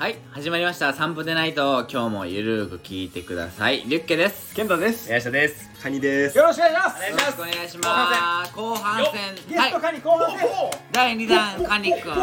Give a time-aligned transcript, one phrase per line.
[0.00, 0.94] はい始まりました。
[0.94, 3.82] 散歩でないと今日もゆるーく聞いてください。
[3.82, 4.54] リュッケです。
[4.54, 5.06] 健太です。
[5.10, 5.70] 宮下です。
[5.78, 6.38] カニです。
[6.38, 7.02] よろしくお願いします。
[7.10, 8.54] よろしくお願いします。
[8.56, 9.34] 後半戦。
[9.46, 9.72] ゲストはい。
[9.82, 10.48] カニ後半戦。
[10.90, 12.14] 第2弾カニくん。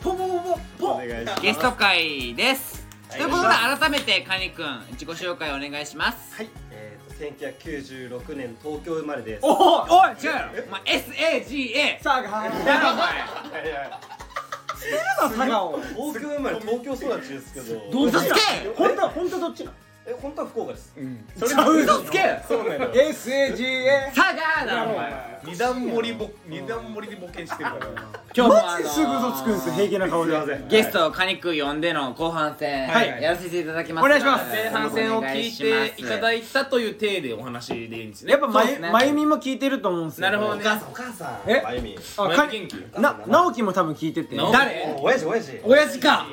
[0.00, 1.42] ポポポポポお願いします。
[1.42, 2.86] ゲスト会です。
[3.10, 3.48] ということで
[3.80, 6.36] 改めてカニくん自己紹介お願いします。
[6.36, 6.48] はい。
[6.70, 9.44] えーと1996年東京生まれです。
[9.44, 10.64] おおおい違うよ。
[10.68, 11.98] お前 SAGA
[14.74, 14.86] さ
[15.20, 18.40] あが佐賀を東京生まれ東京育ちですけどどっちつけ
[18.76, 19.72] 本当は本当どっちな
[20.06, 20.92] え本当は福岡です。
[21.34, 22.38] それ嘘つけ！
[22.46, 25.40] そうなの SAGA サガーだお前。
[25.44, 27.86] 二段盛りボ二段盛りでボケしてるから。
[28.36, 29.74] 今日もマジですぐ嘘つくんですよ。
[29.74, 30.34] 平気な顔で。
[30.68, 33.22] ゲストカニくん呼んでの後半戦、はい。
[33.22, 34.04] やらせていただきます。
[34.04, 34.50] お願いします。
[34.50, 38.32] 前半戦を聞いていただいいたという体でお話でいいんですね。
[38.32, 38.92] やっぱまゆそうですね。
[38.92, 40.30] まゆみも聞いてると思うんですよ。
[40.30, 40.60] なるほどね。
[40.60, 40.90] お母さん。
[40.90, 41.62] お母さんえ？
[41.62, 41.96] まゆみ。
[42.18, 43.00] あか前元気？
[43.00, 44.36] な直樹も多分聞いてて。
[44.36, 44.52] 直樹。
[44.52, 44.94] 誰？
[44.98, 45.98] お親父親父親父。
[46.00, 46.26] か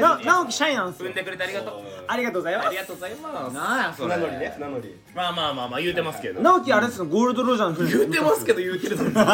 [0.00, 1.10] な直樹シャイなんですよ。
[1.10, 1.74] 踏んでくれてありがとう。
[2.08, 2.66] ありがとうございます。
[2.66, 3.54] ありがとうございます。
[3.54, 4.14] なんやそれ。
[4.14, 4.96] 船乗りね船乗り。
[5.14, 6.40] まあまあまあまあ言うてますけど。
[6.40, 9.12] 直樹あれですよゴールドロジャーの船言うてますけど言うてるのに。
[9.14, 9.28] 何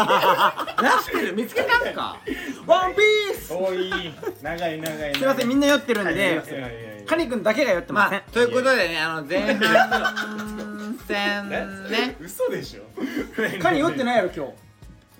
[1.02, 2.16] してる見つけたんか。
[2.66, 3.52] ワンピース。
[3.52, 4.12] おい。
[4.42, 8.18] 長い長いすいませんみんな酔ってるんでカニ君だけが酔ってません。
[8.18, 12.16] まあということでねあの前半戦ね。
[12.20, 12.82] 嘘でしょ。
[13.62, 14.46] カニ酔ってないやろ今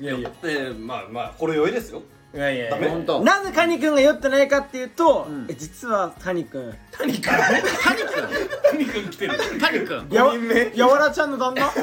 [0.00, 0.30] いやいや。
[0.42, 2.02] でまあまあこれ酔いですよ
[2.33, 3.19] いやいや本当。
[3.19, 5.47] 日なぜカニ君が酔ってないかっていうとん。
[5.48, 6.73] え実はカニ君。
[6.92, 7.23] 谷君？
[7.23, 7.69] カニく
[8.70, 9.56] 谷君来てる。
[9.56, 10.73] んカニくんやわ五人目。
[10.77, 11.70] やわらちゃんの旦那？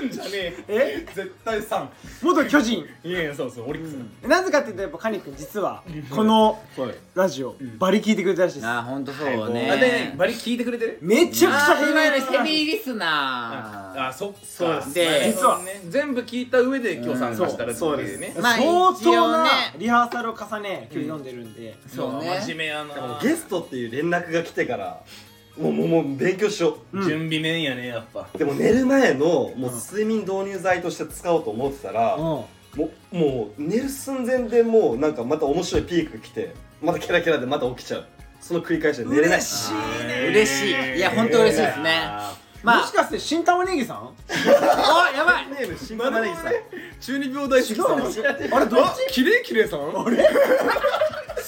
[0.00, 1.06] 来んじゃねええ？
[1.14, 1.88] 絶対3
[2.22, 2.86] 元巨人。
[3.04, 4.28] いやいやそうそうオリックス。
[4.28, 8.66] なぜかっていうとやっぱカニ君実はこのはいラジオバリ聞いてくれたらしいです。
[8.66, 10.98] あ本当そうあでねバリ聞いてくれてる？
[11.02, 15.60] めちゃくちゃあーいわゆるヘビーヘビーリスナあそそうですで実は。
[15.88, 18.34] 全部聞いた上で今日参加したらそうっていうね。
[18.40, 21.74] まあ相一応当なねリハーサルを重ね今日読んでるんで。
[21.88, 22.40] ーそうね。
[22.40, 23.18] 真面目やな。
[23.22, 25.02] ゲストっていう連絡が来てから
[25.58, 27.00] もうもうもう勉強しよう。
[27.00, 27.02] ん。
[27.08, 28.26] 準備面やねやっぱ。
[28.34, 32.22] うでも寝る前のもう睡眠導入剤として使おうと思ってたら、うん。
[32.22, 32.46] も
[33.12, 38.06] うもう寝る寸前でもうなんかまた面白いピークが来てまたケラケラでまた起きちゃう。
[38.40, 39.38] その繰り返しで寝れない。
[39.38, 39.72] 嬉しい
[40.06, 40.26] ね。
[40.30, 40.70] 嬉しい。
[40.96, 41.90] いや本当嬉しいですね。
[42.64, 42.80] まあ。
[42.80, 43.98] もしかして新玉ねぎさん？
[44.08, 45.48] おやばい。
[45.50, 46.52] ネーム新玉ねぎさん。
[47.00, 48.56] 中二病大好きさん。
[48.56, 49.12] あれどっち？
[49.14, 49.80] 綺麗綺麗さん？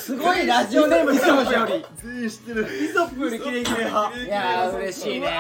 [0.05, 1.83] すごいラジオネームしてましたより。
[1.97, 4.19] 全員知ってるイソップよりキレキレ派。
[4.19, 5.31] いやー嬉しいね。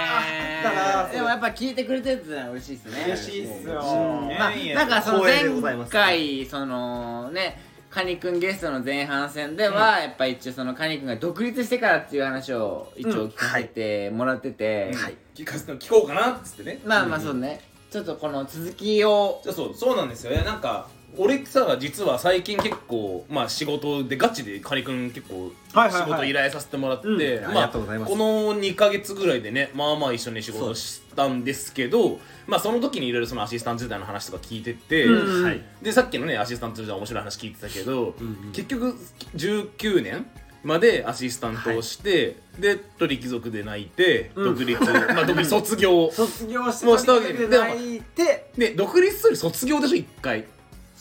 [0.62, 3.04] たなでもやっぱ聞いてくれてるってのは嬉しいですね。
[3.08, 3.74] 嬉しいっすよ。
[3.74, 7.60] まあなんかその前回そのね
[7.90, 14.94] カニくんゲストの前半戦ではやっぱ一応そのカニくんが独立してからっていう話を一応聞かせてもらってて。
[15.34, 16.80] 聞かせて聞こうかなっつってね。
[16.86, 17.60] まあまあそうね。
[17.90, 19.42] ちょっとこの続きを。
[19.44, 20.32] そうそうなんですよ。
[20.32, 26.10] いやなんか俺さ実は最近結構まあ仕事でガチでカニ君結構はいはいはい。
[26.10, 27.46] 仕事依頼させてもらって、うん。
[27.46, 28.12] ありがとうございます。
[28.12, 35.44] この2か月ぐらいでねまあまあ一緒に仕事したんですけどまあその時にいろいろそのアシスタント時代の話とか聞いてて、うん。
[35.44, 38.14] はいでさっきのねアシスタント時代面白い話聞いてたけど、
[38.52, 38.96] 結局
[39.36, 40.26] 19年
[40.62, 44.56] までアシスタントをして、で鳥貴族で泣いて、うん。
[44.56, 48.50] 独立まあ独立卒業 卒業してもうしたわけでで泣いて。
[48.56, 50.44] で独立する卒業でしょ一回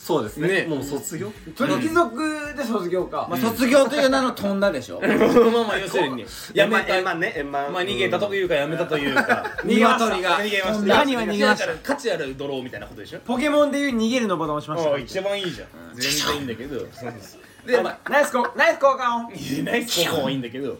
[0.04, 0.48] そうですね。
[0.48, 0.66] ね。
[0.66, 1.32] もう卒業？
[1.56, 3.26] 鳥貴族で卒業か。
[3.30, 5.00] まあ卒業という名の飛んだでしょ。
[5.02, 6.26] まあまあ要するに。
[6.52, 6.94] やめた。
[6.98, 9.50] 円満ねまあ逃げたというかやめたというか。
[9.64, 10.86] 鶏 が逃げました。
[10.86, 11.72] 何は逃げました。
[11.82, 13.20] 価値あるドローみたいなことでしょ？
[13.20, 15.68] ポケモンでいう逃げるのボタンを押しましたああ一番いいじゃん。
[15.94, 16.80] 全然いいんだけど。
[16.92, 20.76] そうですででまあナイスコナイス交換をいやナイス効果はいいんだけど。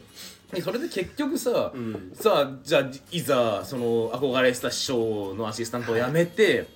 [0.53, 2.13] でそれで結局さ、ん。
[2.15, 6.67] さあじゃあいざその憧れてた師匠のアシスタントを辞めて、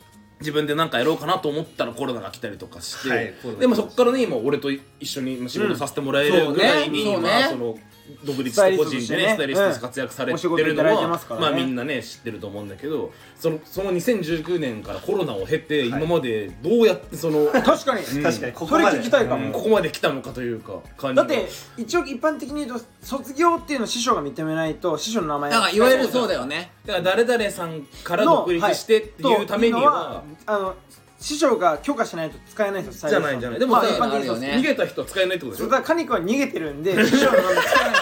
[0.41, 7.29] 自分で何かやろうかなと思ったらコロナが来たりとかして、はいでもそこからね今俺と一緒に仕事させてもらえるぐらいに、うんそうね。
[7.29, 7.79] まあその
[8.25, 18.05] 独立して個人でねススタイリスト活躍されてるのはまあみんなね知ってると思うんだけどそのその2019年からコロナを経て、今までどうやってその確かに。
[18.23, 18.53] 確かに。
[18.53, 18.99] ここまで。
[18.99, 19.47] 聞きたいかも。
[19.47, 19.53] うん。
[19.53, 21.23] ここまで来たのかというか感じが。
[21.23, 26.73] だって一応一般的に言うと卒業っていうのを師匠が認めないと師匠の名前だからいわゆるそうだよね。
[26.85, 30.75] だから誰々さんから独立してっていうためには、あの
[31.19, 33.59] 師匠が許可しないと使えないんですよじゃないじゃない。
[33.59, 34.61] でもさまあ一般的にそうですあるよね。
[34.61, 35.69] 逃げた人は使えないってことでしょ？
[35.69, 37.05] だからカニ君は逃げてるんで。
[37.07, 37.95] 師匠の名前使えない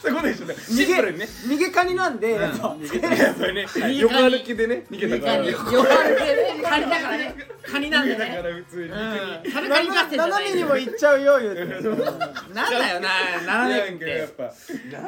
[0.00, 0.46] そういうことでしょ？
[0.46, 1.26] 逃シンプルにね。
[1.48, 2.30] げ逃げカニなんで。
[2.30, 3.66] やっぱ使えないやっぱりね
[3.98, 5.44] 横歩きでね逃げたから。
[5.44, 7.34] 横歩きでねカニだからね。
[7.70, 9.52] カニなんでだかねら普通にうん。
[9.52, 11.64] カニ合戦じゃない斜めにも行っちゃうよ言うて。
[12.54, 13.08] なんだよな
[13.44, 14.54] 斜めっなんかやってぱ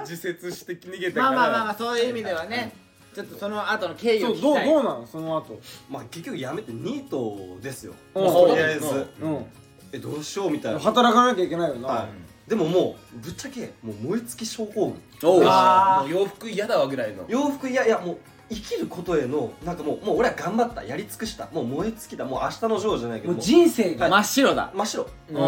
[0.00, 1.30] 自説して逃げたから。
[1.30, 2.72] まあまあまあまあそういう意味ではね
[3.14, 4.68] ちょっとその後の経緯をそうどう聞きたい。
[4.68, 5.06] どうなの？
[5.06, 5.60] その後。
[5.90, 7.94] まあ結局やめてニートですよ。
[8.14, 8.26] うん。
[8.26, 9.06] とりあえず。
[9.20, 9.46] うん。
[9.92, 10.78] えどうしようみたいな。
[10.78, 15.02] 働かなきゃいけないよな、はい、でももうぶっちゃけもう燃え尽き症候群。
[15.24, 17.24] おうあもう洋服嫌だわぐらいの。
[17.26, 18.18] 洋服いやいやもう
[18.48, 20.84] 生きることへのなんかもうもう俺は頑張った。
[20.84, 21.48] やり尽くした。
[21.52, 22.24] もう燃え尽きた。
[22.24, 23.32] もう明日のジョーじゃないけど。
[23.32, 24.72] もうもう人生が、真っ白だ。
[24.74, 25.06] 真っ白。
[25.30, 25.36] うん。
[25.36, 25.40] に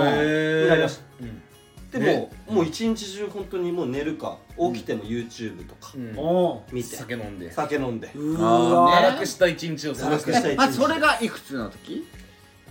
[0.69, 1.03] なりました。
[1.21, 1.43] うん
[1.93, 6.19] でももう一日中本当にもう寝るか起きても YouTube とかうん。
[6.19, 7.53] お見て、酒飲んで。
[7.53, 8.11] 酒飲んで。
[8.15, 10.31] うわね堕落した一日を過ごす。
[10.31, 12.07] 堕落したえまあそれがいくつの時？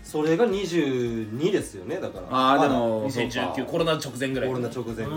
[0.04, 2.28] それが22ですよねだから。
[2.32, 4.50] ああでも2019コロナ直前ぐらい。
[4.50, 5.14] コロナ直前ぐらいで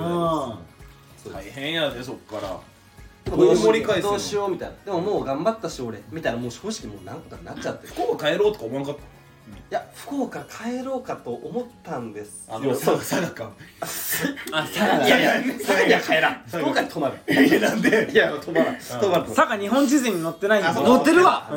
[1.18, 1.24] す。
[1.24, 2.60] そう大変やでそっから。
[3.34, 4.10] どうし盛り返すの。
[4.10, 4.74] どうしようみたいな。
[4.84, 5.98] でももう頑張ったし俺。
[6.12, 7.92] みたいなもう正直もうなんとかなっちゃってる。
[7.94, 8.96] 福岡帰ろうとか思わなかっ
[9.70, 12.46] いや福岡帰ろうかと思ったんです。
[12.48, 13.50] たあよの佐佐賀か
[13.80, 14.26] あさ
[14.86, 16.42] らいやいやいや帰らん。
[16.46, 17.46] 福岡に泊まる。
[17.46, 18.10] いやなんで？
[18.10, 18.76] いや泊まらん。
[18.76, 20.70] 泊まる佐賀日本地図に載ってないんだ。
[20.70, 21.50] あそう乗ってるわ。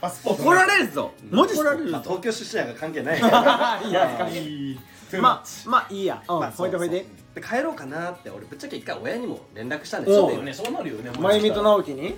[0.00, 1.12] パスポート怒られるぞ。
[1.30, 3.18] マジっすかまあ東京出身 やから関係ない。
[3.18, 4.72] いやい。
[4.72, 4.78] い
[5.20, 6.22] まあまあいいや。
[6.28, 7.06] うんまあほいでほいで。
[7.34, 12.16] で帰ろうかなって俺ぶっちゃけ一回親にも連絡したんでおうそうだよねそうなるよねまゆみと直樹に？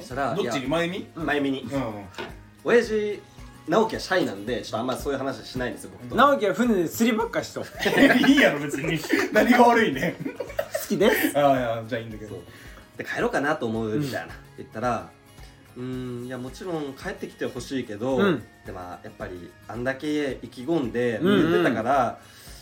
[0.00, 0.66] そしたらどっちに？
[0.68, 1.62] まゆみまゆみに。
[1.62, 1.68] う
[2.62, 3.20] 親父
[3.70, 6.14] 直樹はシャイなんでちょっとあんまそういう話はしないんですよ僕と。
[6.16, 8.98] 直樹は船で釣りばっかしと好ん いいやろ別に。
[9.32, 10.16] 何が悪いね。
[10.90, 11.38] きです。
[11.38, 12.42] ああいやじゃあいいんだけど。
[12.96, 15.10] で帰ろうかなと思うみたいな、言ったら
[15.76, 15.82] うー
[16.24, 18.42] んいやもちろん帰ってきてほしいけど、うん。
[18.66, 22.18] でもやっぱりあんだけ意気込んでうんうん言ってたから、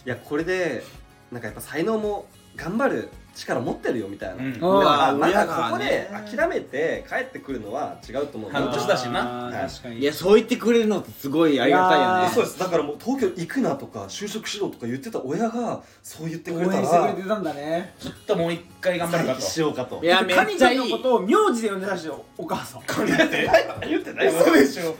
[0.06, 0.84] いやこれで
[1.32, 4.52] なんかやっぱ才能も頑張る力持ってるよみたいな、うん。
[4.52, 9.98] だからなん親かここで諦めて帰ってくるのは違うと思う半年だしな確かに。
[10.00, 12.34] いやそう言ってくれるのってすごいありがたいよね。
[12.34, 12.58] そうです。
[12.58, 17.94] だからもう東京行くなとか就職しろとか言ってた親がそう言ってくれ応援たらしてくれてたんだね。
[18.00, 19.40] ちょっともう一回頑張るかと。
[19.40, 20.00] しようかと。
[20.02, 20.78] いやめカっちゃいい。
[20.78, 22.82] ニちゃんのことを名字で呼んでたしよお母さん。
[23.06, 23.48] 言って
[23.88, 24.96] 言ってないそうでしょ。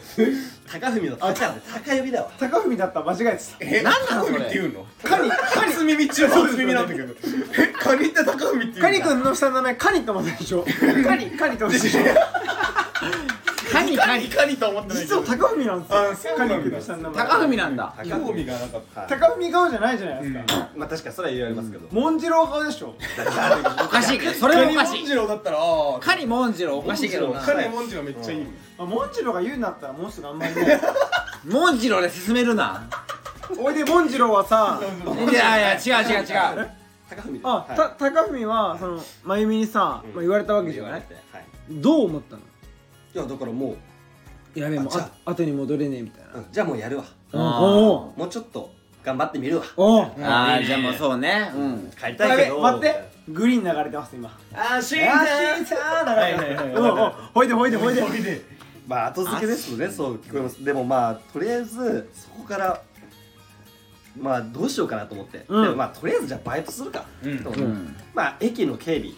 [0.71, 2.31] 高文の高で高呼びだわ。
[2.39, 3.57] 高文だった間違えてた。
[3.61, 4.45] えなんなのそれ。
[4.45, 4.87] って言うの？
[5.03, 7.15] カニ初耳中初耳なんだけど。
[7.15, 10.65] えカニって高文って言うんだカニ君の下の名前カニと思ったでしょ。
[11.07, 11.31] カニ。
[11.31, 12.01] カニと思ったでしょ。
[13.71, 14.29] カニカニ。
[14.29, 15.03] カニと思ってない。
[15.03, 16.37] 実は高文なんですよ。
[16.37, 17.27] カニ君の下の名前。
[17.27, 17.95] 高文なんだ。
[18.05, 19.19] 興味がなかった。
[19.19, 20.69] 高文顔じゃないじゃないですか。
[20.75, 22.95] まあ確かにそれは言われますけど、モンジロー顔でしょ。
[23.85, 24.19] おかしい。
[24.19, 24.93] けどそれもおかしい。
[24.93, 25.59] カニモンジローだったら
[26.01, 27.41] カニモンジローおかしいけどな。
[27.41, 28.45] カニモンジローめっちゃいい。
[28.79, 30.81] まあモンジローが言うんだったらもうすぐあんまりね。
[31.45, 32.89] モンジローで進めるな。
[33.59, 34.81] おいでモンジローはさ。
[35.31, 36.71] いやいや違う違う違う
[37.11, 37.77] 高文あ、はい。
[37.77, 40.15] た高文はその真由美にさ、うん。
[40.15, 40.93] まあ、言われたわけじゃない？
[40.93, 41.05] はい。
[41.71, 42.43] どう思ったの？
[42.43, 43.77] いやだからも
[44.55, 44.93] やべえもう
[45.25, 46.33] 後に戻れねえみたいな。
[46.35, 46.47] う、うん。
[46.51, 47.05] じゃあもうやるわ。
[47.33, 48.71] もうちょっと
[49.03, 49.65] 頑張ってみるわ。
[49.77, 51.51] ああじゃあもうそうね。
[51.55, 51.91] うん。
[51.99, 52.61] 帰りたいけど。
[52.61, 53.19] 待って。
[53.29, 54.39] グリーン流れてます今。
[54.55, 55.03] あーしん。
[55.03, 57.77] あーしんさー流れてますうんうんほいでほいで。
[57.77, 58.59] ほいでほいで。
[58.87, 60.65] まあ後付けですねそう聞こえます。
[60.65, 62.83] でもまあとりあえずそこから
[64.21, 65.63] まあどうしようかなと思って、うん。
[65.63, 67.39] でもまあとりあえずじゃあバイトするか、うん。
[67.41, 67.97] とうん。
[68.15, 69.13] まあ駅の警備。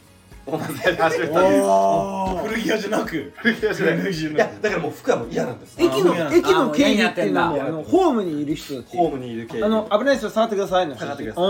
[0.47, 3.33] をまずやり始めたんです古着屋じゃなく。
[3.37, 3.99] 古着屋じゃない。
[3.99, 4.35] 古着屋じゃない。
[4.35, 5.77] いやだからもう服はもう嫌なんです。
[5.79, 9.69] 駅の駅の警備っていうのはホームにいる人ホームにいる警備。
[9.69, 11.45] あの危ないですよ触ってください下がってください。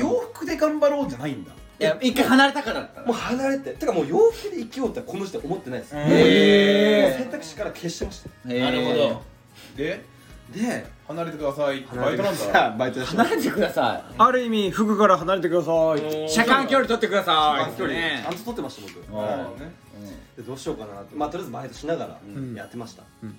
[0.00, 1.52] 洋服で頑張ろうじゃないんだ。
[1.78, 3.06] いや一回離れたからだったら。
[3.06, 3.70] もう離れて。
[3.74, 8.48] てかもう洋服で生きようってこの時点思ってないです、へ選択肢から消してました。
[8.48, 9.22] なるほど。
[9.76, 10.04] で？
[10.52, 12.76] で離れてください離れてバイトなんだ。
[12.78, 16.24] バイトでした離れてくださある意味服から離れてください。
[16.26, 17.78] い車間距離取ってください。
[17.78, 17.94] 距離。
[17.98, 19.20] ねちゃんと取ってました僕。
[19.20, 19.72] あーね
[20.36, 21.16] でどうしようかなって。
[21.16, 22.54] まあとりあえずバイトしながらん。
[22.54, 23.36] やってました、うん。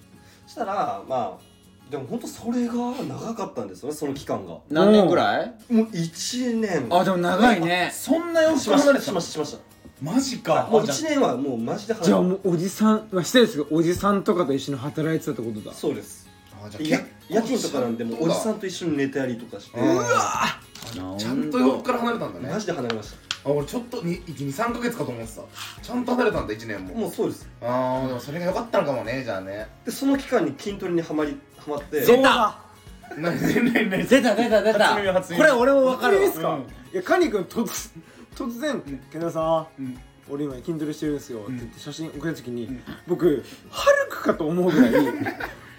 [0.47, 1.53] したらまあ
[1.89, 4.51] でも本当それが長かったんですよねその期間が。
[4.51, 5.53] も何年くらい？
[5.69, 6.87] う1年。
[6.89, 7.91] あでも長いね。
[7.93, 9.59] そんな洋しましたしましたしました。
[10.01, 10.67] マジか。
[10.71, 15.73] もうあじゃ1年はもうマジで離れじゃあもうおじさんまあ失礼ですけどおじさんとかと一緒に働いてたってことだ。
[15.73, 16.22] そうです
[16.65, 19.79] あじやゃあ夜勤とかなんでもうおじさんんと一緒に寝たりとかして。
[19.79, 20.03] うわ
[21.17, 22.49] ちゃんと洋服から離れたんだね。
[22.51, 23.15] マジで離れまし
[23.45, 25.41] あ俺ちょっと23か月かと思ってた。
[25.81, 27.01] ちゃんと離れたんだ1年たも。
[27.01, 27.49] もうそうです。
[27.61, 29.67] ああでもそれが良かったのかもねじゃあね。
[29.85, 32.01] でその期間に筋トレにはまりはまって。
[32.01, 32.59] 出た。
[33.17, 34.07] 何何何何？
[34.07, 34.85] 出た出た出た。
[34.87, 35.41] 初耳初耳。
[35.41, 36.21] これ俺も分かるわ。
[36.21, 36.61] いいですか、うん。
[36.61, 37.91] いやカニ君突
[38.35, 39.97] 突然「けどさうん。
[40.29, 44.91] 俺今筋トレしてるんですよ」ってん言って写真送った時に、僕ハルクかと思うぐらい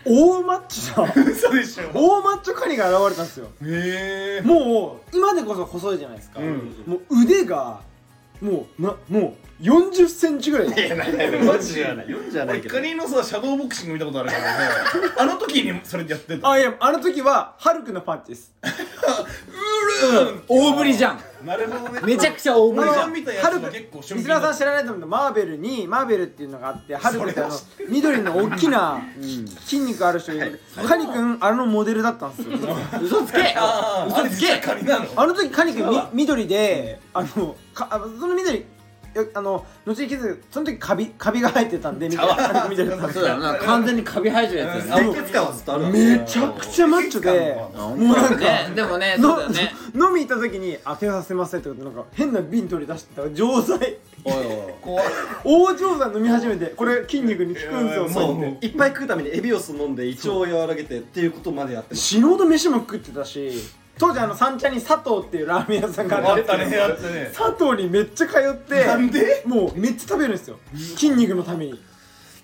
[0.06, 1.90] 大マッチな嘘でしょ。
[1.92, 3.46] 大マッチョカニが現れたんですよ。
[3.62, 4.42] へえ。
[4.42, 6.84] もう今でこそ細いじゃないですか、うん。
[6.86, 7.80] もう腕が
[8.40, 10.68] もうなもう40センチぐらい。
[10.68, 12.06] いやないないないマジではない。
[12.06, 12.76] 4じゃないけど。
[12.76, 14.66] 俺カニのさシャドーボクシング見たことあるからね。
[15.18, 16.50] あの時にそれやってた。
[16.50, 18.52] あいやあの時はハルクのパンチです。
[20.48, 23.12] 大振りじゃんなるほどねめちゃくちゃ大盛りじゃん。
[23.12, 27.54] 見たやつもハルク結構俊敏リスナーさん知らないと思うけどマーベルにマーベルっていうのがあってハルクってあの
[27.88, 29.00] 緑の大きな
[29.64, 30.60] 筋肉ある人いる。
[30.86, 32.58] カニ君あのモデルだったんですよ。
[33.02, 33.54] 嘘つけ。
[34.08, 34.52] 嘘つけ。
[35.16, 35.34] あの？
[35.34, 38.64] 時カニ君み緑であのかあその緑
[39.34, 42.34] あの後に気づくその時カビカビが生えてたんでみたいな。
[42.36, 43.54] カニ君緑だったんですそうだよな。
[43.56, 45.12] 完全にカビ生えてるやつだよな。
[45.12, 45.90] 清潔感はずっとあるわ。
[45.90, 47.56] めちゃくちゃマッチョで。
[47.76, 49.74] ももうなんかねでもねそうだよね。
[49.94, 54.34] の飲み行った時に「あ手させません」ってことでなんか変な瓶取り出してた錠剤おい
[54.82, 55.02] おい。
[55.44, 56.66] 大錠剤飲み始めて。
[56.66, 63.50] これ筋肉に効くんですよそそういっぱい食うためにエビオス飲んで胃腸を和らげてっていうことまでやって死ぬほど飯も食ってたし
[63.98, 67.30] 当時あの三茶に佐藤っていうラーメン屋さんがあっあってたねあったね。
[67.34, 69.42] 佐藤にめっちゃ通ってなんで？
[69.46, 70.58] もうめっちゃ食べるんですよ。
[70.74, 71.80] 筋肉のために。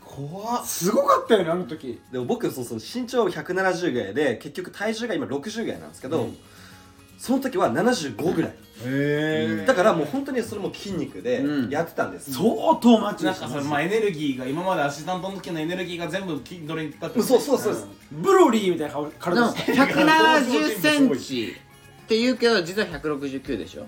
[0.04, 2.00] 怖っすごかったよねあの時。
[2.12, 6.28] でも僕そうそう身長170ぐらいで結局体重が今60ぐらいなんですけど、
[7.20, 11.70] その時は75ぐらい、へだからもう本当にそれも筋肉でうん。
[11.70, 12.48] やってたんです、相
[12.80, 21.56] 当マッチなんでしたかそれまあエネルギーが今までアシスタントの時のエネルギーが全部筋トレにいったってことそうそうそうです、ブロリーみたいな顔体して170センチ
[22.04, 23.86] って言うけど実は169でしょ？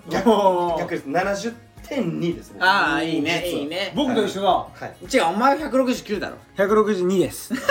[0.77, 2.53] 逆です70.2です。
[2.53, 3.93] 僕ああいいねいいね。
[3.95, 4.47] 僕と一緒だ。
[4.49, 4.95] はい。
[5.11, 6.37] 違うお前は169だろ。
[6.55, 7.53] 162です。
[7.55, 7.65] 小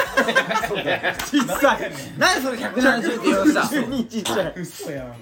[1.44, 1.92] さい。
[2.18, 4.54] なんでそれ170って言おうとした162ちっちゃい。
[4.56, 5.14] 嘘やん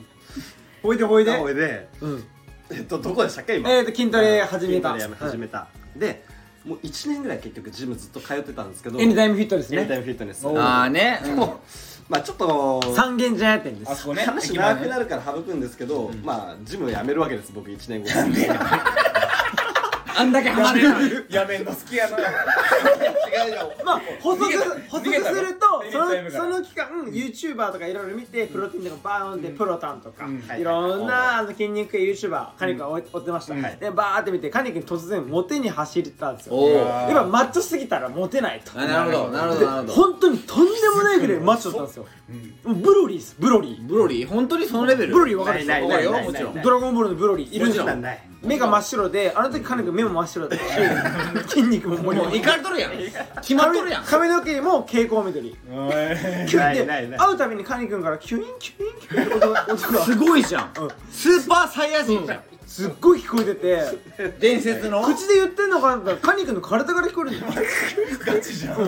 [0.82, 1.38] ほいでほいで。
[1.38, 1.88] これで。
[2.00, 2.24] うん。
[2.70, 3.70] えっとどこでしたっけ今？
[3.70, 4.92] えーと筋トレ始めた。
[4.94, 6.24] 筋トレ始めた、で
[6.64, 9.00] もう1年ぐらい結局ジムずっと通ってたんですけど。
[9.00, 10.00] エニタイムフィットですエニタイね。
[10.00, 10.60] ムフィットネスおー。
[10.60, 11.20] ああね。
[11.24, 11.60] でも
[12.08, 13.90] まあちょっと三軒茶屋店です。
[13.92, 14.22] あそこね。
[14.22, 15.06] 話長くなる。
[15.06, 18.08] から省くんですけど、まあジムを辞めるわけです僕1年後。
[20.16, 21.26] あんだけハマる。
[21.30, 22.18] なやめんの好きやな。
[22.18, 22.20] 違
[23.50, 30.42] うよまあ補足逃げた補足するとそのその期間 YouTuber とかいろいろ見てプロテインとかバーンでプロタンとかうん。
[30.60, 33.54] いろんなあの筋肉系 YouTuber カニ君追追ってました。
[33.54, 33.76] はい。
[33.78, 36.54] でバーって見てカニ君突然モテに走ったんですよ。
[36.54, 38.72] おおやっぱマッチョすぎたらモテないと。
[38.78, 39.92] あなるほどなるほでどなるほど。
[39.94, 42.06] 本当にとんでもないぐらいマッチョだったんですよ。
[42.64, 43.36] もうブロリーです。
[43.38, 43.86] ブロリー。
[43.86, 44.28] ブロリー。
[44.28, 45.12] 本当にそのレベル。
[45.12, 47.54] ブロリーわかるないわかるよないもちろんドラゴンボールのブロリー。
[47.54, 47.68] いるん。
[47.68, 48.00] ですよそん。
[48.00, 51.42] ない目が真っ白であの時カニ君目も真っ白だった。
[51.42, 52.28] し筋肉ももりもり。
[52.28, 52.92] もういかれとるやん。
[53.42, 54.04] 決まっとるやん。
[54.04, 55.56] 髪の毛も蛍光緑
[56.48, 57.18] キュンってないないない。
[57.18, 60.72] 会うたびにカニ君からキュインキュインキュインって音が音が すごいじゃん。
[60.80, 60.90] うん。
[61.10, 62.40] スーパーサイヤ人じゃん。
[62.66, 64.32] すっごい聞こえてて。
[64.38, 65.02] 伝説の？
[65.02, 67.52] 口で言ってんのかなカニ君の体から聞こえるんだよ。
[68.24, 68.80] ガチじゃん。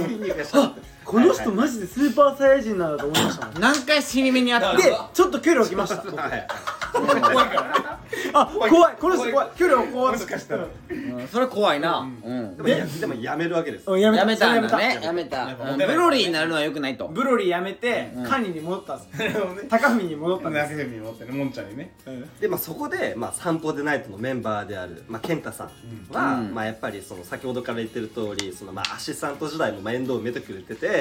[0.53, 3.61] あこの人マジでスーパーサイヤ人なんだと思いましたもん。
[3.61, 4.83] 何回死に目にあったで
[5.13, 5.97] ちょっと距離を置きました。
[5.97, 6.47] はい
[6.93, 8.01] 怖いから。
[8.35, 9.51] あ怖いこの人怖い。
[9.57, 21.95] 距離をこうもしかしたらうんそれ怖いなうんでもやでも辞めるわけですうんやめたやめたんだねやめたブロリーになるのはよくないとブロリーやめてうんカニに戻ったんですなるほどね高文に戻ったんです中身持ってねもんちゃんにね
[22.41, 25.69] でまあそこで、まあ、散歩でナイトのメンバーである、まあ、健太さん
[26.15, 30.92] は、うんまあ、やっぱりその先ほどから言ってる通りそのまあアシスタント時代もまあ面倒を見てくれてて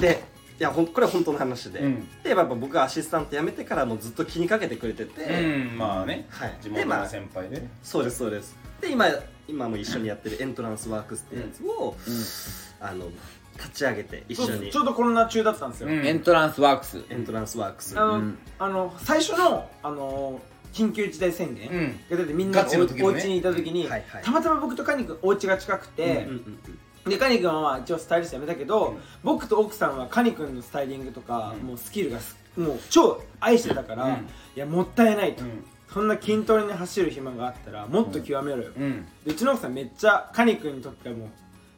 [0.00, 2.08] でいやほんこれは本当の話で、うん。
[2.22, 6.26] でやっぱ僕がアシスタント辞めてからもずっと気にかけてくれてて、うんまあね。
[6.30, 6.58] はい。
[6.60, 8.56] 地元の先輩でそうですそうです。
[8.80, 9.06] で今
[9.46, 11.96] 今も一緒にやってるエントランスワークスってやつを、
[12.80, 13.06] あの
[13.56, 14.72] 立ち上げて一緒に。
[14.72, 15.88] ちょうどコロナ中だったんですよ。
[15.88, 16.04] うん。
[16.04, 17.04] エントランスワークス。
[17.08, 17.98] エントランスワークス。
[17.98, 20.40] あの、うんあの最初のあの
[20.72, 22.00] 緊急事態宣言うん。
[22.10, 23.04] が出てみんなガチの時のね。
[23.04, 24.24] おお家にいた時に、はいはい。
[24.24, 26.78] たまたま僕とカニ君お家が近くてうん、うんうん
[27.08, 34.12] でカニ君はまあ一応スタイリスト辞めたけど、僕と奥さんはカニ君のスタイリングとか、もうスキルがすもう超愛してたから、うん。
[34.12, 34.16] い
[34.56, 35.64] やもったいないと、うん。
[35.92, 39.06] そんな筋トレに走る暇があったらもっと極めろよ、うん。
[39.24, 41.28] でうちの奥さんめっちゃカニ君にとってはもう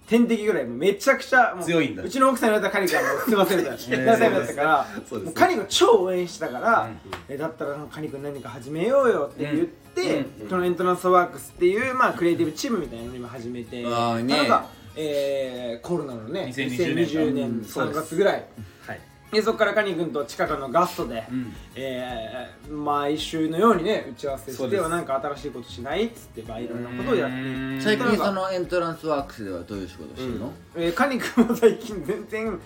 [0.08, 2.02] 天敵ぐらいもうめちゃくちゃ強いんだ。
[2.02, 4.86] うちの奥さんに言われたらカニ君はもうすいませんみたいなだったから
[5.18, 6.98] もうカニ君超応援してたから、うん。
[7.28, 10.48] えだったらカニ君何か始めようよって言って、うん。
[10.48, 14.66] このエントランスワークスっていう、まあ、クリエイティブチームみたいなのを今始めてなんか、
[15.02, 18.00] えーコロナのね2020年2020年うんそう3です。
[18.02, 18.44] 月ぐらい。
[18.86, 19.00] はい。
[19.32, 21.54] でそこからカニ君と近くのガストで、うん。
[21.76, 27.80] えー毎週のようにね打ち合わせしてはなんか新しいことしないっつって、まあ、いろんなことをやって。
[27.80, 30.52] 最近そのエントランスワークスではどういう仕事してるの？
[30.76, 32.60] えー、カニ君は最近全然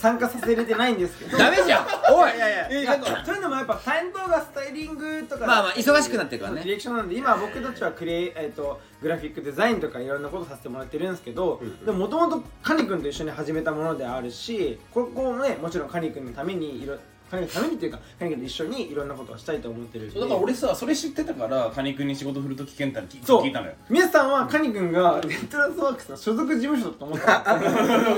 [0.00, 1.36] 参加させれてないんですけど。
[1.36, 1.86] ダメじゃん。
[2.10, 2.68] おいいやいや。
[2.70, 6.62] えーなんかそういうのもやっぱ担当がスタイリングとかまあまあ忙しくなってるからね。
[6.62, 16.96] ディレクションなんで今僕たちはクリエイ、えー、とグラフィックデザインとかいろんなことさせてもらってるんですけど、うんでももともとカニ君と一緒に始めたものであるしここもねもちろんカニ君のためにいろ
[17.30, 23.42] カニ君のためにっていうかカニ君と一緒にいろんなことをしたいと思ってるしそうだから俺さそれ知ってたからカニ君に仕事振るとき健太に聞そう。
[23.42, 23.74] 聞いたのよ。
[23.88, 27.26] 皆さんはカニ君がエントランスワークスの所属事務所だと思った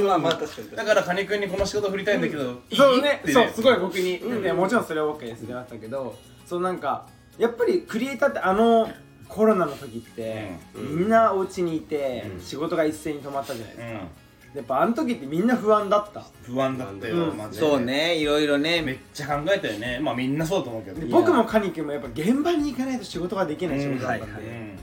[0.02, 0.71] まあまあ確かに。
[0.76, 3.21] だからカニ君にこの仕事振りたいんだけどいいそうね。
[3.23, 6.16] ってそうすごい僕に、でもちろんそれは OK ですってなったけど
[6.47, 7.07] そうなんか
[7.38, 8.88] いやっぱりクリエイターってあの
[9.28, 10.99] コロナの時って、うん。
[11.00, 12.40] みんなお家にいて、うん。
[12.40, 14.09] 仕事が一斉に止まったじゃないですか、うん
[14.54, 16.25] やっぱあの時ってみんな不安だった。
[16.42, 17.37] 不安だったよ、うん。
[17.37, 17.66] マジで。
[17.66, 18.82] そうねいろいろね。
[18.82, 19.99] めっちゃ考えたよね。
[20.00, 21.00] まあみんなそうだと思うけど。
[21.00, 24.38] でいや僕もカニ君もやっぱ現場に行かないと仕事ができない仕事だったんで、うん。
[24.38, 24.78] はいうん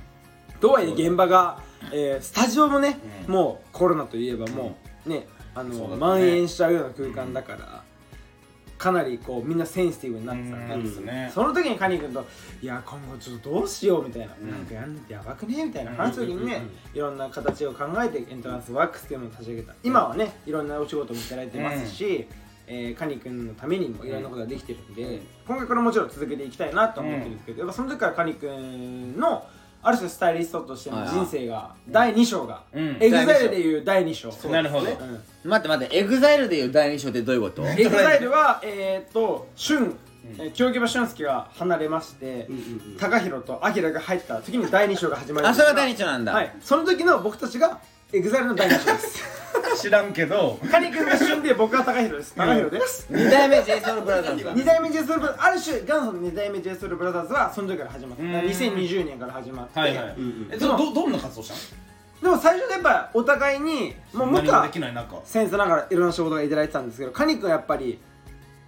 [0.59, 1.61] とはいえ現場が、
[1.93, 3.33] えースタジオもね、うん。
[3.33, 5.99] もうコロナといえばもうねあのそうだったね。
[5.99, 7.78] 蔓延しちゃうような空間だから、
[8.79, 10.55] かなりこうみんなセンシティブになってた。
[10.55, 10.81] うん。
[10.81, 11.31] んでですね。
[11.35, 12.25] その時にカニ君と
[12.63, 15.91] 「いや今後ちょっとどうしよう」みたいな「うんなんかやんってやばくね?」みたいな。
[15.91, 16.61] 話す時にね、うん。
[16.61, 16.63] うん。
[16.63, 19.75] うんいろんな形を考えてエントランスワックスっていうのを立ち上げた。
[19.83, 22.25] 今はねいろんなお仕事もいただいてますし、
[22.67, 25.21] えーカニ君のためにもいろんなことができてるんで、うん。
[25.47, 29.45] 今回からもちろん続けていきたいなと思ってるんですけど、やっぱその時からカニ君の
[29.81, 32.97] ある種スタイリストとしての人生が第2章が、うん。
[32.99, 34.87] エグザイルでいう第2章、なるほど。
[34.89, 35.49] うん。
[35.49, 35.97] 待って待って。
[35.97, 37.65] エグザイルでいう第二章ってどういうこと？
[37.65, 39.95] エグザイルはえっ、と俊
[40.37, 42.97] えー清木場俊介が離れまして、うんうんうん。
[42.99, 46.33] TAKAHIRO と AKIRA が入った時に第2章が始まりまあそれがした第二章なんだ。
[46.33, 46.53] はい。
[46.61, 47.79] その時の僕たちが
[48.11, 49.23] エグザイルの第2章です。
[49.83, 50.57] 知らんけど。
[50.71, 52.33] カニ君が SHUN で僕が TAKAHIRO です。
[52.35, 58.23] TAKAHIRO です、二代目 J Soul Brothers だ二代目 J Soul ブラザーズある種元祖の二代目 JSOUL ブラザーズはその時から始まった。
[58.23, 58.31] うん。
[58.31, 60.15] 2020年から始まって、はいはい。
[60.51, 61.59] えどどどんな活動したの？
[62.31, 65.21] でも最初でやっぱお互いにもう僕は何もできない中。
[65.23, 67.99] センスながらいろんな仕事がいただいてたんですけどカニ君はやっぱり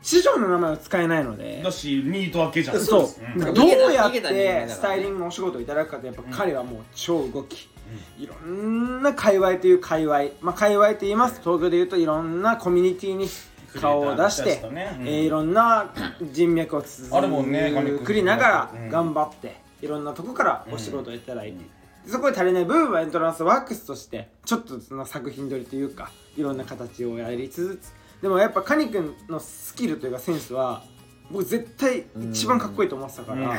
[0.04, 1.62] 師匠の名前を使えないので。
[1.64, 2.80] だしニート明けじゃん。
[2.80, 7.68] そう、んなんかどうやっ逃げた逃げた逃げたてスタイリングのお仕事をいただくかってやっぱ彼はもう超動き、
[8.18, 10.20] いろんな界隈という界隈。
[10.42, 11.42] まあ界隈と言います。
[11.42, 13.28] と東京でいうといろんなコミュニティに
[13.80, 14.98] 顔を出して、ね。
[15.00, 15.08] うん。
[15.08, 18.86] えーいろんな人脈をつあるもんねカニ君作りながうん。
[18.86, 21.66] ら頑張っていろんなとこからお仕事をいただいて、
[22.06, 27.94] そこで足りない部分はエントランスワックスとしてちょっとその作品撮りというかいろんな形をやりつつ。
[28.22, 30.84] でもやっぱカニ君のスキルというかセンスは
[31.32, 33.58] 僕絶対一番かっこいいと思ってたから、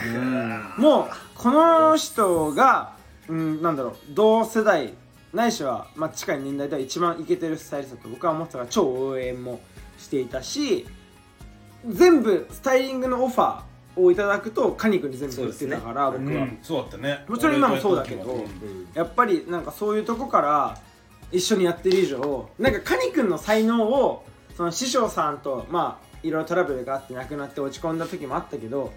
[0.76, 2.92] もうこの人が、
[3.32, 3.94] うん、なんだろう。
[4.10, 4.92] 同世代
[5.32, 9.60] ないしは、まあ、近い年代では一番イケてるスタイリストだと僕は思ってたから超応援も
[9.98, 10.86] していたし
[11.88, 17.24] 全部スタイリングのオファーをいただくとカニ君に全部言ってたから、僕は、うんそうだったね。
[17.28, 18.44] もちろん今もそうだけど。
[18.94, 20.78] やっぱりなんかそういうとこから
[21.30, 24.24] 一緒にやってる以上なんかカニ君の才能を
[24.56, 28.92] その師匠さんとまあいろいろトラブルがあって亡くなって落ち込んだ時もあったけど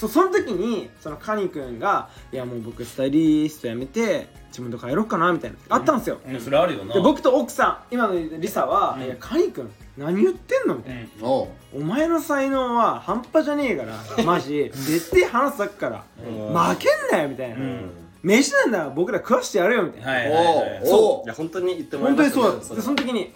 [0.00, 5.56] そその時にそのカニ君が「いやもう僕スタイリスト辞めて自分と帰ろうかな」みたいな。
[5.68, 6.40] あったんですよ、うん。
[6.40, 6.94] それあるよな。
[6.94, 9.04] で僕と奥さん今のリサは「うん。
[9.04, 11.00] いやカニ君何言ってんの?」みたいな。
[11.00, 11.08] うん。
[11.24, 11.48] おう。
[11.74, 14.70] お前の才能は半端じゃねえから マジ。
[14.72, 17.90] 絶対話すだけから負けんなよみたいな、うん。
[18.22, 21.24] 飯なんだ僕ら食わしてやるよみたいな、はいはいはいおう。
[21.24, 22.74] いや本当に言ってもらい本ました当にそうだった。
[22.74, 23.32] でその時に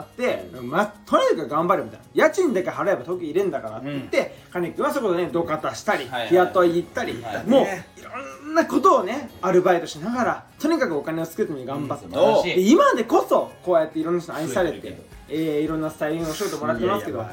[0.00, 2.06] ってなって、まあ、とにかく頑張るみたいな。
[2.14, 6.28] 家賃だけ払えば東京入れんだからって言って、カニ君はそこでね土方したり、はいはい。
[6.28, 7.46] 日雇い行ったり、はい。
[7.46, 12.66] もういろんなことをねアルバイトしながらとにかくお金を作るために頑張って、うん。
[12.66, 14.96] 今でこそこうやっていろんな人に愛されて増
[15.28, 17.24] えーいろんなスタイリングのお仕事もらってますけど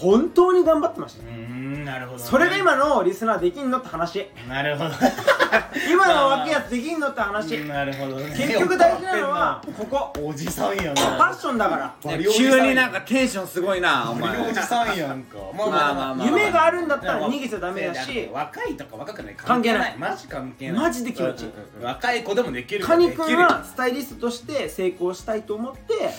[0.00, 1.24] 本当に頑張ってました。
[1.24, 2.24] うーんなるほどね。
[2.24, 4.26] それが今のリスナーできんのって話。
[4.48, 4.90] なるほど。
[5.90, 7.50] 今の若いやつできんのって話。
[7.64, 8.34] なるほどね。
[8.36, 10.12] 結局大事なのはここ。
[10.22, 11.94] おじさんやファなッションだから。
[12.32, 14.10] 急になんかテンションすごいな。
[14.10, 15.36] おバリお前じさんやんか。
[15.56, 18.30] ま まあまあまあ夢があるんだったら逃げちゃダメだし。
[18.32, 19.34] 若いとか若くない。
[19.36, 19.96] 関係ない。
[19.98, 20.82] マジ関係ない。
[20.82, 21.48] マジで気持ちいい。
[21.80, 26.10] うん若い子でもできるカニ君はスタイリストとして成功したいと思って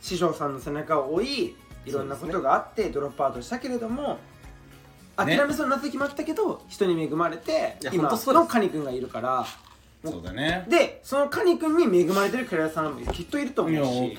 [0.00, 1.56] 師匠さんの背中を追い
[1.86, 4.18] いろんなことがあってドロップアウトしたけれども
[5.16, 9.46] 諦めそうになってきましたけど人に恵まれて今のカニ君がいるから。
[10.04, 10.66] そうだね。
[10.68, 14.18] でそのカニ君に恵まれてるクラさんもきっといると思うし。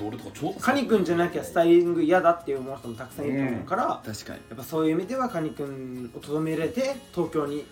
[0.58, 4.38] カニ君じゃなきゃスタイリング嫌だっていう思う人もたくさんいると思うから、確かに。
[4.48, 7.66] やっぱそういう意味ではカニ君をとどめれて東京に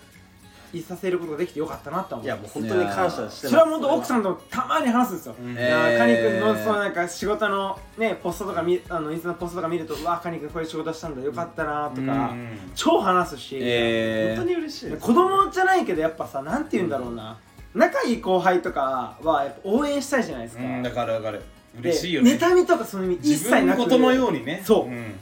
[0.73, 2.27] いさせることができてよかったなと思う。
[2.27, 3.49] いやもう本当に感謝してます。
[3.49, 5.53] それは本当奥さんとたまに話すんですよ、うん。
[5.53, 12.71] いやーカニ君のえーそのなんか仕事のねポストとか見あのインスタのポストとか見るとうわカニ君こういう仕事したんだよかったなとか、うん。
[12.75, 17.39] 超話すし、え本当に嬉しい子供じゃないけどやっぱさなんて言うんだろうな、
[17.75, 21.45] 仲いい後輩とかはやっぱ応援したいじゃないですか、うんだからだからで
[21.81, 22.33] 嬉しいよね。
[22.33, 24.63] 妬みとかその意味一自切なく分のことのようにね。
[24.65, 25.15] そうん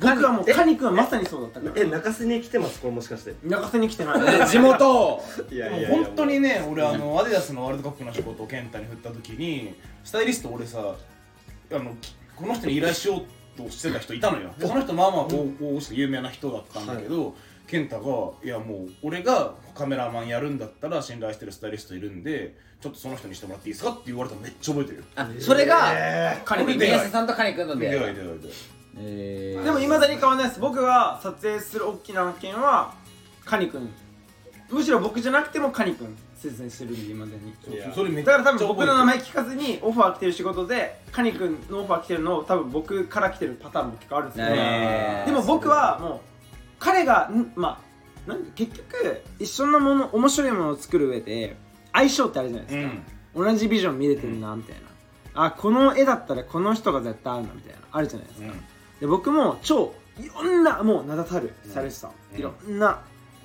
[0.00, 0.76] 僕はもうカニ。
[0.76, 1.82] 君はまさにそうだったから。
[1.82, 3.34] え泣かせに来てますこれもしかして。
[3.44, 4.38] 泣かせに来てない。
[4.38, 5.22] で地元。
[5.50, 10.94] いやでも本当にね俺あのアディダスのワールドカップの仕事を健太に振った時にスタイリスト俺さ
[11.72, 14.50] あのきこの人に依頼しようとしてた人いたのよ。
[14.58, 17.34] でその人まあまあ大大して有名な人だったんだけど、
[17.66, 25.04] 健太が「いやもう俺がカメラマンやるんだったら信頼してるスタイリストいるんでちょっとその人にしてもらっていいですか?」って言われたのめっちゃ覚えてるよ。
[25.16, 29.64] あそれがカニ君宮下さんとカニ君の出会い出会い出会い出会いえー。
[29.64, 30.60] でもいまだに変わらないです。
[30.60, 32.94] 僕が撮影する大きな案件は
[33.44, 33.92] カニ君。
[34.70, 37.54] むしろ僕じゃなくてもカニ君推薦してるんで今までに
[37.94, 46.20] それめだから多分僕の名前聞かずにオファー来てる仕事でカニ君のオファー来てるのを多分僕から来てるパターンも結構あるんですけど、ねでも僕はもう
[46.78, 47.80] 彼がんま
[48.26, 51.56] あなんで結局一緒のもの面白いものを作る上で
[51.94, 52.92] 相性ってあるじゃないですか、
[53.34, 53.46] うん。
[53.46, 54.76] 同じビジョン見れてるなみたい
[55.34, 57.78] な、あこの絵だったらこの人が絶対合うなみたいな。
[57.90, 58.52] あるじゃないですか、
[59.00, 62.38] で僕も超いろんなもう名だたるスタイリストさん、うん。
[62.40, 63.00] いろんな、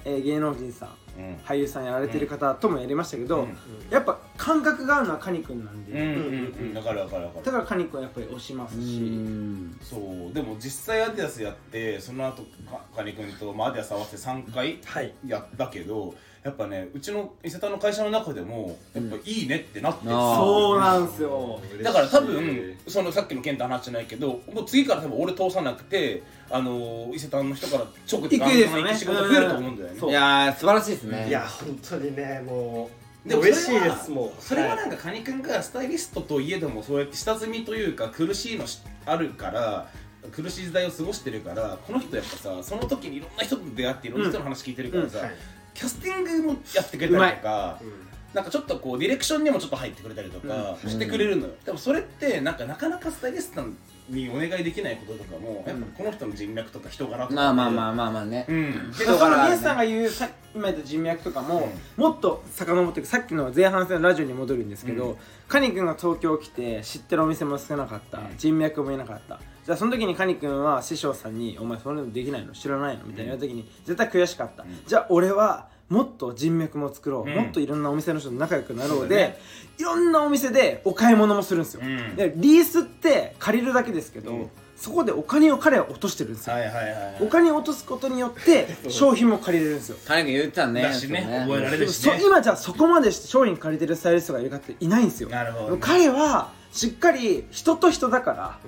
[0.06, 1.36] えー芸能人さんうん。
[1.46, 3.58] 俳優さんやられてる方ともやりましたけど、うん。
[3.92, 6.78] やっぱ感覚が合うのはカニ君なんで、うんうんうん。
[6.78, 7.46] わかるわかるわかる。
[7.46, 9.78] だからカニ君はやっぱり推しますうし、ん。
[9.82, 9.98] そ
[10.32, 15.14] うでも実際アディダスやってその後かカニ君と、まあ、アディダス合わせて3回はい。
[15.28, 21.62] やったけどやっぱねうちの伊勢丹の会社の中でもやっぱいいねってなってそうなんですよ。
[21.82, 30.10] だから多分そのさっきの件と話じゃないけどもう次から多分俺通さなくてあの伊勢丹の人から直で行くですよね仕事増えると思うんだよね。
[30.10, 31.28] いやー素晴らしいですね。
[31.30, 32.90] いや本当にねも
[33.26, 34.42] うでも嬉しいそれはですもう。
[34.42, 39.90] それはなんかカニ君がスタイリストといえどもそうやって下積みというか苦しいのしあるから
[40.34, 45.32] 苦しい時代を過ごしてるからこの人やっぱさその時にいろんな人と出会っていろんな人の話聞いてるからさ、はい
[45.74, 50.90] キャスティングもやってくれたりとかうんなんかちょっとこうディレクションにもちょっと入ってくれたりとかうん。
[50.90, 53.64] してくれるのよ、でもそれってなんかなかなかスタイリスト
[54.10, 58.46] にお願いできないこととかも、やっぱこの人の人脈とか人柄とかまあまあまああまあまあね。
[58.50, 58.92] うん。
[58.92, 65.16] でその皆さんが言うさ今言った人脈とかも、もっと遡っていくさっきの前半戦のラジオに戻るんですけど、うん。
[65.48, 68.38] カニ君が東京来て知ってるお店も少なかった、うん。
[68.38, 72.52] 人脈もいなかったじゃあその時にカニ君は師匠さんに「お前それできないの？
[72.54, 74.68] 知らないの?」みたいな時に絶対悔しかった、ん。
[74.86, 77.36] じゃあ俺はもっと人脈も作ろう、うん。
[77.36, 79.40] もっといろんなお店の人と仲良くなろうでね。
[79.78, 82.16] いろんなお店でお買い物もするんですよ、うん。
[82.16, 84.50] でリースって借りるだけですけど、うん。
[84.76, 87.18] そこでお金を彼は落としてるんですよ、はいはいはいはい。
[87.22, 89.98] お金を落とすことによって 商品も借りれるんですよ。
[90.06, 90.82] 金君言ってたね。
[90.82, 91.26] だしね。
[91.26, 92.20] そう覚えられるしね。
[92.20, 95.30] そ今じゃあそこまでして商品借りてるスタイリストがいるかっていないんですよ。
[95.30, 95.78] なるほどね。
[95.80, 98.60] 彼はしっかり人と人だから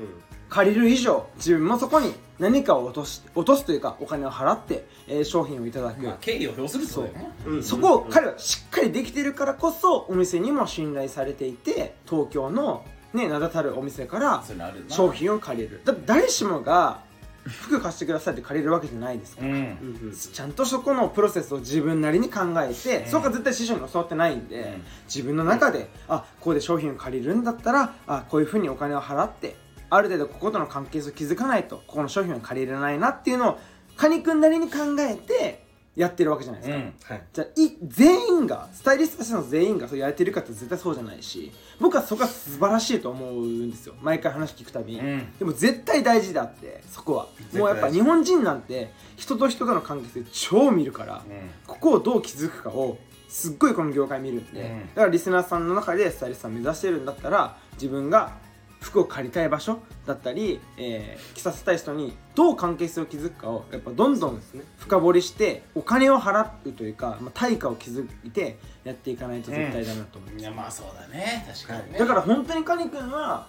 [0.50, 7.64] 借りる以上自分もそこに何かを落として落とすというかお金を払って、えー商品をいただく、まあ敬意を表するってことだよねうん。
[7.64, 14.44] そこを彼はしっかりできてるからこそお店にも信頼されていて東京の、ね、名だたるお店から
[14.90, 15.82] 商品を借りる。
[15.86, 17.04] だって誰しもが
[17.46, 19.44] 服貸してくださいって借りるわけじゃないですか。
[19.44, 19.54] らうん。
[19.54, 19.64] うんう
[20.12, 20.16] ん。
[20.16, 23.10] ちゃんとそこのプロセスを自分なりに考えて、うん。
[23.10, 24.84] そこは絶対師匠に教わってないんで、うん。
[25.06, 29.56] 自分の中であここで商品を借りるんだったらあこういうふうにお金を払って
[29.90, 33.60] ある程度こことの関係性を築かないとここの商品は借りれないなっていうのを
[33.96, 35.64] カニ君なりに考えて
[35.96, 37.28] やってるわけじゃないですか、うんはい。
[37.32, 43.96] じゃあい全員がスタイリストとしての全員がそうやれてるかって絶対そうじゃないし僕はそこは素晴らしいと思うんですよ。
[44.02, 44.94] 毎回話聞くたび。
[44.94, 45.34] に、うん。
[45.40, 47.28] でも絶対大事であってそこは。
[47.52, 51.24] 対もうやっぱ日本人なんて人と人との関係性超見るから、
[51.66, 52.98] ここをどう築くかを
[53.30, 54.80] すっごいこの業界見るんで、うん。
[54.90, 58.34] だからリスナーさんの中でスタイリストさん目指してるんだったら自分が
[58.82, 64.42] 服を借りたい場所だったり、えー着させたい人にどう関係性を築くかをやっぱどんどん
[64.78, 71.46] 深掘りしてお金を払うというか、まあ、対価を築いてやっていかないと絶対だと思います、いやまあそうだね。
[71.48, 72.00] 確かにね。
[72.00, 73.48] だから本当にカニ君は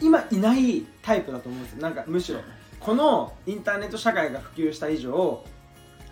[0.00, 1.82] 今いないタイプだと思うんですよ。
[1.82, 2.40] なんかむしろ
[2.80, 5.44] このインターネット社会が普及した以上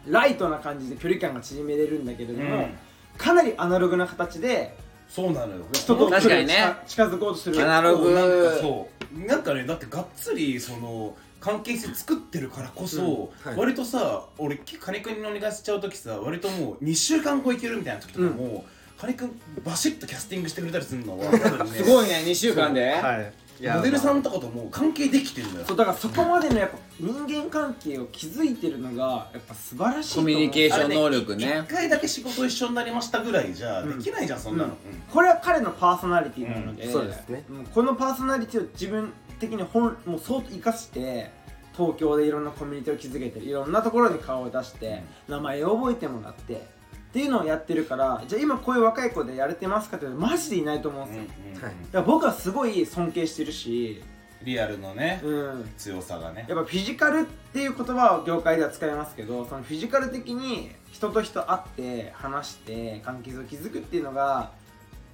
[0.06, 2.74] ライトな感じで距離感が縮めれるんだけれども、うん。
[3.16, 4.76] かなりアナログな形で
[5.08, 5.64] そうなのよ。
[5.72, 6.74] 人と確かにね。
[6.86, 7.62] 近づこうとする。
[7.62, 9.26] アナログなんかそう。
[9.26, 13.58] なんかねだってがっつりその関係性作ってるからこそ、うんはい。
[13.58, 18.64] 割とさ俺カニ君にお願いしちゃう時さ割ともう2週間後いけるみたいな時とかも、
[18.98, 19.30] カニ君
[19.64, 21.38] バシッとキャスティングしてくれたりするのは ね。
[21.70, 22.90] すごいね2週間で。
[22.90, 25.64] はいモデルさんとまかともう関係できてるのよ。
[25.66, 30.34] そうだからそこまでのやっぱ人間関係を築いてるのがやっぱ素晴らしいとコ思う。
[30.34, 31.64] ミュニケーション能力ね。
[31.64, 33.98] 一回だけ仕事一緒になりましたぐらいじゃうん。
[33.98, 34.76] できないじゃん、そんなの、うん。
[35.10, 36.92] これは彼のパーソナリティなので、うん。
[36.92, 37.44] そうですね。
[37.48, 41.30] うんこのパーソナリティを自分的に本もう相当生かして
[41.76, 46.66] 東京でいろんなコミュニティを築けていろんなところに顔を出して、名前を覚えてもらって
[47.14, 54.02] っていうのをやってるからじゃあ今こういう若い子でやれてますかっていうのはマジでいないと思うんですよ、うんうんだはいから僕はすごい尊敬してるし、
[54.42, 56.44] リアルのね、うん、強さがね。
[56.48, 64.50] やっぱフィジカルっていう言葉を業界では使いますけどそのフィジカル的に人と人会って話して関係性を築くっていうのが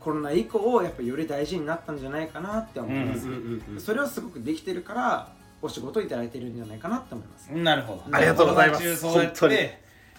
[0.00, 8.04] コロナ以降やっぱより大事になったんじゃないかなって思います、うんうんうんそれをすごくできてるからお仕事いただいてるんじゃないかなって思います、なるほど。
[8.10, 9.06] ありがとうございます。
[9.06, 9.56] 本当に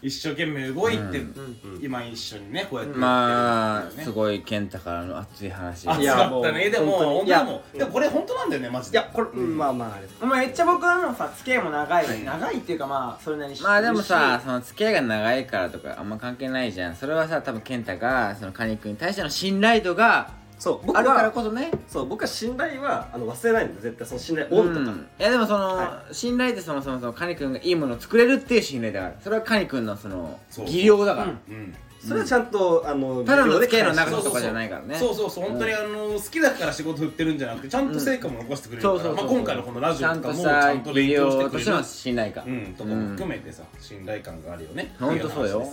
[0.02, 1.80] 一生懸命動いて、うん。
[1.82, 6.70] 今一緒にねこうやってまあすごい健太からの熱い話熱いやかったね。
[6.70, 6.86] でも
[7.22, 8.98] もでもでもこれ本当なんだよねマジで。
[8.98, 10.04] いやこれ、うんまあまああれ。
[10.04, 16.96] ですお前めっちゃ僕はもうさ付き合いも長い、長いっていうかまあそれなりにまあでもさその付き合いが長いからとかあんま関係ないじゃん。
[16.96, 21.72] それはさ多分健太がそのカニ君に対しての信頼度がそう僕あるからはこそね。
[21.88, 24.06] そう僕は信頼はあの忘れないんで絶対。
[24.06, 25.08] その信頼オンとか、うん。
[25.20, 29.14] いやでもその、は信頼ってそもそもそのカニ君がいいものを作れるっていう信頼だから。
[29.24, 30.66] それはカニ君のそのそう。
[30.68, 31.32] 技量だから、うん。
[31.32, 31.76] うん
[32.08, 34.96] それはちゃんとあのただの付き合いの長返しさとかじゃないからね。
[34.96, 35.30] そうそう。
[35.30, 41.44] そう本当にあの好きだから仕事振ってるんじゃなくてちゃんと成果も残してくれるからそうそうそうまあ今回のこのラジオとかもちゃんと勉技強してくれる。
[41.44, 44.96] 量としての信頼感、うんとかも含めてさ信頼感があるよね。
[45.00, 45.20] ほん。
[45.20, 45.64] とそうよ。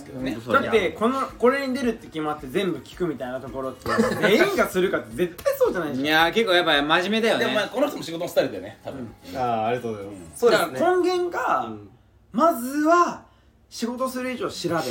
[0.51, 3.89] だってこのこれに出るって決まって全部聞くみたいなところって
[4.21, 9.15] 全員がするかって絶対そうじゃないじゃんいやー結構やっぱり真面目だよねでもまあこの人も仕事のスタイルだよね多分。
[9.35, 10.73] ああありがとうございます、そうですね。
[10.73, 11.89] だから根源が、うん。
[12.31, 13.25] まずは
[13.69, 14.89] 仕事する以上調べて、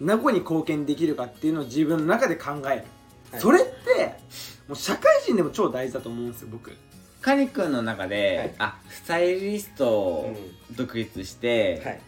[0.00, 3.40] うんどこに貢献できるかっていうのを自分の中で考える、はい。
[3.40, 4.18] それって
[4.66, 6.72] もう社会人でも超大事だと思うんですよ僕。
[7.20, 10.36] カニ君の中で、あスタイリストを
[10.72, 12.00] 独立して、はい。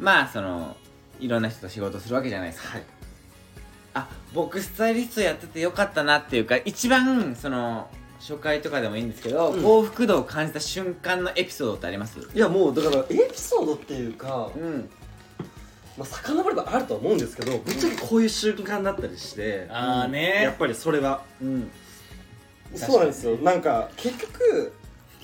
[0.00, 0.76] まあその
[1.20, 2.70] いろんな人と仕事するわけじゃないですか。
[2.70, 2.84] はい。
[3.94, 9.62] あ僕スタイリストやっててよかったなっていうか一番その初回とかでもいいんですけど、うん。
[9.62, 12.18] 幸福度を感じた瞬間のエピソードってあります？
[12.18, 14.90] いやもうだからエピソードっていうか、うん
[15.98, 20.42] まあ、遡ればあるとは思うんですけどぶっちゃけこういう瞬間だったりしてああね。
[20.44, 21.70] やっぱりそれはうん。
[22.74, 23.36] そうなんですよ。
[23.38, 24.72] なんか結局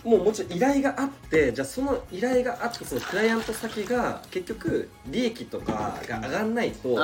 [0.03, 6.97] もうもちろん依頼があってじゃあその依頼があってそのクライアント先が結局利益とかが上がんないと、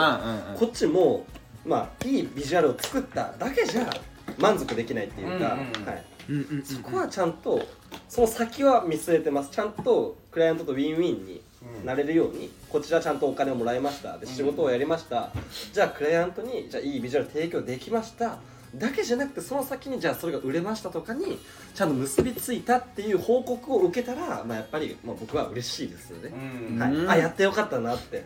[0.59, 1.24] こっちも
[1.64, 3.90] まあいいビジュアルを作っただけじゃ
[4.38, 5.87] 満足できないっていうか、うんうんうん。
[5.87, 7.66] はい、うんうんそこはちゃんと
[8.09, 9.50] その先は見据えてます。
[9.50, 11.42] ちゃんとクライアントとウィンウィンに
[11.85, 14.18] なれるようにこちらちゃんとお金をもらいました。
[14.18, 15.30] で仕事をやりました、
[15.72, 18.38] じゃあクライアントにじゃあいいビジュアル提供できました。
[18.74, 21.40] だけじゃなくてその先にじゃあそれが売れましたとかに
[21.74, 26.33] ちゃんと結びついたっていう報告を受けたら、まあ、やっぱり、まあ、僕は嬉しいですよね、
[26.70, 26.78] うん。
[26.78, 26.94] はい。
[26.94, 27.11] うん。
[27.11, 28.24] あやってよかったなって。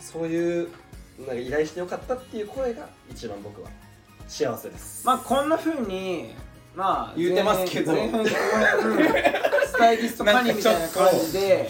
[0.00, 0.68] そういう
[1.18, 3.68] なんか依頼してよかったっていう声が一番僕は
[4.26, 5.06] 幸せです。
[5.06, 6.34] まあこんなふうに
[6.74, 7.92] まあ言うてますけど。
[7.92, 8.34] 前編後編
[9.66, 11.68] スタイリストカニみたいな感じで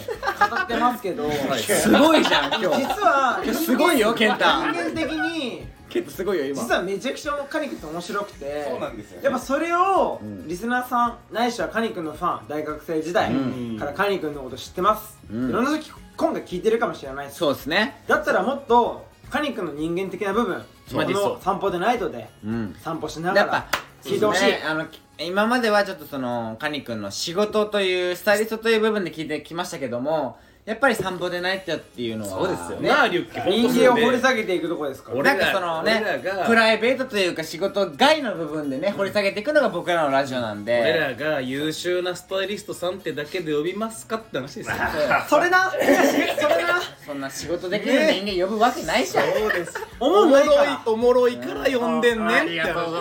[0.49, 2.81] 語ってますけど、すごいじゃん今日。
[2.81, 4.45] 実はすごいよ健太。
[4.45, 6.61] 人間的にケンタすごいよ今。
[6.61, 9.23] 実はめちゃくちゃカニ君って面白くてそうなんですよね。
[9.23, 10.47] やっぱそれをうん。
[10.47, 13.79] リスナーさんないしはカニ君のファン大学生時代うん。
[13.79, 15.49] からカニ君のこと知ってます、うん。
[15.49, 18.03] いろんな人今回聞いてるかもしれないそうですね。
[18.07, 22.75] だったらもっとカニ君の人間的な部分この散歩でナイトでうん。
[22.83, 23.67] 散歩しながらやっぱ
[24.05, 24.61] 聞いてほしい、ね。
[24.63, 24.85] あの
[25.17, 32.89] 今まではちょっとそのカニ君の仕事というスタイリストという部分で聞いてきましたけどもやっぱり散歩でないってっていうのはそうですよね。
[33.11, 35.17] リュッ人間を掘り下げていくところですから。
[35.17, 40.79] 俺らなんかそのね俺らがプライベートというか仕事外の部分でね掘り下げていくのが僕らのラジオなんで。
[40.81, 44.75] 俺らが優秀なスタイリストさんってだけで呼びますかって話ですよ。
[45.29, 45.69] それな？
[45.71, 46.81] それな？
[47.05, 49.73] そんな仕事できる人間呼ぶわけないじゃん、そうです。
[49.99, 50.45] おもんない
[50.87, 52.55] おもろいから呼んでんねんって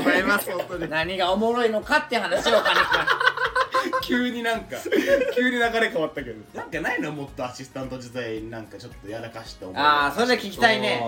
[0.04, 0.90] ざいます本当に。
[0.90, 2.80] 何がおもろいのかって話をカニ
[4.04, 4.76] 急になんか
[5.34, 6.36] 急に流れ変わったけど。
[6.54, 11.02] なんかないのもっとアシスタント時代になんかちょっとやらかした思い君ああそれで聞きたいね。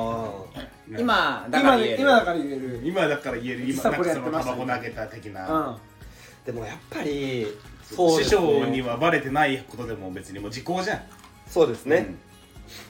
[0.98, 2.00] 今だから今言える。
[2.02, 2.80] 今だから言える。
[2.82, 3.70] 今だから言える。
[3.70, 5.78] 今なんかそのタバコ投げた的うな、
[6.44, 7.46] でもやっぱり
[7.90, 11.02] 師匠にはバレてないことでも別にもう時効じゃん。
[11.48, 12.14] そうですね、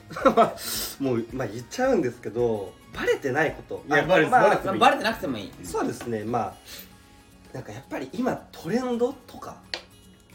[0.98, 3.84] もう、まあ、言っちゃうんですけどバレてないこと。
[3.94, 5.52] いやバレてまあバレてバレてなくてもいい。
[5.64, 6.24] そうですね。
[6.24, 6.54] まあ
[7.52, 9.56] なんかやっぱり今トレンドとか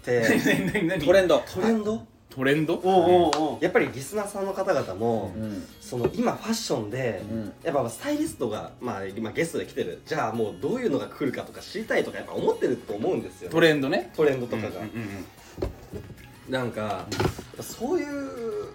[0.01, 1.37] って トレンド。
[1.39, 2.05] トレンド？
[2.29, 2.73] トレンド？
[2.75, 3.63] おうおうおう。
[3.63, 5.63] やっぱりリスナーさんの方々も、うん。
[5.79, 7.53] その今ファッションで、うん。
[7.63, 10.01] やっぱスタイリストが、まあ、今ゲストで来てる。
[10.05, 14.11] じゃあもうどういうのが来るかとか知りたいとかやっぱ思ってると思うんですよ、トレンドね。
[14.15, 15.25] トレンドとかが、うんうんうん
[16.49, 18.67] なんか、やっぱそういう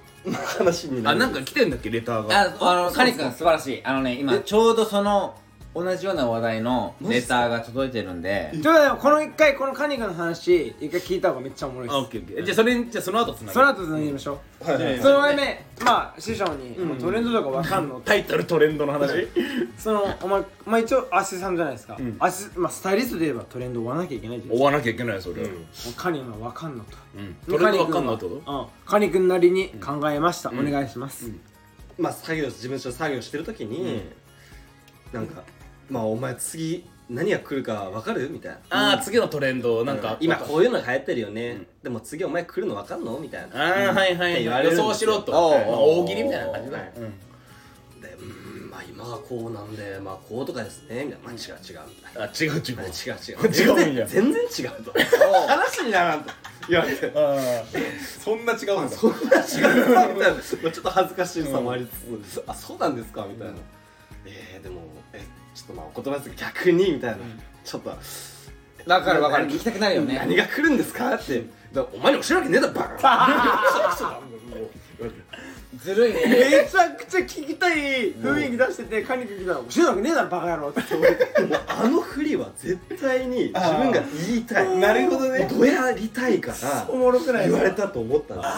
[0.58, 1.16] 話になる。
[1.16, 2.40] あなんか来てんだっけレターが。
[2.40, 3.80] ああのカニ君素晴らしい。
[3.84, 5.34] あのね今ちょうどその
[5.76, 8.48] 同じような話題のレターが届いてるんで。
[8.50, 11.96] ということでこの一回このカニ君の話一回聞いた方がめっちゃおもろいです。
[11.96, 12.44] あオッケーオッケー。
[12.44, 19.28] じゃあそれじゃあその後つなその後つなぎましょう、はいはいうんその前目まあ師匠に、うんトレンドとかわかんのタイトルトレンドの話。
[19.76, 22.16] そのお前、まあ、一応アシスタントじゃないですか、うん。
[22.18, 25.46] アシまあ、スタイリストで言えばトレンドを追わなきゃいけないじゃない追わなきゃいけないよそれ。
[25.96, 26.96] カニはわかんのと。
[27.16, 27.58] うん。
[27.58, 28.66] トレンドわかんのってことうん。
[28.86, 30.66] カニ君なりに考えました、うん。
[30.66, 31.40] お願いします、うん。
[31.98, 34.02] まあ作業自分で作業してる時に、
[35.12, 35.42] なんか
[35.88, 38.28] まあお前次何が来るか分かる？
[38.30, 38.58] みたいな。
[38.70, 41.66] ああ次のトレンドなんか今こういうのが流行ってるよね、うん。
[41.84, 43.18] でも次お前来るの分かんの？
[43.20, 43.62] みたいな。
[43.86, 44.84] ああはいはいって言わはいれるんですよ。
[44.88, 45.32] 予想しろと。
[45.32, 45.54] おう。
[45.54, 46.92] おうまあ大喜利みたいな感じだはい。
[48.02, 51.04] でうーんまあ今はこうなんでまあこうとかですね。
[51.04, 51.26] みたいな。
[51.26, 51.88] まあ違う違う。
[51.88, 52.60] みたいなあ違う違う。
[52.60, 53.96] 違う違う違う ん。
[53.96, 54.92] や全然全然違うと。
[55.46, 56.30] 話にならんと。
[56.68, 57.64] 言われてああ
[58.24, 58.96] そんな違うんだ。
[58.96, 63.24] そんな違うかみたいなちょっと恥ずかしさもありつつ、あそうなんですか？
[63.30, 63.54] みたいな、
[64.24, 64.95] えー、でもえ
[65.56, 67.16] ちょっとまあお言葉ですけど逆にみたいな、
[67.64, 67.90] ちょっと。
[67.90, 69.46] わかるわかる。
[69.46, 70.14] 何聞きたくなるよね。
[70.16, 71.14] 何が来るんですか？
[71.14, 71.44] って。
[71.72, 74.20] だからお前に教えるわけねえだろバカ
[75.82, 76.20] ずるいね。
[76.26, 80.94] めちゃくちゃ聞きたい雰囲気出しててカニ君来たら「教えるわけねえだろバカ野郎」ってて。
[80.96, 84.78] もうあの振りは絶対に自分が言いたい。
[84.78, 85.48] なるほどね。
[85.50, 88.50] どやりたいからおもろくない言われたと思ったんです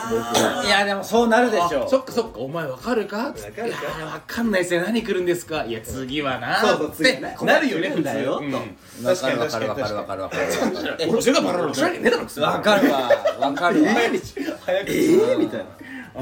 [0.61, 1.85] 僕いやでもそうなるでしょ。
[1.85, 2.38] あそっかそっか。
[2.38, 3.16] お前わかるか？
[3.18, 3.66] わかるか？
[3.66, 3.76] いや
[4.07, 4.83] わかんないですよ。
[4.83, 5.64] 何来るんですか？
[5.64, 6.61] いや次はな。
[6.61, 8.52] そうそう次なるよね来るんだよ普通。
[8.52, 8.59] と
[9.00, 9.07] うん。
[9.07, 10.74] わ確かに確かにかるわかるわかるわかるわかる。
[10.76, 13.11] わかるえ教えがバラバラ教えるわけねえだろわかるわ。
[13.40, 13.90] わかるわ。
[13.90, 15.64] 早くえー、みたいな。
[15.64, 15.66] あ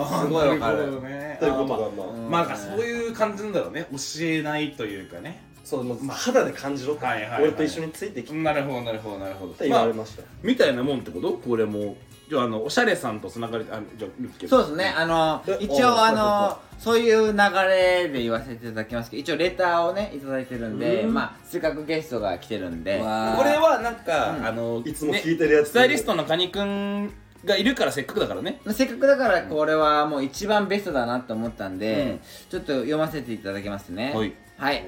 [0.04, 0.78] すごいわかる。
[0.78, 1.36] なほどね。
[1.40, 1.80] ということまあ、
[2.28, 3.86] まあまあそういう感じなんだろうね。
[3.92, 5.42] 教えないというかね。
[5.64, 7.42] そうまあまあ肌で感じろと、はいはいはい。
[7.44, 8.38] 俺と一緒についてきて。
[8.38, 9.54] っなるほどなるほどなるほど。
[9.54, 11.32] て言われました、みたいなもんってこと？
[11.32, 11.96] これも
[12.28, 14.08] じゃああのおしゃれさんとつながりあじゃ
[14.48, 14.94] そうですね。
[14.96, 21.14] あのえ一応あのそういう流れで言わせていただきますけど一応レターをねいただいてるんでうん。
[21.14, 22.98] まあせっかくゲストが来てるんで。
[22.98, 24.46] これはなんか、うん。
[24.46, 27.12] あのいつもね聞いてるやつ、スタイリストのカニくん
[27.46, 28.60] がいるからせっかくだからね。
[28.72, 32.18] せっかくだからこれはもう一番ベストだなと思ったんで、
[32.50, 34.12] ちょっと読ませていただきますね。
[34.14, 34.34] はい。
[34.58, 34.84] はい、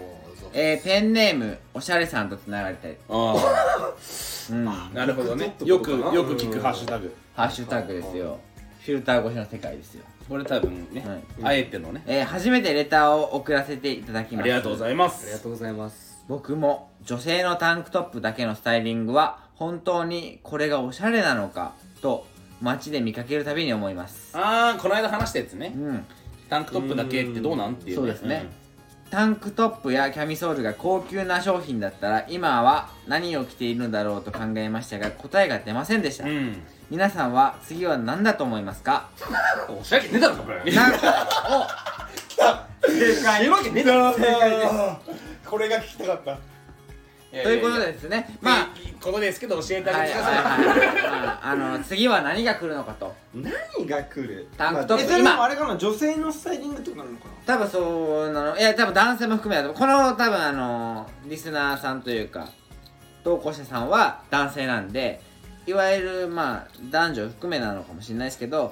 [0.52, 3.34] えー、ペンネームおしゃれさんとつながりたい、あ
[4.50, 5.54] うん、あなるほどね。
[5.58, 7.14] 僕よくよく聞くハッシュタグ。
[7.34, 8.38] ハッシュタグですよ。
[8.80, 11.20] フィルター越しの世界ですよ、これ多分ね、はい。
[11.42, 12.02] あえてのね。
[12.06, 14.44] えー、初めてレターを送らせていただきます。
[14.44, 15.24] ありがとうございます。
[15.24, 16.24] ありがとうございます。
[16.26, 22.26] 僕も女性のタンクトップだけのスタイリングは本当にこれがおしゃれなのかと
[22.60, 24.36] 街で見かけるたびに思います。
[24.36, 25.72] ああこの間話したやつね。
[25.76, 26.04] うん。
[26.48, 28.46] タンクトップだけってどうなんっていう、ね、そうですね。
[29.10, 39.08] タンクトップやキャミソールが高級な商品だったら今は何を着ているのだろうと考えましたが答えが出ませんでした、うん、うん皆さんは次は何だと思いますか？
[39.68, 40.78] おしゃれねえだろこれ 正
[43.22, 44.72] 解いわけねえだろ正解です
[45.48, 46.38] これが聞きたかった
[47.30, 48.38] ということでですね。
[48.40, 48.68] まあ。
[48.82, 53.14] いいことですけど教えてあはいげてください、はいはいまああの次は何が来るのかと。
[53.34, 54.48] 何が来る？
[54.56, 57.30] タンクトップえそれもあれかな女性のスタイリングとかなのかな？
[57.46, 58.58] 多分そうなの。
[58.58, 62.48] いや多分男性も含めこの多分あのリスナーさんというか
[63.22, 65.20] 投稿者さんは男性なんで
[65.66, 68.70] いわゆるまあ男女含めなのかもしれないですけど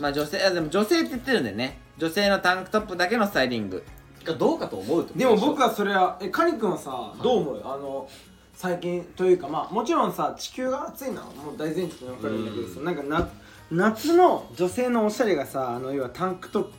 [0.00, 1.78] まあ女性あでも女性って言ってるんでね。
[1.98, 3.84] 女性のタンクトップだけのスタイリング
[4.28, 7.62] がどうかと思うってことでも僕ははそれはえカニ君はさどう思う？
[7.64, 8.08] あの
[8.54, 13.28] 最近というかまあもちろんさ地球が暑いのはもう大前提で分かるんだけどさなんかな
[13.70, 16.72] 夏の女性のおしゃれがさあの要はタンクトップ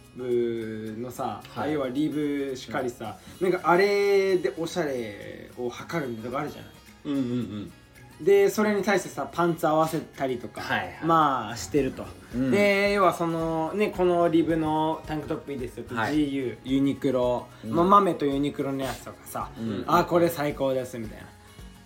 [1.00, 1.74] のさ、はい。
[1.74, 6.72] 要はリーブしかりさ、なんかあれでおしゃれを測るみたいなとこあるじゃない？
[7.06, 7.72] うんうんうん
[8.22, 10.98] でそれに対してさパンツ合わせたりとか、はいはい。
[11.04, 12.06] まあしてると、
[12.36, 12.52] うん。
[12.52, 16.16] で要はそのねこのリブのタンクトップいいですよって、はい。
[16.16, 17.72] GU ユニクロ、うん。
[17.72, 19.86] まあ、豆とユニクロのやつとかさ、うん。
[19.88, 21.28] あこれ最高ですみたいな。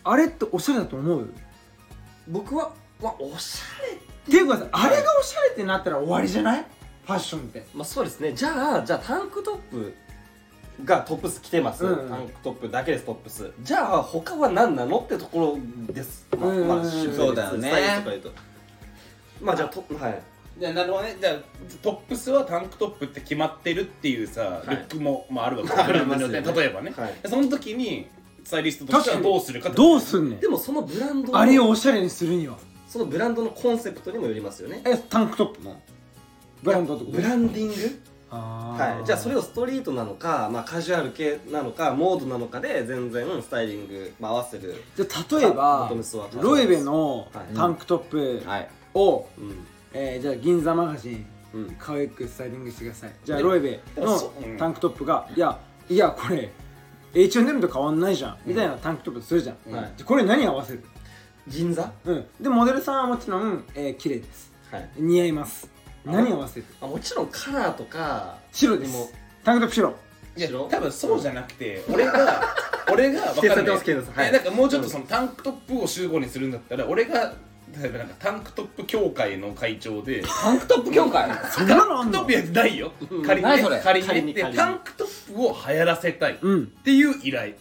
[0.06, 1.24] あれっておしゃれだと思う？
[1.24, 1.26] っ
[2.28, 6.66] 僕は、まあ、おしゃれていうかさ、あれがおしゃれってなったら終わりじゃない？
[7.06, 7.66] ファッションって。
[7.76, 8.34] まあそうですね。
[8.34, 9.94] じゃあじゃあタンクトップ
[10.84, 12.00] がトップス着てます、うん。
[12.04, 13.52] うんタンクトップだけですトップス。
[13.62, 15.58] じゃあ他は何なのってとこ
[15.88, 16.28] ろです。
[16.38, 17.70] まあ、まあ、そうだよね。
[17.70, 18.32] スタイルとか言うと。
[19.42, 20.22] まあじゃあとはい。
[20.60, 21.18] じゃあなるほどね。
[21.20, 21.36] じゃあ
[21.82, 24.70] トップスはタンクトップって決まってるっていうさ、い。
[24.70, 25.74] ルックも、まあ、あるわけ。
[25.74, 27.14] あブランドによってありますよね例えばね、はい。
[27.30, 28.08] その時に
[28.44, 30.40] スタイリストとしてはどうするかどうすんの？
[30.40, 32.58] でもそのブランドのあれをおしゃれにするには。
[32.88, 34.82] そのブランドのコンセプトにもよりますよね。
[34.86, 35.82] えタンクトップの？
[36.62, 37.18] ブランドってこと？
[37.18, 38.00] ブランディング？
[38.34, 45.92] ははい、じゃあそれをストリートなのか、まあ、カジュアル系なのかモードなのかで全然スタイリング、まあ、合わせる、じゃあ例えボば
[46.42, 47.56] ロエベのはい。
[47.56, 48.70] タンクトップはい。
[48.94, 49.66] を、うん。
[49.94, 51.76] えーじゃあ銀座マガジンうん。
[51.78, 53.12] 可愛くスタイリングしてください。
[53.24, 54.20] じゃあでロエベの
[54.58, 56.52] タンクトップがいやいやこれ
[57.14, 59.94] H&M と変わんないじゃんみたいなタンクトップするじゃん、はい。
[59.98, 60.84] じゃあこれ何合わせる？
[61.48, 61.92] 銀座？
[62.06, 62.26] うん。
[62.42, 64.52] でモデルさんはもちろん、えー、綺麗です。
[64.72, 64.90] はい。
[64.98, 65.70] 似合います
[66.06, 69.06] 何合わせるあもちろんカラーとか白ででも。
[69.06, 69.14] す
[69.44, 69.96] タンクトップ白。
[70.36, 70.68] いや白？
[70.70, 72.42] 多分そうじゃなくて俺が
[72.92, 73.74] 俺が分かんない。
[73.74, 74.30] ますけどはい。
[74.30, 77.34] えなんかもうちょっとそのタンクトップを集合にするんだったら俺が
[77.80, 81.30] 例えばなんかタンクトップ協会の会長でタンクトップ協会？
[81.52, 82.20] そんなのあんの？
[82.20, 82.92] タンクトップやないよ。
[83.10, 83.24] うん。
[83.24, 83.82] 仮にね仮にね。
[83.84, 84.34] 仮に仮に。
[84.34, 87.54] でタンクトップを流行らせたいっうんていう依頼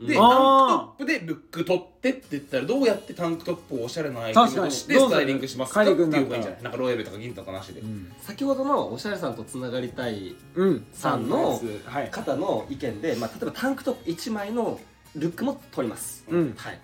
[0.00, 6.48] でタンクトップでルック撮ってって言ったらどうやってタンクトップをおしゃれなアイテムとしてスタイリングしますかっていうのがいいんじゃなんか。
[6.48, 7.82] ないなんかロエルとか銀とかなしで、
[8.22, 10.86] 先ほどのおしゃれさんとつながりたいうん。
[10.94, 12.10] さんのはい。
[12.10, 14.80] 方の意見で、まあ、例えばタンクトップ1枚の
[15.14, 16.54] ルックも取ります、うん。
[16.56, 16.80] はい、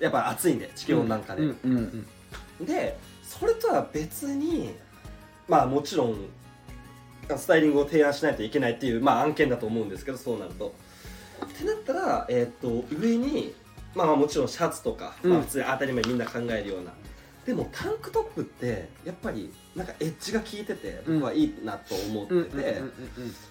[0.00, 2.06] やっぱ暑いんで地球温暖化で、うん。
[2.58, 2.66] うん。
[2.66, 4.74] でそれとは別に
[5.48, 6.16] まあもちろん
[7.36, 10.74] スタイリングを提案しないといけないっていう、まあ、案件だと思うんですけどそうなると。
[11.44, 13.54] ってなったら、えー、と上に、
[13.94, 15.30] まあ、まあもちろんシャツとか、うん。
[15.32, 16.92] まあ、普通に当たり前みんな考えるような。
[17.44, 22.82] でもタンクトップってやっぱりなんかエッジが効いてて僕はいいなと思ってて、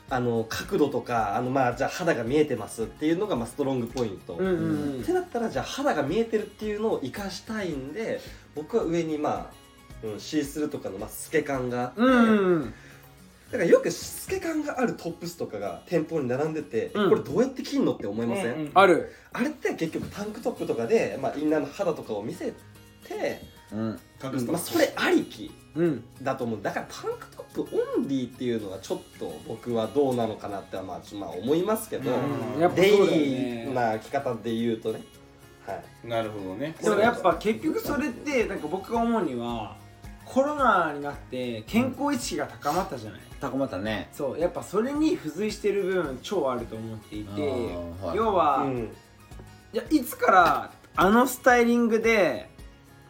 [0.10, 4.38] あの角度とかあのまあじゃあ肌が見えてますっていうのがまあストロングポイント、っ
[5.04, 8.22] てなったらじゃあ肌が見えてるっていうのを生かしたいんで
[8.56, 12.74] 僕は上にまあ、うん、シースルーとかのまあ透け感があって、うんうん
[13.52, 17.10] だからよく透け感があるトップスとかが店舗に並んでて、うん。
[17.10, 19.12] これどうやって着んのって思いません、うんうんある。
[19.34, 22.54] あれって結局タンクトップとかで、まあ、インナーの肌とかを見せ
[23.08, 23.42] て、
[23.72, 24.00] うん。
[24.24, 26.04] 隠すとまあ、それありきうん。
[26.22, 26.62] だと思う。
[26.62, 32.62] だからタンクトップオンリーっていうのはちょっと僕はどうなのかなってはまあちょまあ思いますけど、うん。
[32.62, 35.02] やっぱそうだよデイリねーな着方で言うとね。
[35.66, 36.08] はい。
[36.08, 36.76] なるほどね。
[36.80, 39.76] でもやっぱ結局それってなんか僕が思うには
[40.26, 44.10] コロナになって健康意識が高まったじゃない、高まったね。
[44.12, 47.42] そうやっぱそれに付随してる部分超あると思っていて、
[48.02, 48.18] はい。
[48.18, 48.90] 要は、うん。
[49.74, 52.50] いやいつからあのスタイリングで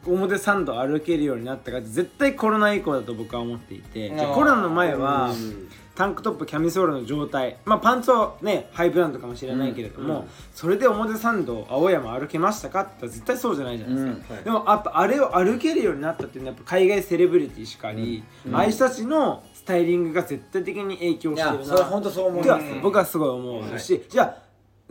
[0.06, 5.70] 表参道歩けるようになったかって絶対コロナ以降だと僕は思っていてコロナの前はうん。
[5.96, 10.20] タンクトップキャミソールの状態まあパンツはねハイブランドかもしれないけれども、うん。
[10.22, 14.36] うんそれで表参道青山歩けましたかって言ったら絶対そうじゃないじゃないですか、うん。
[14.36, 14.44] はい。
[14.46, 18.56] でもやっぱあれを歩けるようになったっていうのはやっぱ海外セレブリティしかり、うん。
[18.56, 21.60] ああいう人たちのスタイリングが絶対的に影響いしてるな。
[21.60, 24.36] やそれ本当そう思いではます僕はすごい思うし、じゃあ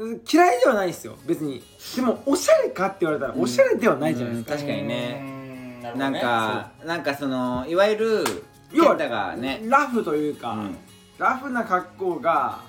[0.01, 1.16] う嫌いではないですよ。
[1.26, 1.61] 別に。
[1.97, 5.20] でもおしゃれかって言われたらおしゃれではないじゃないですか、確かにね。
[5.20, 5.24] う
[5.81, 5.83] ん。
[5.83, 8.24] なるほなんかなんかそのいわゆる
[8.72, 9.61] 要はがね。
[9.64, 10.76] ラフというか、うん。
[11.18, 12.61] ラフな格好が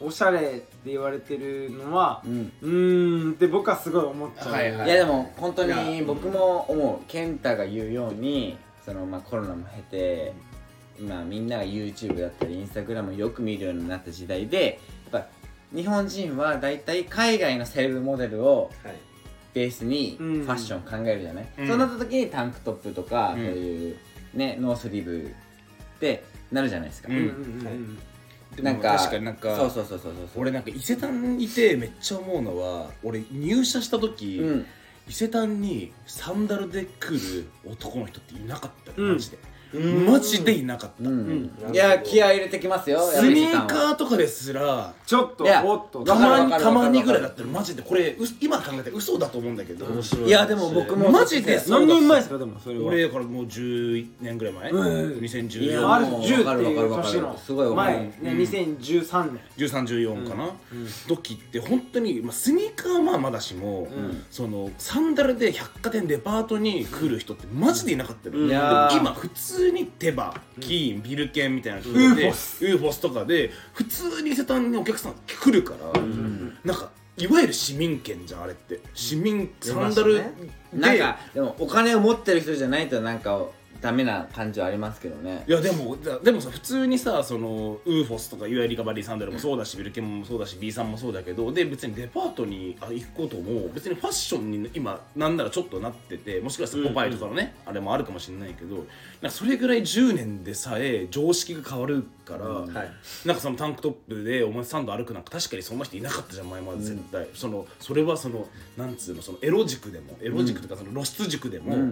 [0.00, 2.52] おしゃれって言われてるのはうん。
[2.62, 4.86] うーんって僕はすごい思っちゃう、はいはい。
[4.86, 7.04] いやでも本当いにや僕も思う。
[7.08, 10.32] 健太が言うようにそのまあコロナも経て
[11.00, 14.78] 今みんなが YouTube だったり Instagram をよく見るようになった時代で
[15.10, 15.28] やっぱ
[15.74, 18.94] 日本人は大体海外のセレブモデルをはい。
[19.52, 20.46] ベースにフうん。
[20.46, 21.66] ァッション考えるじゃない、うん。
[21.66, 23.96] そうなった時にタンクトップとか、うんそういう
[24.32, 26.22] ねノースリーブって
[26.52, 27.98] なるじゃないですか、うんうんうんうん。
[28.54, 34.66] でもなんか確かになんかそうそうそうそうそう俺なんか伊勢丹いてめっちゃ思うのは俺入社した時、うん。
[35.08, 39.38] 伊勢丹にサンダルで来る男の人っていなかったマジで、
[39.72, 41.50] マジでいなかった、うん。
[41.66, 41.74] うん。
[41.74, 46.04] いや気合い入れてきますよスニーカーとかですらちょっといやおっと。
[46.04, 49.86] たまにたまにぐらいだったらマジでこれう今考えたら嘘だと思うんだけど。
[49.86, 50.30] 面白い。
[50.30, 51.60] やでも僕もマジで。
[51.68, 52.86] 何年前ですかでもそれは。
[52.86, 55.24] 俺だからもう11年ぐらい前、うん。
[55.24, 57.38] い2014やある10もうわかるっていうわかるわかる年の。
[57.38, 59.40] すごい前ね2013年。
[59.56, 60.50] 1314かな、
[61.06, 64.24] 時って本当に、まあ、スニーカーはまあまだしも、ん。
[64.30, 68.48] そのサンダルで百貨店デパートに来る人ってマジでいなかったの、うん。
[68.48, 76.00] 今普通にテバキーンビルケンみたいな人ウでーフォスウーフォスとかで普通に伊勢丹にお客さん来るから、
[76.64, 78.80] なんかいわゆる市民権じゃんあれって。
[78.94, 80.24] 市民サンダルで、
[80.72, 83.44] なんかでもお金を持ってる人じゃないとなんか
[83.80, 85.44] ダメな感じはありますけどね。
[85.46, 98.86] いやでもだでもさ普通にさそのウーフォスとかいわゆるリカバリーサンダルもそうだしビルケンもそうだし B さんもそうだけどで別にデパートにあ行くことも別にファッションに今なんならちょっとなっててもしかしたらポパイとかのね、あれもあるかもしれないけど
[99.20, 102.70] なんかそれぐらい10年でさえ常識が変わるから、はい。
[103.26, 108.48] なんかそのタンクトップでお前サンド歩くなんか確かにそんな人いなかったじゃん前まで絶対、そのそれはその
[108.78, 111.82] なんつうのそのエロ軸でもエロ軸とかその露出軸でも、うん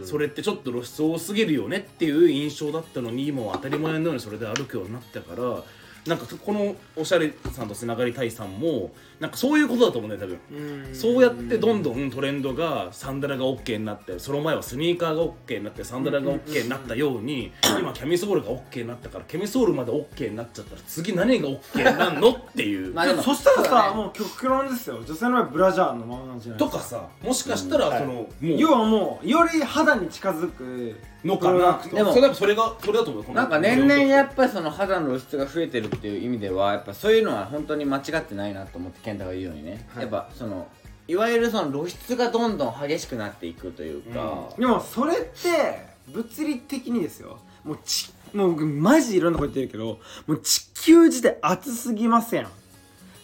[0.00, 0.06] うん。
[0.06, 5.62] それってちょっと露出多すぎるよねっていう印象だったのにもう当たり前のようにそれで歩くようになったから
[6.06, 22.94] なんかこのおしゃれさんとつながりたいさんもなんかそういうことだと思うんだよ多分そうやってどんどんトレンドがサンダルが OK になってその前はスニーカーが OK になってサンダルが OK になったように今キャミソールが OK になったからキャミソールまで OK になっちゃったら次何が OK になるのっていう。
[22.94, 23.88] まあでもそしたらそうだね。
[23.88, 25.02] さもう極論ですよ。
[25.04, 26.78] 女性の場合ブラジャーのままなんじゃないとか。
[26.78, 31.80] さもしかしたらはいそのもう要はもうより肌に近づくのかな。
[31.92, 33.32] でもそれそれがそれだと思う。
[33.32, 40.02] なんか年々やっぱりその肌の露出が増えてるっていう意味ではやっぱそういうのは本当に間違ってないなと思って健太が言うようにね、はい。
[40.02, 40.68] やっぱその
[41.06, 47.38] いわゆるその露出がどんどん激しくなっていくというか、でもそれって物理的にですよ。
[47.64, 52.46] もうちもう僕マジいろんなこと言ってるけどもう地球自体暑すぎません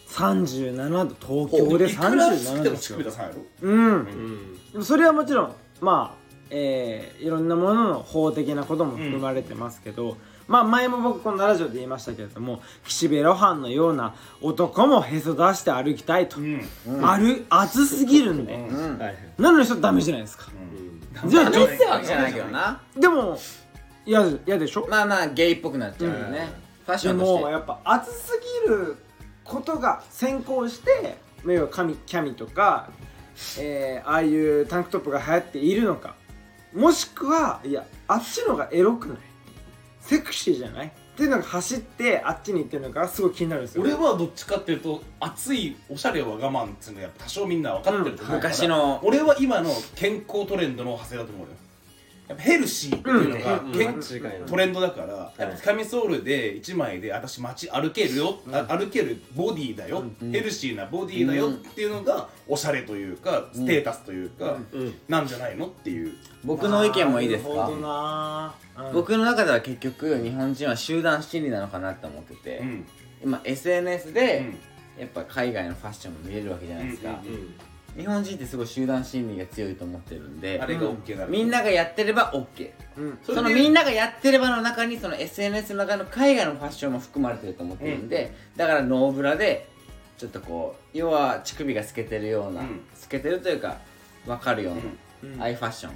[0.09, 3.43] ？37度東京でいくら吸っ37度ても乳首出さないやろ？
[3.63, 3.85] うん。
[3.85, 4.73] うん。
[4.73, 10.17] でもそれはもちろんまあえーいろんなものの法的なことも含まれてますけど、
[10.47, 16.61] まあ前も僕このラジオで言いましたけれども岸辺露伴のような男もへそ出して歩きたいと、うん。
[17.03, 18.57] ある暑すぎるんで、
[19.39, 20.47] なのにちょっとダメじゃないですか、
[21.23, 21.31] うん。
[21.31, 22.81] じゃあダメってわけじゃないけどな。
[22.97, 23.39] でも
[24.07, 24.87] 嫌で嫌でしょ？
[24.91, 26.49] まあまあゲイっぽくなっちゃうよね、
[26.85, 27.45] ファッシでョンとして。
[27.45, 28.97] もやっぱ暑すぎる
[29.45, 31.17] ことが先行して
[31.47, 32.91] 要は髪キャミとか、
[33.59, 36.15] えーああいうタンクトップが流行っているのか。
[36.75, 39.19] もしくはいやあっちのがエロくない？
[40.07, 40.87] セクシーじゃない？
[40.87, 43.83] っていうのが走ってあっちに行ってるのかすごい気になるんですよ。
[43.83, 49.01] 俺はどっちかっていうと熱いおしゃれは我慢っていうのはやっぱ多少みんな分かってると思うから、昔の。
[49.05, 51.55] 俺は今の健康トレンドの派生だと思うよ
[52.27, 53.73] やっぱヘルシーっていうのがうん。
[53.73, 64.95] 健間違いないトレンドだから、やっぱ紙ソールで1枚で私街歩けるよ、あ歩けるボディだよ、ヘルシーなボディだよっていうのがおしゃれというかステータスというか、うん。
[65.09, 66.13] なんじゃないのっていう。
[66.45, 67.51] 僕の意見もいいですか？
[67.51, 68.55] なるほどな。
[68.79, 68.93] うん。
[68.95, 72.87] 僕の中では結局日本人は集団心理なのかなって思ってて、うん。
[73.23, 74.59] 今 SNS うでん。
[74.97, 77.21] やっぱ海外のファッションも見れるわけじゃないですか、
[77.97, 83.19] 日本人ってすごい集団心理が強いと思ってるんであれが OK なの、みんながやってれば OK うん。
[83.23, 89.69] そのみんながやってればの中にその SNS の中の海外のファッションも含まれてると思ってるんで、だからノーブラで
[90.19, 92.81] ちょっとこう要は乳首が透けてるような、うん。
[92.95, 93.79] 透けてるというか
[94.27, 94.81] 分かるような、
[95.35, 95.41] うん。
[95.41, 95.93] ああいうファッション。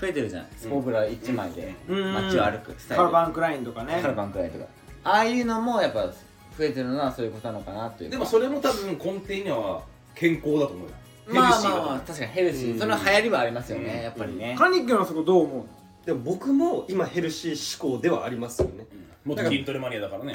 [0.00, 2.14] 増えてるじゃないスポブラ1枚でうん。
[2.14, 3.02] 街を歩くスタイル。
[3.02, 3.98] カラバンクラインとかね。
[4.00, 4.66] カラバンくらいとか。
[5.02, 8.16] ああいうのもやっぱ増えてるのはそういうことなのかなというか。
[8.16, 9.82] でもそれも多分根底には
[10.14, 10.94] 健康だと思うよ
[11.32, 12.78] ヘルシーだと思うまあ確かにヘルシー、うん。
[12.78, 14.02] その流行りはありますよね、うん。
[14.02, 18.86] やっぱりね、カニ君はそこどう思うでも僕も今ヘルシー思考ではありますよね。
[19.24, 20.32] 元筋トレマニアだからね。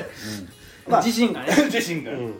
[0.88, 1.48] まあ自身がね。
[1.70, 2.34] 自身が、うん。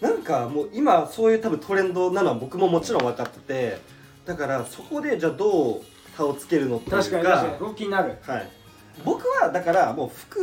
[0.00, 3.78] なんかもう今そういう多分トレンドなのは僕ももちろん分かってて
[4.26, 5.82] だからそこでじゃあどう
[6.16, 6.96] 差をつけるのっていうか。
[6.98, 7.58] 確かに確かに。
[7.58, 8.16] そこ気になる。
[8.22, 8.48] はい。
[9.04, 10.40] 僕はだからもう服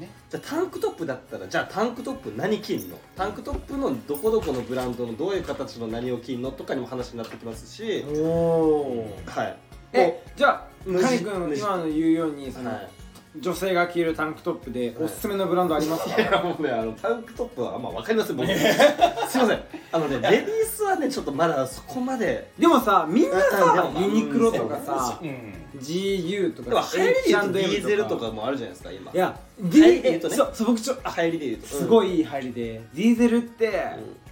[0.00, 2.98] ねじゃあタンクトップだったらじゃあタンクトップ何着んの？
[3.16, 8.04] タンクトップのどこどこのブランドのどういう形の何を着んのとかにも話になってきますし。
[8.08, 9.56] おおはい。
[9.92, 12.88] えじゃあカニ君今の言うようにその、はい。
[13.40, 18.48] 女性が着るタンクトップでおすすめのブランドありますか、いやもうねあのタンクトップはあんま分かりません僕。
[18.48, 19.62] すいません。
[19.92, 20.65] あのね レディ
[20.96, 22.50] はねちょっとまだそこまで。
[22.58, 25.52] でもさみんなうんさユニクロとかさうん。
[25.78, 26.88] GU とでもか。
[26.96, 29.12] 流行りで言うと H&M ディーゼルとかもあるじゃないですか今。
[29.12, 30.36] いや流 D 行りで言うとね。
[30.36, 31.66] そうそう僕ちょあ流行りで言うと。
[31.66, 32.82] すごい、いいい入りで。
[32.94, 33.84] ディーゼルって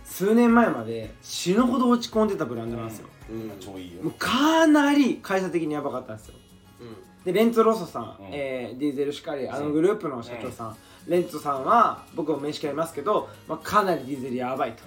[0.05, 4.11] 数年前まで死ぬほど落ち込んでたブランドなんですよ、うん。
[4.13, 6.35] かなり会社的にやばかったんですよ。
[7.25, 8.29] でレンツォ・ロッソさん、うん。
[8.33, 10.77] えーディーゼルしかりあのグループの社長さん、
[11.07, 14.83] レンツォさんは僕も名刺ありますけど、まあ、かなりディーゼルやばいと、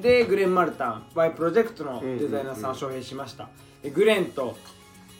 [0.00, 3.48] でグレン・マルタン Y プロジェクトのデザイナーさんを招聘しました、
[3.82, 4.56] でグレンと、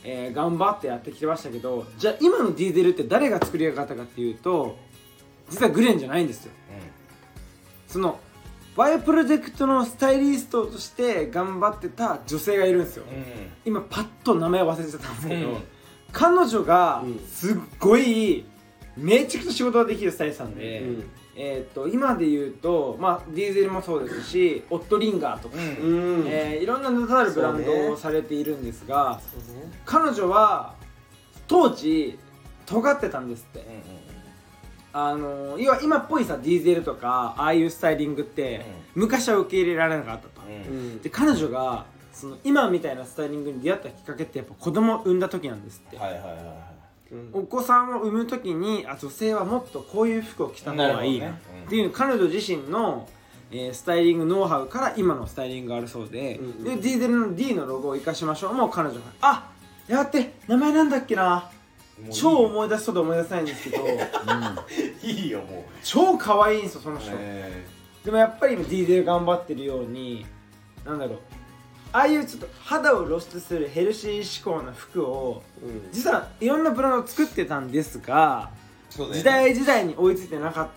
[0.04, 4.78] えー頑張ってやってきてましたけどじゃあ今のディーゼルって誰が作り上げ方かっていうと
[5.50, 6.52] 実はグレンじゃないんですよ。
[7.86, 8.18] その
[8.76, 13.24] Y プロジェクトのスタイリストとして頑張ってた女性がいるんですよ、うん。
[13.64, 15.56] 今パッと名前忘れちゃったんですけど、うん。
[16.12, 17.18] 彼女がうん。
[17.26, 18.46] すっごい
[19.00, 21.10] めちゃくちゃ仕事ができるスタイリストなんで、うん。
[21.36, 26.20] えー、と今で言うと、まあ、ディーゼルもそうですしオットリンガーとか、うん。
[26.20, 26.26] うん。
[26.26, 29.72] えーいろんな名だたるブランドねをされているんですが、そうね。
[29.84, 30.74] 彼女は
[31.48, 32.18] 当時
[32.66, 33.66] 尖ってたんですって、
[34.92, 40.54] あのー要は今っぽいさディーゼルとかああいうスタイリングって、昔は受け入れられなかったと、うん。
[40.54, 41.00] うん。
[41.00, 46.30] で彼女がその今みたいなスタイリングに出会ったきっかけってやっぱ子供を産んだ時なんですって、はいはいはい
[47.32, 51.30] お子さんを産む時にあ女性はもっとこういう服を着た方がいいな。
[51.30, 51.32] っ
[51.68, 53.08] ていう彼女自身の、
[53.50, 58.54] えースタイリングノウハウから今のスタイリングがあるそうで,、でディーゼルの D のロゴを生かしましょう。
[58.54, 59.50] もう彼女があ
[59.88, 61.50] やって名前なんだっけな。
[62.12, 63.84] 超思い出しそうで思い出せないんですけど。
[65.02, 67.66] いいよも超可愛いんですよそのう人、え。
[68.04, 70.24] でもやっぱり今ディーゼル頑張ってるように
[70.86, 71.18] なんだろう
[71.92, 75.92] ああいうちょっと肌を露出するヘルシー志向な服をうん。
[75.92, 78.50] 実はいろんなブランドを作ってたんですが
[78.96, 79.04] ね。
[79.12, 80.68] 時代時代に追いついてなかっ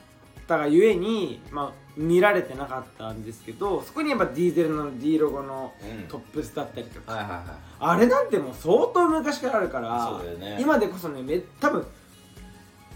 [0.48, 6.08] たがゆえに、まあ、見られてなかったんですけどそこにやっぱディーゼルの D ロゴのうん。
[6.08, 7.44] トップスだったりとか、はいはいはい。
[7.80, 10.58] あれなんてもう相当昔からあるからね。
[10.60, 11.86] 今でこそねめ多分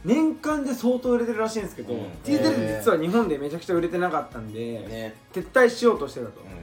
[0.06, 2.24] 年間で相当売れてるらしいんですけど、うん。
[2.24, 5.16] ディーゼル実は日本でめちゃくちゃ売れてなかったんで、ね。
[5.34, 6.57] 撤退しようとしてたと、う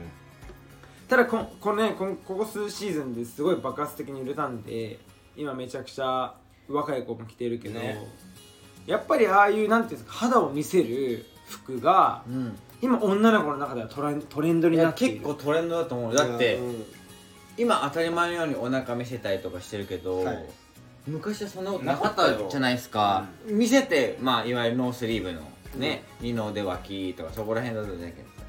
[1.07, 4.99] ただここのねこここ数シーズンですごい爆発的に売れたんで
[5.37, 6.33] 今めちゃくちゃ
[6.67, 7.97] 若い子も着てるけど、ね。
[8.87, 12.57] やっぱりああいうなんていうんですか肌を見せる服がうん。
[12.81, 16.55] 今女の子の中ではトレントレンドになって結構トレンドだと思うだって。
[16.55, 16.85] うん。
[17.57, 20.45] 今当たり前のようにお腹見せたりとかしてるけど、はい。
[21.07, 23.27] 昔はそんなことなかったじゃないですか。
[23.47, 25.41] 見せてまあいわゆるノースリーブの
[25.75, 28.43] ね、二の腕脇とかそこら辺だったじゃけどさ。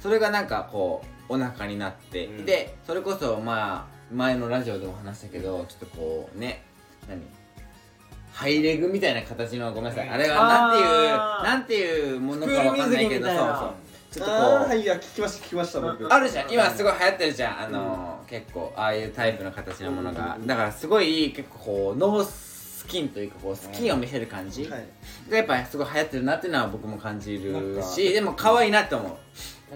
[0.00, 2.44] それがなんかこうお腹になって、うん。
[2.46, 6.62] でそれこそまあ前のラジオでも話したけどちょっとこうね
[7.08, 7.20] 何？
[8.32, 10.12] ハイレグみたいな形のごめんなさい、うん。
[10.12, 13.46] あれはなんていうなんていうものかわかんないけどそうそう。
[14.10, 16.06] ちょっとこうはいいや聞きました聞きました僕。
[16.12, 16.52] あるじゃん。
[16.52, 17.60] 今すごい流行ってるじゃん。
[17.60, 20.36] あのー結構ああいうタイプの形のものが。
[20.44, 24.84] だからすごい結構こうノースキンというかこうスキンを見せる感じはい。
[25.30, 29.12] がやっぱすごい流行ってるなっていうのは僕も感じるしでも可愛いなって思う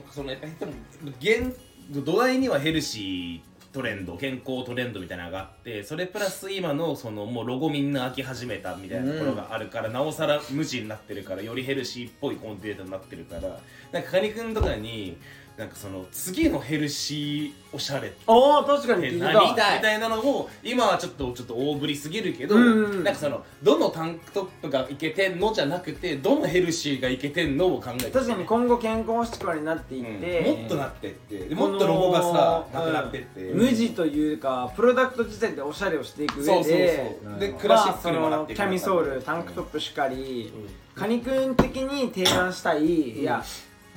[0.00, 0.72] なんかそのやっぱり
[1.20, 1.54] 現
[1.90, 13.60] 土台にはヘルシートレンド健康トレンドみたいなのがあってそれプラス今のそのもうロゴみんな飽き始めたみたいなところがあるから、なおさら無地になってるからよりヘルシーっぽいコンテンツになってるから
[13.92, 15.16] なんかカニ君とかに
[15.60, 19.08] なんかその次のヘルシーおしゃれおお確かに。
[19.08, 19.78] 聞い何みてた。
[19.78, 28.46] たいなのを今はちょっとちょっと大振りすぎるけど、うんうんなんかそのどのタンクトップがいけてんのじゃなくてどのヘルシーがいけてんのを考えて確かに。
[28.46, 30.60] 今後健康志向になっていって、うん。
[30.60, 31.38] もっとなってって。
[31.40, 40.50] でもっとロゴがさこのなくなってって、無地というかプロダクト自体でおしゃれをしていくそうそう上でそうでクラシックにもまあなっていくそのキャミソールタンクトップしかり、
[40.94, 43.44] カニ君的に提案したい、いや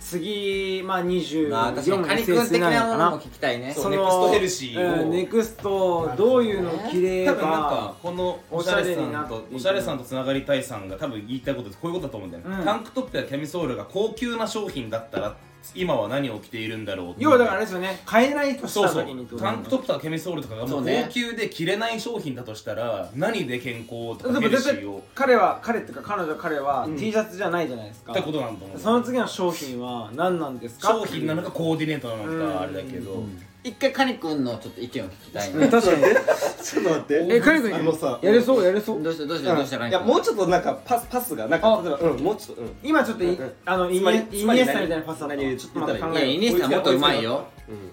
[0.04, 3.74] 次まあ24まあ確かにカニ君的なものも聞きたいね。
[3.74, 5.01] そうネクストヘルシー。
[5.01, 10.04] をうんネクストどういうのを着れば多分なんかこのおしゃれさんとおしゃれさんと。
[10.04, 12.66] つながりたいさんが多分言いたいことってこういうことだと思うんだよね、うん。
[12.66, 15.36] タンクトップやキャミソールが高級な商品だったら
[15.76, 18.01] 今は何を着ているんだろう要はだからあれですよね。
[18.05, 21.05] 買えないとしそうそうた時にってことタンクトップとかキャミソールとかがもそううね。
[21.07, 25.03] 高級で着れない商品だとしたら何で健康とでもかヘル絶対シーを。
[25.16, 26.97] 彼は彼っていうか彼女彼はうん。
[26.97, 33.24] T シャツじゃないじゃないですか、ってことなんだと思うその次の商品は何なんですか商品なのかコーディネートなのうんかあれだけど、
[33.64, 36.03] 一回カニ君のちょっと意見を聞きたいね確かに。
[36.61, 37.28] ちょっと待って。
[37.30, 39.01] えカニ君あのさやれそうやれそう。
[39.01, 41.82] どうしたどうしたどうしたカいニ君やもうちょっとなんかパスパスがなんかあ。
[41.82, 42.70] 例えばうんもうちょっとうん。
[42.84, 43.53] 今ちょっというん。
[43.66, 47.45] あのイニエイニエスタみたいなパスだった何ちょっと言っいやイえニエスタもっとうまいよ、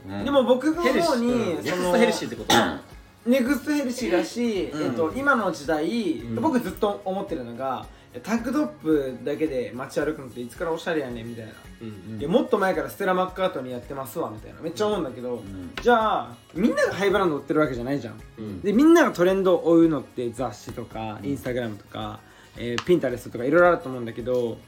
[0.09, 0.25] うんうん。
[0.25, 1.59] でも僕が思うに、ヘルシー。
[1.59, 1.64] うん。
[1.64, 2.55] そのネクストヘルシーってこと？
[3.31, 4.83] ネクストヘルシーだし、うん。
[4.83, 6.35] えっと、今の時代、ん。
[6.37, 7.87] 僕ずっと思ってるのが
[8.19, 15.73] タンクトップだけで街歩くのっていつからおしゃれやねんみたいな、うんいやもっと前からステラ・マッカートニーやってますわみたいなめっちゃ思うんだけど、ん。
[15.81, 18.21] じゃあみんながハイブランド売ってるわけじゃないじゃん。
[18.39, 18.61] うん。
[18.61, 22.21] でみんながトレンドを追うのって雑誌とか、インスタグラムとか、
[22.57, 24.59] えーピンタレストとかいろいろあると思うんだけど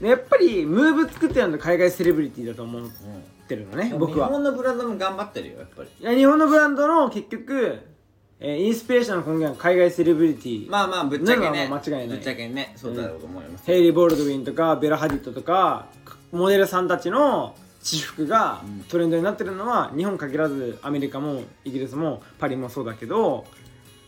[0.00, 2.90] でやっぱりムーブ作ってるのは海外セレブリティだと思っ
[3.48, 4.28] てるのね、僕は。
[4.28, 5.88] 日本のブランドも頑張ってるよやっぱり。
[5.98, 7.80] いや日本のブランドの結局、
[8.40, 12.08] えーインスピレーションの根源は海外セレブリティ、まあまあぶっちゃけなね間違いない。
[12.08, 12.72] ぶっちゃけね。
[12.76, 15.86] そうだろうと思います、ヘイリー・ボールドウィンとかベラ・ハディットとか
[16.30, 23.44] モデルさんたちの私服がトレンドになってるのは日本限らずアメリカもイギリスもパリもそうだけど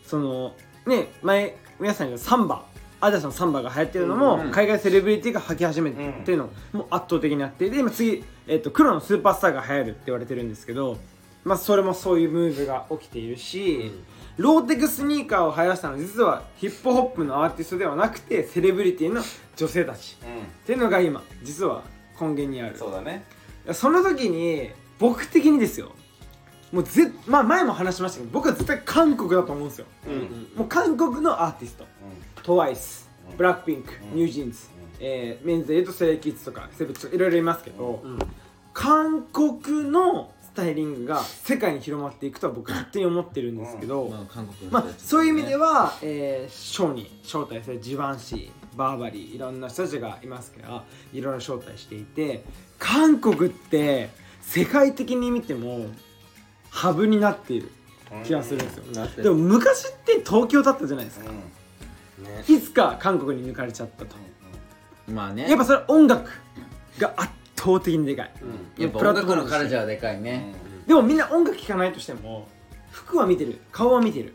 [0.05, 0.53] その
[0.85, 2.65] ね前皆さんに言うサンバ。
[3.03, 7.67] アディダスのサンバが流行ってるのも、うん海外セレブリティが履き始めてっていうのも圧倒的にあって。
[7.67, 10.99] で今次、えっと黒のスーパースターが流行るって言われてるんですけど、
[11.43, 13.91] まあ、それもそういうムーブが起きているし、
[14.37, 19.21] ローテクスニーカーを流行らせたのは実はヒップホップのアーティストではなくてセレブリティの
[19.55, 20.17] 女性たち。
[20.63, 21.83] っていうのが今実は
[22.19, 22.77] 根源にある。
[22.77, 23.23] そうだね。
[23.73, 24.69] その時に
[24.99, 25.91] 僕的にですよ。
[26.71, 29.85] もうぜ、まあ、前も話しましたけど僕は絶対韓国だと思うんですよ。
[30.07, 30.13] うん。
[30.13, 30.19] うん
[30.55, 31.85] もう韓国のアーティスト。
[32.43, 33.37] TWICE うん。
[33.37, 34.17] ブラックピンクうん。
[34.17, 34.59] ニュージーンズ、
[34.99, 38.19] えーメンズで言うとストレイキッズとかセブチとかいろいろいますけど、うん。
[38.73, 50.81] 韓国のスタイリングが世界に広まっていくとは僕勝手に思ってるんですけど、まあ韓国のまあ人たち、そういう意味では、えー、ショーに招待されジバンシーバーバリーいろんな人たちがいますけど
[51.13, 52.43] いろいろ招待していて
[52.79, 54.09] 韓国って
[54.41, 55.85] 世界的に見ても
[56.69, 57.71] ハブになっている
[58.25, 61.31] 気がするんですよ、なってでも昔って東京だったじゃないですか、ね。
[62.49, 64.17] いつか韓国に抜かれちゃったと。
[65.07, 65.49] まあね。
[65.49, 66.29] やっぱそれ音楽
[66.99, 67.31] が圧
[67.61, 68.31] 倒的にでかい、
[68.77, 70.53] やっぱ音楽のカルチャーでかいね、
[70.87, 72.47] でもみんな音楽聴かないとしても
[72.89, 73.59] 服は見てる。
[73.71, 74.33] 顔は見てる、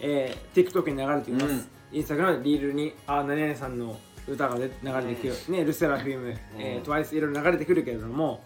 [0.00, 3.98] えー、TikTok に流れています、インスタグラムのリールにあ何々さんの
[4.28, 8.44] 歌がで流れてくる、ね、ルセラフィム、えー、TWICE いろいろ流れてくるけれども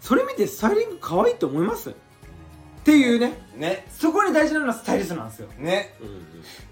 [0.00, 1.90] それ見てスタイリング可愛いと思います？
[1.90, 1.92] っ
[2.84, 3.32] ていうね。
[3.56, 3.86] ね。
[3.88, 5.48] そこに大事なのはスタイリストなんですよ。
[5.58, 5.94] ね。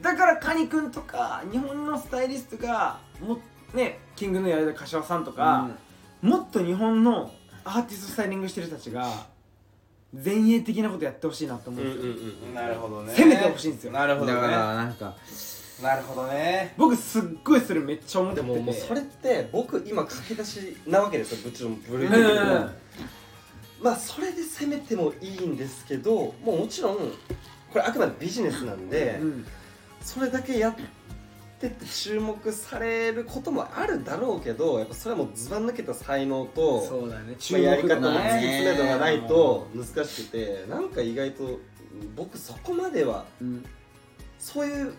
[0.02, 3.38] だからカニ君とか日本のスタイリストがも
[3.72, 5.70] ねキングのやられた柏さんとか、
[6.22, 7.32] もっと日本の
[7.64, 9.26] アーティストスタイリングしてる人たちが
[10.12, 11.84] 前衛的なことやってほしいなと思う。
[11.84, 13.12] んですよ、なるほどね。
[13.12, 13.92] 攻めてほしいんですよ。
[13.92, 14.34] なるほどね。
[14.34, 15.14] だからなんか
[15.82, 16.74] なるほどね。
[16.76, 18.46] 僕すっごいそれめっちゃ思ってて。
[18.46, 22.70] でももうそれって僕今駆け出しなわけですよもちろん部類うん的にも
[23.82, 29.46] まあそれで攻めてもいいんですけどもうもちろんこれあくまでビジネスなんで、うん。
[30.02, 30.74] それだけやっ
[31.62, 37.26] てって注目されることもあるだろうけどやっぱそれはもうずば抜けた才能とそうだね。
[37.28, 38.40] まあ注目やり方の度突きね。
[38.42, 41.60] 詰め度がないと難しくてなんか意外と
[42.16, 43.64] 僕そこまではうん。
[44.38, 44.92] そういう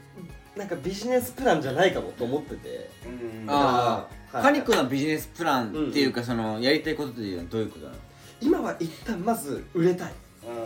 [0.55, 2.89] なんかビジネスプランじゃないかもと思ってて。
[3.05, 3.49] うん。
[3.49, 4.43] あはい。
[4.43, 7.97] カニ君のビジネスプランっていうかそのやりたいことっていうのはどういうことなの？
[8.41, 10.11] 今は一旦まず売れたい。
[10.11, 10.22] うん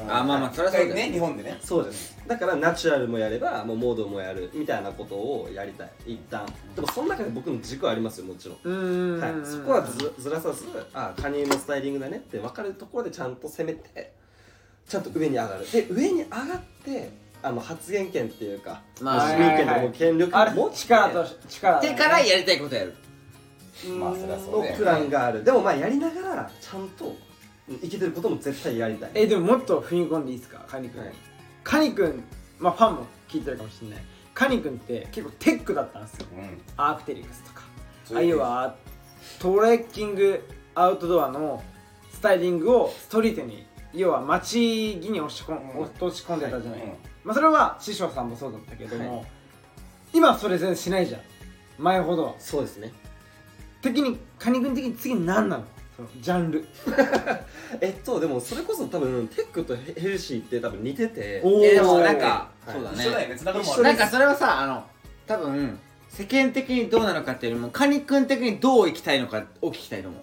[0.10, 1.12] あまあまあそれはそうだよね。
[1.12, 1.58] 日本でね。
[1.62, 5.90] そうですだからナチュラルもやればもうモードもやるみたいなことをやりたい。
[6.06, 6.46] 一旦。
[6.76, 8.58] でもその中で僕の軸はありますよもちろん。
[8.64, 9.20] うん。
[9.20, 14.14] はい、そこはずずらさずあカニのスタイリングだねって分かるところでちゃんと攻めて
[14.88, 15.72] ちゃんと上に上がる。
[15.72, 17.12] で上に上がって
[17.44, 22.96] あの発言権っていうか、まあ市民権とかも権力あるを持って力と力でからやりたいことやる。
[24.00, 25.44] まあそりゃそうだよのプランがある。
[25.44, 27.16] でもまあやりながらちゃんと
[27.70, 29.12] うんいけてることも絶対やりたい。
[29.14, 30.64] えでももっと踏み込んでいいですか？
[30.68, 31.16] カニ君に、はい。
[31.64, 32.24] カニ君
[32.60, 34.00] まあファンも聞いてるかもしれない。
[34.34, 36.28] カニ君って結構テックだったんですよ。
[36.38, 36.62] うん。
[36.78, 37.64] アークテリクスとか。
[38.16, 38.76] あるいは
[39.40, 41.64] トレッキングアウトドアの
[42.12, 45.82] スタイリングをストリートに要は街着に押し込ん、うん。
[45.82, 46.94] 落とし込んでたじゃない、うん。
[47.24, 49.24] まあ、それは師匠さんもそうだったけども、は
[50.14, 51.22] 今はそれ全然しないじゃん。
[51.78, 52.36] 前ほどは。
[52.40, 52.94] そうですね。
[53.82, 55.66] 的にカニ君的に次何なの？
[55.98, 56.66] そのジャンル。
[57.82, 61.42] えっとでもそれこそ多分テックとヘヘルシーって多分似てて。
[61.44, 61.66] おー。
[61.66, 62.76] えでもなんかはい。
[62.76, 63.36] そうだ一緒だよね。
[63.44, 64.84] ながるもんあるなんかそれはさあの
[65.26, 65.80] 多分
[66.10, 70.22] 世間的にどうなのかっていうよりもカニ君的にどう生きたいのかを聞きたいと思う。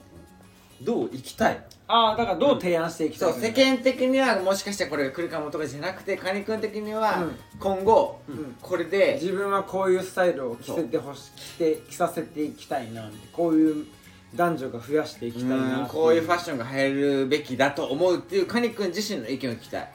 [0.83, 1.65] どう生きたい？
[1.87, 3.33] ああだからどう提案していきたい？
[3.33, 8.57] そう世間的にはもしかしたらこれが来るかもとかじゃなくてカニ君的にはうん今後うん。
[8.61, 13.87] これで自分はこういうスタイルを着せてほし着て着させていきたいなってこういう
[14.35, 15.83] 男女が増やしていきたいなう。
[15.85, 19.93] んこういうファッシションが流行るべきだと思うっていうカニ君自身の意見を聞きたい。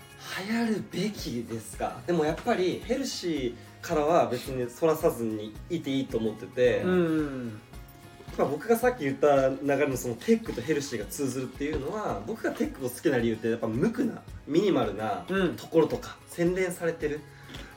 [0.48, 1.98] 流行るべきですか？
[2.06, 7.60] でもやっぱりヘルシーからは別にそらさずにいていいと思ってて、うん。
[8.38, 15.56] まあ、僕がさっき言った流れのそのテックとヘルシーが通ずるっていうのは僕がテックを好きな理由ってやっぱ無垢なミニマルなうん。
[15.56, 17.20] ところとか洗練されてる。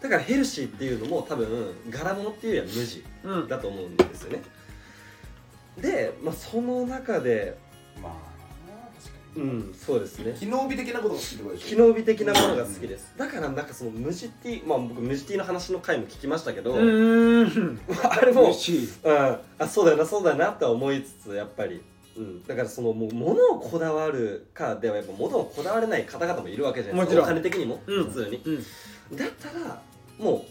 [0.00, 3.48] だからヘルシーっていうのも多分柄物っていうよりは無地うん。
[3.48, 4.42] だと思うんですよね
[5.80, 7.56] で、まあ、その中で
[8.02, 8.12] まあ
[9.00, 9.42] 確かに。
[9.42, 10.36] うんそうですね。
[10.38, 11.68] 機能美的なことが好きってことでしょ？
[11.68, 13.14] 機能美的なものが好きです。
[13.16, 17.80] だからなんかその無地ティまあ僕無地ティの話の回も聞きましたけど、うん。
[18.04, 18.88] あれも嬉しい。
[19.04, 21.82] うん、あそうだよなそうだよなって思いつつやっぱり、
[22.16, 27.22] うん、だからそのもう物をこだわるかではやっぱ物をこだわれない方々もいるわけじゃないですか。
[27.22, 28.04] もちろ金的にもうん。
[28.04, 28.50] 普通に、う
[29.14, 29.16] ん。
[29.16, 29.82] だったら
[30.18, 30.42] もう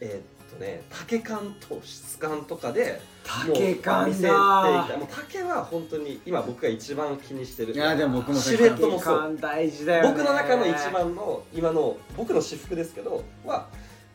[0.00, 3.00] えーっとね丈感と質感とかで
[3.46, 4.84] もう丈感見せていだ。
[4.84, 7.74] きたいもう丈は本当に今僕が一番気にしてる。
[7.74, 9.18] いやでも僕もシルエットも丈そう。
[9.18, 10.08] 感大事だよね。
[10.10, 13.68] 僕の中の一番の今の僕の私服ですけどは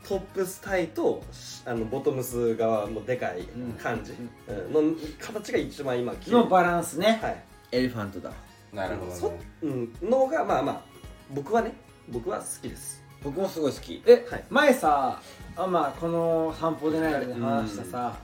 [0.07, 1.24] トップスタイと
[1.66, 3.47] あのボトムス側のでかい
[3.82, 4.14] 感じ、
[4.47, 6.38] うんの形が一番今綺麗。
[6.38, 7.20] のバランスね。
[7.22, 7.43] はい。
[7.72, 8.32] エレファントだ。
[8.74, 10.82] なるほどそねうん、のがまあまあ
[11.30, 11.74] 僕はね
[12.09, 13.03] 僕は好きです。
[13.24, 14.01] 僕もすごい好き。
[14.05, 14.43] え、はい。
[14.49, 15.22] 前さ
[15.55, 18.18] あまあこの散歩でないで話したさ、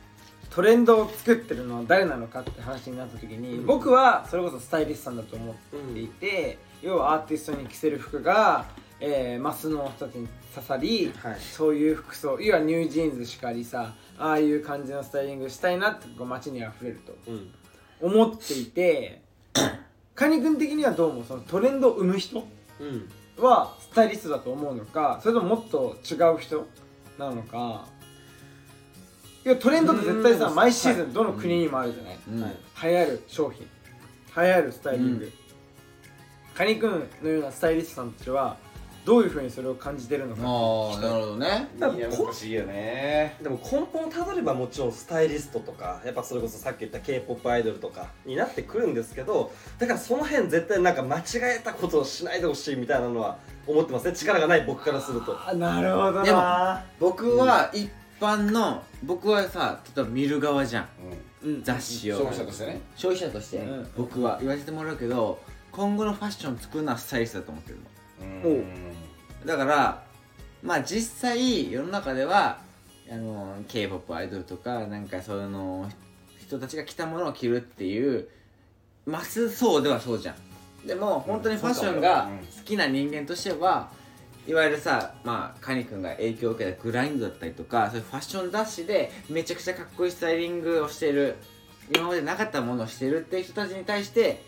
[0.58, 3.66] トレンドを作ってるのは誰なのかって話になった時に、うん。
[3.68, 5.55] 僕はそれこそスタイリストさんだと思っ
[5.93, 8.66] ていて、要はアーティストに着せる服が、
[8.99, 11.38] えーマスの人たちに刺さり、はい。
[11.39, 17.53] そういう服装要はニュージーンズしかりさああいう感じのスタイリングしたいなって街にあふれるとうん。
[18.01, 19.22] 思っていて
[20.16, 22.43] カニ君的にはどうもそのトレンドを生む人
[22.80, 23.08] うん。
[23.38, 26.66] はスタイリストだと思うのかそれとももっと違う人
[27.20, 27.86] なのか
[29.48, 30.56] いやトレンドって絶対さうん。
[30.56, 32.41] 毎シーズンどの国にもあるじゃない、うん。
[32.41, 32.56] はい。
[32.84, 33.66] 流行る商品。
[34.36, 35.32] 流行るスタイリング、うん。
[36.54, 38.58] カニ君のようなスタイリストさんたちは
[39.06, 40.41] どういうふうにそれを感じてるのか。
[40.43, 41.70] ああなるほどね。
[41.80, 43.38] だいや難しいよね。
[43.41, 51.24] でも根本をたどればもちろんスタイリストとかやっぱそれこそさっき言った k p o p アイドルとかになってくるんですけどだからその辺絶対なんか間違
[51.58, 54.14] えたことをしないでほしいみたいなのは思ってますね。
[54.14, 55.38] 力がない僕からすると。
[55.48, 57.89] あなるほどでもな僕は一
[58.20, 60.88] 般の僕はさ例えば見る側じゃん。
[61.43, 61.63] うん。
[61.63, 62.18] 雑誌を。
[62.18, 62.82] 消費者としてね。
[62.95, 63.57] 消費者として。
[63.57, 63.88] うん。
[63.97, 64.38] 僕は。
[64.39, 65.39] 言わせてもらうけど
[65.72, 67.78] 今後のファッション作るのはスタイリストだと思ってる
[68.43, 68.49] の。
[68.49, 68.65] うん。
[69.45, 70.03] だから
[70.63, 72.59] まあ実際世の中では
[73.09, 75.89] あの k p o p アイドルとかなんかその
[76.39, 78.28] 人たちが着たものを着るっていう
[79.05, 80.36] マス層ではそうじゃん。
[80.88, 83.89] でも本当にファッションが好きな人間としては
[84.48, 91.36] いわゆるさまあカニ君が影響を受けたグラインドだったりとかそういうファッション雑誌でめちゃくちゃかっこいいスタイリングをしてる
[91.93, 94.41] 今までなかったものをしてるっていう人たちに対して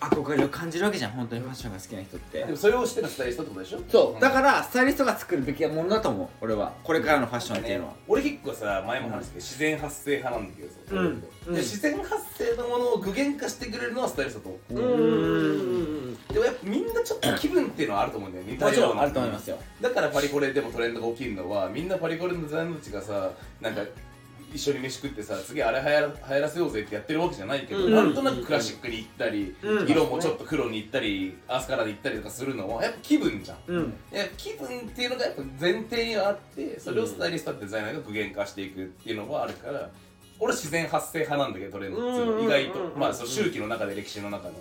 [0.00, 2.38] 憧れを感じるわけじゃん本当にファッションが好きな人って。
[2.38, 3.80] でもそれをしてるスタイリストってことでしょ？
[3.88, 4.20] そう。
[4.20, 6.74] だからスタイリストが作るべきものだと思う俺は。
[6.84, 7.94] これからのファッションっていうのは。
[8.06, 11.20] 俺結構さ前も話したけど自然発生派なんだけどさ、うん。
[11.20, 11.26] で。
[11.48, 11.54] うん。
[11.54, 14.82] 自然発生のものを具現化してくれるのはスタイリストだと。
[14.82, 15.00] 思う、うん。
[15.00, 15.80] うん。
[15.80, 18.32] うんでもやっぱみんなちょっと気分っていうのはあると思うん。
[18.32, 19.58] だよねもちろんあると思いますよ。
[19.80, 23.30] だからパリコレでもトレンドが起きるのはみんなパリコレのデザイナーたちがさ
[23.60, 23.82] なんか
[24.56, 27.94] 一緒に飯食ってさ次あれ流行ら流行らせようぜってやってるわけじゃないけど、うん。
[27.94, 29.88] なんとなくクラシックに行ったり、うん。
[29.88, 33.58] 色もちょっと黒に行ったりアスカラで行ったりとかするのはやっぱ気分じゃん。
[33.66, 33.94] うん。
[34.10, 39.90] やっぱ気分っていうのがやっぱ前提にはあってそれをスタイリストとデザイナーが具現化していくっていうのはあるから
[40.38, 42.42] 俺は自然発生派なんだけどトレンドっていうのは。
[42.42, 42.84] 意外と。
[42.84, 43.00] うん。
[43.00, 44.54] まあその周期の中で歴史の中の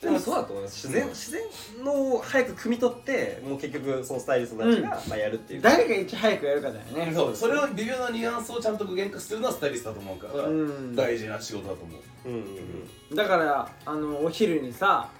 [0.00, 0.88] でもそうだと思います。
[0.88, 1.42] 自然自然
[1.84, 5.60] のを早く汲み取ってもう結局そのスタイリストたちがまあやるっていう。
[5.62, 7.12] 誰が一早くやるかだよね。
[7.14, 10.96] そうそれを微妙なニュアンスをちゃんと具現化するのはスタイリストだと思うから、うん。
[10.96, 12.28] 大事な仕事だと思う。
[12.28, 12.40] うんうん
[13.10, 13.16] うん。
[13.16, 15.10] だからあのお昼にさ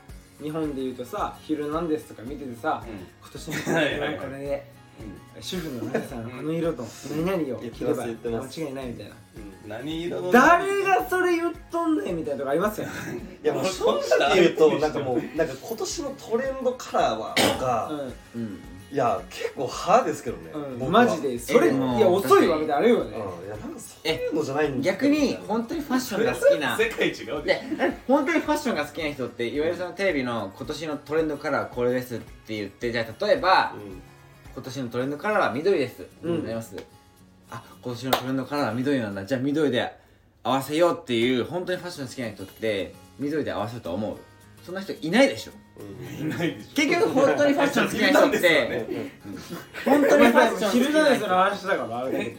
[0.42, 2.82] 日本で言うとさ「昼なんです」とか見ててさ、
[3.20, 4.79] 今年のこれで
[5.40, 6.84] 主婦の皆さんうんこの色と
[7.24, 8.60] 何々を着れば言ってます。
[8.60, 9.14] 間違いないみたいな。
[9.68, 12.92] 何色の誰がそれ言っとんねんみたいなとこありますよね。
[13.42, 17.92] いやもう正直言うとなんかもうなんか今年のトレンドカラーはとか、
[18.34, 18.60] うん。
[18.92, 23.16] いや結構派ですけどね、うん、マジでそれいや遅いわみたいなのあるよね。
[23.16, 23.46] うん。
[23.46, 26.76] いやなんかそういうのじゃないんだ逆に本当にファッションが好きな。
[26.76, 27.62] 世界違うで
[28.08, 33.74] 本当にファッションが好きな人っていわゆるそのテレビの今年のトレンドカラーはこれですって言ってじゃあ例えば
[34.60, 36.06] 今年のトレンドカラーは緑です。
[36.22, 36.44] うん。
[36.44, 36.76] なります。
[37.50, 39.24] あ今年のトレンドカラーは緑なんだ。
[39.24, 39.90] じゃあ緑で
[40.42, 44.18] 合わせようっていう本当にファッション好きな人って緑で合わせると思う。
[44.62, 45.52] そんな人いないでしょ。
[46.20, 46.74] いないでしょ。
[46.74, 48.86] 結局本当にファッション好きな人ってね。
[49.82, 51.26] 本当にファッション好き昼な人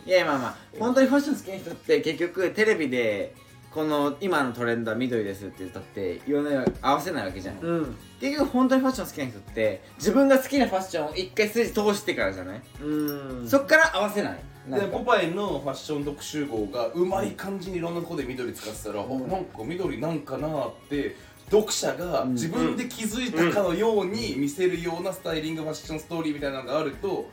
[0.05, 3.33] いやまあまあ本当にファッション好きな人って結局テレビで
[3.73, 7.95] この今のトレンドは緑ですって言ったって言わない合わせないわけじゃん、うん。
[8.19, 13.47] 結局本当にファッション好きな人って自分が好きなファッションを一回筋通してからじゃない、うん。
[13.47, 14.39] そっから合わせない。
[14.67, 21.15] でポパイのファッション特集号がうまい感じにいろんなとこで緑使ってたら、おなんか緑なんかなって
[21.49, 27.27] 読者が自分で気づいたかのように見せるようなスタイリングファッションストーリーみたいなのがあると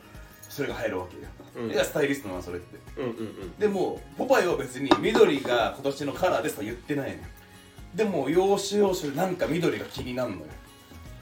[0.49, 1.23] それが入るわけよ、
[1.57, 1.71] うん。
[1.71, 2.79] いやスタイリストなのそれって。
[3.01, 3.57] うんうんうん。
[3.59, 7.23] でもポパイは別に緑が今年のカラーですとは言ってないのよ。
[7.95, 10.45] でも要所要所でなんか緑が気になるのよ。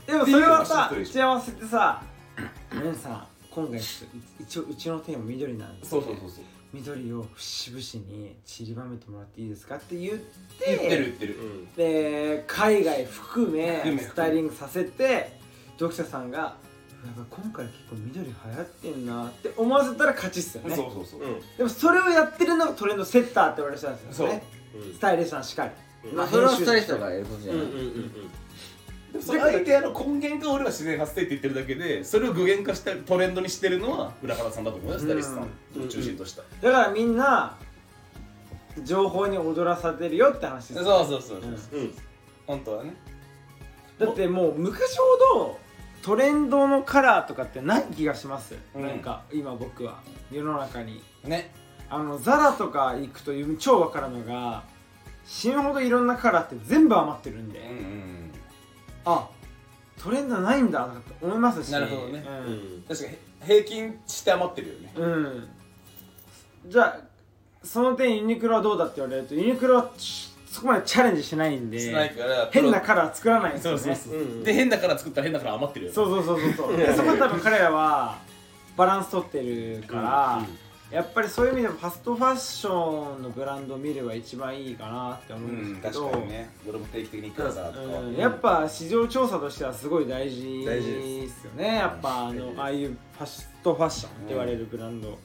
[0.07, 2.03] でもそれはさ打ち合わせてさ
[2.72, 6.45] 「皆さん今回ちょっと一応うちのテーマ緑なんでそうそうそうそう。
[6.72, 10.27] 緑を節々に散りばめてもらっていいですか?」って言って
[10.66, 11.37] 言ってる言ってる。
[11.39, 11.74] うん。
[11.74, 14.03] で海外含め含め。
[14.03, 15.39] スタイリングさせて
[15.79, 16.57] 読者さんが
[17.07, 20.74] 「やっぱ今回結構緑流行ってんな」って思わせたら勝ちっすよね。
[20.74, 21.40] そうそうそう、うん。
[21.57, 24.44] でもそれをやってるのがトレンドセッターって言われる人なんですよね。
[24.74, 24.90] う。
[24.90, 24.94] ん。
[24.94, 25.70] スタイリストさんしかり
[26.11, 26.16] うん。
[26.16, 28.12] まあそれはスタイリストがやることじゃない、うんうんうん
[29.12, 35.40] でもそのアイデアの根源が俺は自然発生って言ってるだけでそれを具現化してトレンドにしてるのは浦原さんだと思うよスタイリストさ
[35.80, 35.84] ん。
[35.84, 37.57] を中心とした、だからみんな
[38.84, 41.84] 情報に踊らされてるよって話ですそうそうそうそう、うん。
[41.84, 41.94] うん。
[42.46, 42.94] 本当はね。
[43.98, 45.04] だってもう昔ほ
[45.38, 45.59] ど
[46.07, 48.82] トレンドのカラーとかってない気がします、うん。
[48.82, 49.98] なんか今僕は。
[50.30, 51.02] 世の中に。
[51.24, 51.52] ね。
[51.90, 54.62] あのザラとか行くと超わかるのが
[55.24, 58.32] 死ぬほどいろんなカラーって全部余ってるんで、うんうん
[59.04, 59.28] あ
[59.98, 60.86] トレンドないんだ
[61.20, 61.72] と思いますし。
[61.72, 62.24] なるほどね。
[62.46, 62.84] うん。
[62.86, 64.92] 確かに平均して余ってるよね。
[64.94, 65.48] うん、うん
[66.68, 67.00] じゃあ
[67.64, 71.76] その点ユニクロはどうだって言われるとユニクロはちそこまでチャレンジしないんな
[72.07, 73.78] いから変なカラー作らないんですよね。
[73.78, 74.24] そうそうそう、う。
[74.24, 75.90] んで変だから作ったら変だから余ってるよ。
[75.90, 76.76] ねそうそうそうそうそう。
[76.78, 78.16] でそこ多分彼らは
[78.74, 80.46] バランス取ってるから、
[80.90, 86.50] やっぱりそういう意味でもファストファッションのブランドを見れば一番いいかなって思ううんんですけど、確かにね。
[86.66, 87.72] 俺も定期的に行くからさと。
[87.72, 88.16] か、うん。
[88.16, 91.74] やっぱ市場調査としてはすごい大事大事ですよね。
[91.74, 95.18] やっぱあのああいうファストファッションって言われるブランド、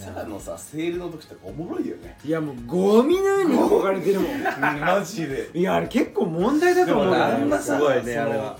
[0.00, 2.18] サラのさセールの時とかおもろいよね。
[2.24, 4.42] いやもうゴミのように憧れてるもん。
[4.80, 5.50] マジで。
[5.54, 8.56] いやあれ結構問題だと思うあんなさすごいねあれは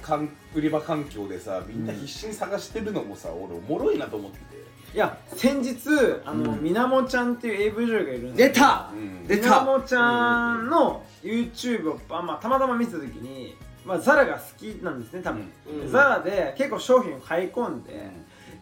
[0.54, 4.64] 売り場環境でさみんな必死に探してるのもさ、俺おもろいなと思ってて。
[4.94, 5.76] いや先日
[6.24, 6.62] あの、うん。
[6.62, 8.90] みなもちゃんっていう AV 女優がいるんです出た！
[8.92, 15.50] うん出みなもちゃんの YouTube を、あまあ、たまたま見た時に、まあ、ザラが好きなんですね多分、
[15.82, 15.90] うん。
[15.90, 18.08] ザラで結構商品を買い込んで、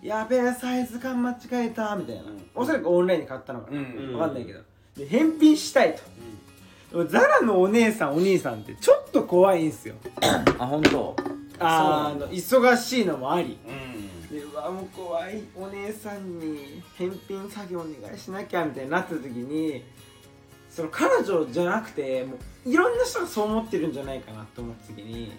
[0.03, 2.27] やべえサイズ感間違えたみたいな、ん。
[2.55, 4.13] おそらくオンラインで買ったのかな、うん。
[4.13, 4.61] 分かんないけど。
[4.97, 5.97] で返品したい
[6.91, 9.95] と、ザラのお姉さんお兄さんってちょっと怖いんすよ。
[10.59, 11.17] あ本当？
[11.61, 13.59] あの忙しいのもあり。
[13.67, 14.29] うん。
[14.29, 15.43] でうわもう怖い。
[15.55, 19.85] お姉さんに返品作業お願いしなきゃみたいになった時に
[20.73, 25.31] その彼女じゃなくてもういろんな人がそう思ってるんじゃないかなと思った時に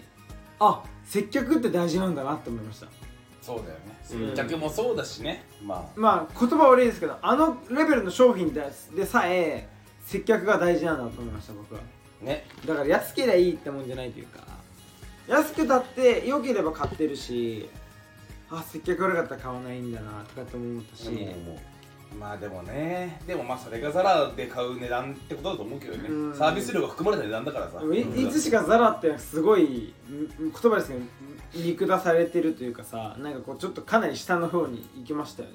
[0.60, 2.86] あ接客って大事なんだなって思いました
[3.44, 4.28] そうだよね。
[4.28, 4.36] うん。
[4.36, 5.44] 接客もそうだしね。
[5.62, 6.00] まあ。
[6.00, 8.62] まあ言葉悪いですけどあのレベルの商品で
[8.96, 9.68] でさえ
[10.06, 11.80] 接客が大事なんだと思いました僕は。
[12.22, 12.46] ね。
[12.66, 14.40] だから安ければいいってもんじゃないというか。
[15.28, 17.68] 安くたって良ければ買ってるし
[18.50, 21.10] あ接客悪かったら買わないんだなとかって思ったし、
[22.18, 23.20] まあでもね。
[23.26, 26.08] でもまあそれがザラで買う値段ってことだと思うけどね。
[26.08, 26.34] うん。
[26.34, 27.80] サービス料が含まれた値段だからさ。
[27.92, 29.94] いいつしかザラってすごいん
[30.38, 31.00] 言葉ですけど
[31.54, 35.54] 見下されてるというかさなんかこうちょっとかなり下の方に行きましたよね、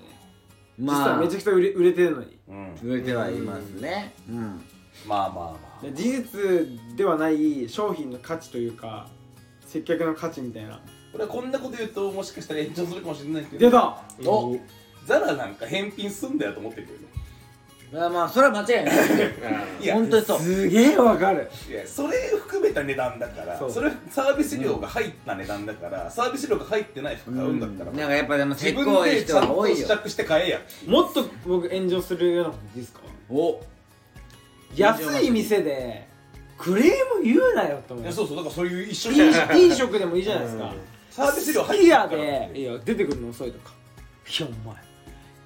[0.78, 1.14] 実まあ。
[1.14, 2.38] はめちゃくちゃ売れ売れてるのに。
[2.48, 2.76] うん。
[2.84, 4.14] 売れてはいますね。
[4.30, 4.62] うん。
[5.08, 5.84] まあまあまあ。
[5.84, 9.08] で事実ではない商品の価値というか
[9.66, 10.80] 接客の価値みたいな。
[11.14, 13.70] 俺はこんなこと言うともしかしたら炎上するかもしれないけど。
[13.70, 14.04] 出た！
[14.30, 14.58] お
[15.06, 17.06] ザラなんか返品すんだよと思ってるけどね
[17.92, 18.96] まあまあそれは間違いない。
[19.82, 20.40] いや本当にそう。
[20.40, 21.50] すげえわかる。
[21.70, 28.08] いやそれ含めた値段だからそれサービス料が入った値段だから、サービス料が入ってない服買うんだったら、なん。
[28.10, 30.60] かやっぱでも自結分構いい人でちゃんとが多いよ試着して買えや。
[30.86, 33.00] もっと僕炎上するようなこといいですか？
[33.30, 33.60] お。
[34.76, 36.08] 安い店で
[36.60, 36.86] クレー
[37.18, 38.06] ム言うなよと思う。
[38.06, 39.20] いやそうそうだからそういう一緒いに
[39.64, 40.74] い飲食でもいいじゃないですか。
[41.10, 42.08] サービス料入ってるから。
[42.10, 43.72] でいや出てくるの遅いとか。
[44.28, 44.76] いやお前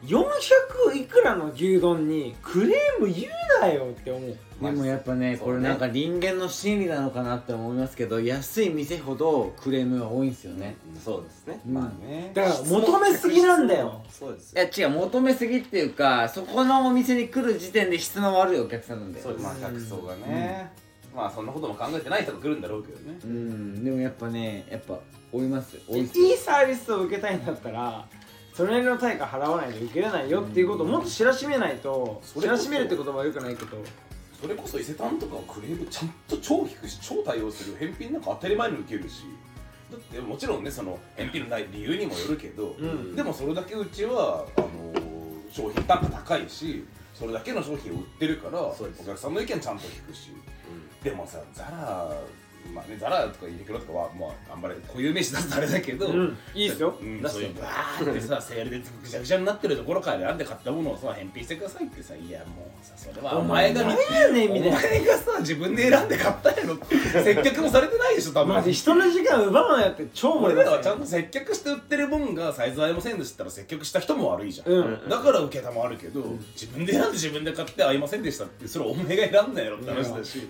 [0.06, 10.76] 400いくらの牛丼にクレーム言うなよって思うでもやっぱねこれなんか人間の心理なのかなって思いますけど安い店ほどクレームが多いんですよね。
[11.04, 11.60] そうですね。
[11.66, 11.74] うん。
[11.74, 12.32] まあね。
[12.34, 14.04] だから求めすぎなんだよ。
[14.10, 19.45] そうですいや違う求めすぎっていうかそこのお店に来る時点で質の悪いお客さんなんだよそうです。
[19.45, 20.72] まあ客層がね、
[21.16, 23.18] まあそんなことも考えてない人が来るんだろうけどね。
[23.24, 23.84] うん。
[23.84, 24.99] でもやっぱねやっぱ
[25.32, 28.06] 追います追いいいサービスを受けたいんだったら
[28.54, 33.78] それなりの対価払わないと受けれないよっていうことをもっと知らしめないと知らしめるって言葉はよくないけど。
[34.39, 39.24] それこそ伊勢丹とかはクレームちゃんと超引くし超対応する返品なんか当たり前に受けるし。
[39.89, 43.16] だってもちろんねその返品のない理由にもよるけど、うん。
[43.16, 44.68] でもそれだけうちはあの
[45.49, 48.76] 商品単価高いしそれだけの商品を売ってるからお
[49.06, 50.32] 客さんの意見ちゃんと聞くし。
[51.04, 52.12] でもさザラ
[52.74, 56.38] まあねザラとかユニクロとかはまああんまり固有名詞出すとあれだけど、うん。
[56.53, 56.95] いいですよ。
[57.01, 64.78] うん、出すよそういうバーってさセールでぐちゃぐちゃになってるところから選んで買ったものをさ返品してくださいってさいやもうさそれはお前がお前何やねんみたいな。
[64.78, 66.78] お前がさ自分で選んで買ったやろ
[67.24, 68.55] 接客もされてないでしょ多分。
[68.55, 75.09] マジ人の時間奪うなよって超思います俺らはちゃんと接客して売ってるもんがサイズ合いませんでしたら接客した人も悪いじゃん、うん。
[75.09, 76.22] だから受けたもあるけど、
[76.53, 80.47] 自分で選んで自分で買って合いませんでしたってそれお前が選んだやろって話だし、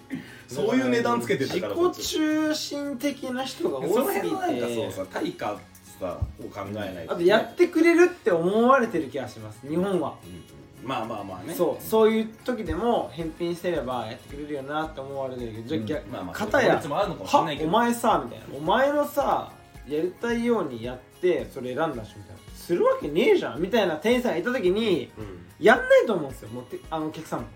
[0.47, 5.60] そういう値段つけてんだ自から中心的な人がその多すぎ辺のなんかそうてさ対価
[5.99, 9.68] さを考えないあとやってくれるって思われてる気がします。
[9.68, 10.16] 日本は。
[10.26, 11.54] うんまあまあまあね。
[11.54, 11.84] そう。
[11.84, 16.36] そういう時でも返品してればやってくれるよなって思われてるけどじゃあ逆まあまあ。
[16.36, 17.70] 片やそういう法律もあるのかもしれはないけど。
[17.70, 18.45] お前さみたいな。
[18.58, 19.51] お前のさ
[19.88, 22.54] やりたいようにやってそれ選んだしみたいな。
[22.54, 23.62] するわけねえじゃん。
[23.62, 25.10] みたいな店員さんがいた時に
[25.64, 27.47] やんないと思うんですよもうてあのお客さんも。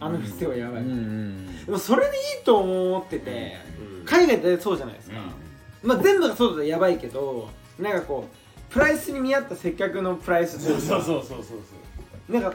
[0.00, 0.90] あの店はやばい、で
[1.70, 3.56] もそれでいいと思ってて、
[4.00, 4.04] うん。
[4.04, 5.16] 海外ってそうじゃないですか、
[5.82, 7.48] うまあ全部がそうだとやばいけど
[7.78, 11.54] なんかこうプライスに見合った接客のプライスそうそうそうそうそ
[12.28, 12.32] う。
[12.32, 12.54] なんか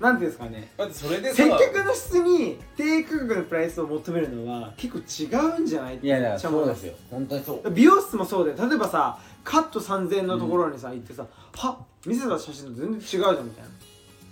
[0.00, 0.70] なんていうんですかね。
[0.76, 6.94] だってそれでさ接客の質に低価格のプライスを求めるのは結構違うんじゃないっていやだからめっちゃ思いうですよ。
[7.10, 7.70] 本当にそう。
[7.70, 11.26] 美容室もそうで例えばさカット3000円のところにさ、行ってさ
[11.56, 13.70] は見せた写真と全然違うじゃんみたいな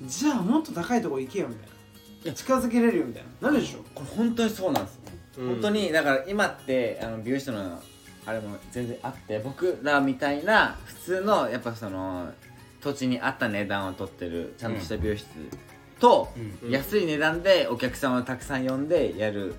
[0.03, 1.69] じゃあもっと高いとこ行けよみたい
[2.25, 2.33] な。
[2.33, 3.51] 近づけれるよみたいな。
[3.51, 3.79] なるでしょ？
[3.95, 5.01] これ本当にそうなんですよ、
[5.39, 5.49] うん。
[5.49, 7.81] 本当にだから今ってあの美容師の
[8.27, 12.33] あれも全然あって僕らみたいな普通のやっぱその
[12.81, 15.27] 土地に合った値段を取ってるちゃんとした美容室
[16.01, 16.33] と、
[16.63, 16.71] うん。
[16.71, 19.57] 安い値段でお客さんをたくさん呼んでやるうん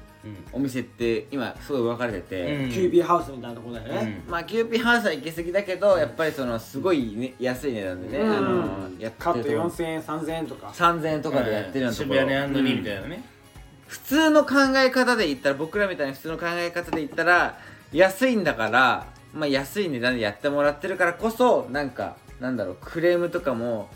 [0.52, 2.70] お店って今すごい分かれてて、うん。
[2.70, 8.32] キュービーハウスみたいなとこだよね、まあキューピーハウスは行き過ぎだけどやっぱりそのすごい、ね、安い値段でね、うん。
[8.32, 10.68] あのやってカットるとこ4000円3000円とか。
[10.68, 13.24] 3000円とかでやってるようなところ、渋谷のみたいなね。
[13.88, 17.58] 普通の考え方で言ったら僕らみたいな普通の考え方で言ったら
[17.94, 23.90] 安いんだから、まあ、安い値段でやってもらってるからこそなんかなんだろうクレームとかも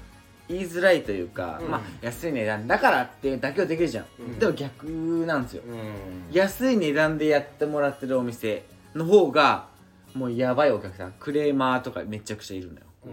[0.47, 1.69] 言いづらいというか、うん。
[1.69, 4.39] まあ安い値段だからって妥協できるじゃん、うん。
[4.39, 4.85] でも逆
[5.25, 6.33] なんですよ、うん。
[6.33, 8.65] 安い値段でやってもらってるお店
[8.95, 9.67] の方が
[10.13, 12.85] もうやばいお客さんクレーマーとかめちゃくちゃいるのよ。
[13.05, 13.11] うん。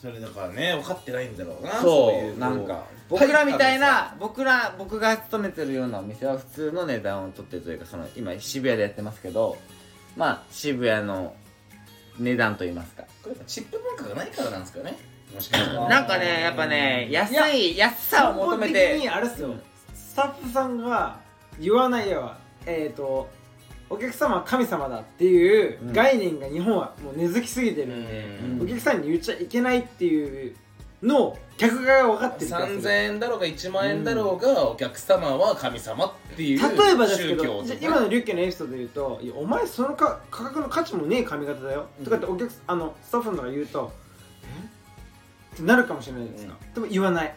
[0.00, 2.12] それだからね分かってないんだろうなそう。
[2.12, 9.56] いうなんかこ僕らみたいな僕ら僕が勤めてるようなお店は普通の値段を取ってるというかその今渋谷でやってますけど
[10.16, 11.34] まあ渋谷の
[12.18, 13.04] 値段といいますか。
[13.22, 14.96] これチップも価がないからなんですかね
[15.88, 19.54] なんかねやっぱね安い安さを求め根本て的にあれっすよ。
[19.94, 21.18] スタッフさんが
[21.60, 22.32] 言わないよ
[22.66, 23.28] えっ、ー、と
[23.90, 25.92] お客様は神様だっていううん。
[25.92, 28.62] 概念が日本はもう根付きすぎてるんで、うん。
[28.62, 30.54] お客さんに言っちゃいけないっていう
[31.02, 44.07] のを客側が分かってるから3000円だろうが1万円だろうがお客様は神様っていう例えばですけ宗教どじゃと今のリュッケのエピソードで言うと「いやお前そのか価格の価値もねえ髪型だよ」とかってお客あのスタッフのが言うと「え
[45.58, 47.34] ってなるかもしれないですか、でも言わない。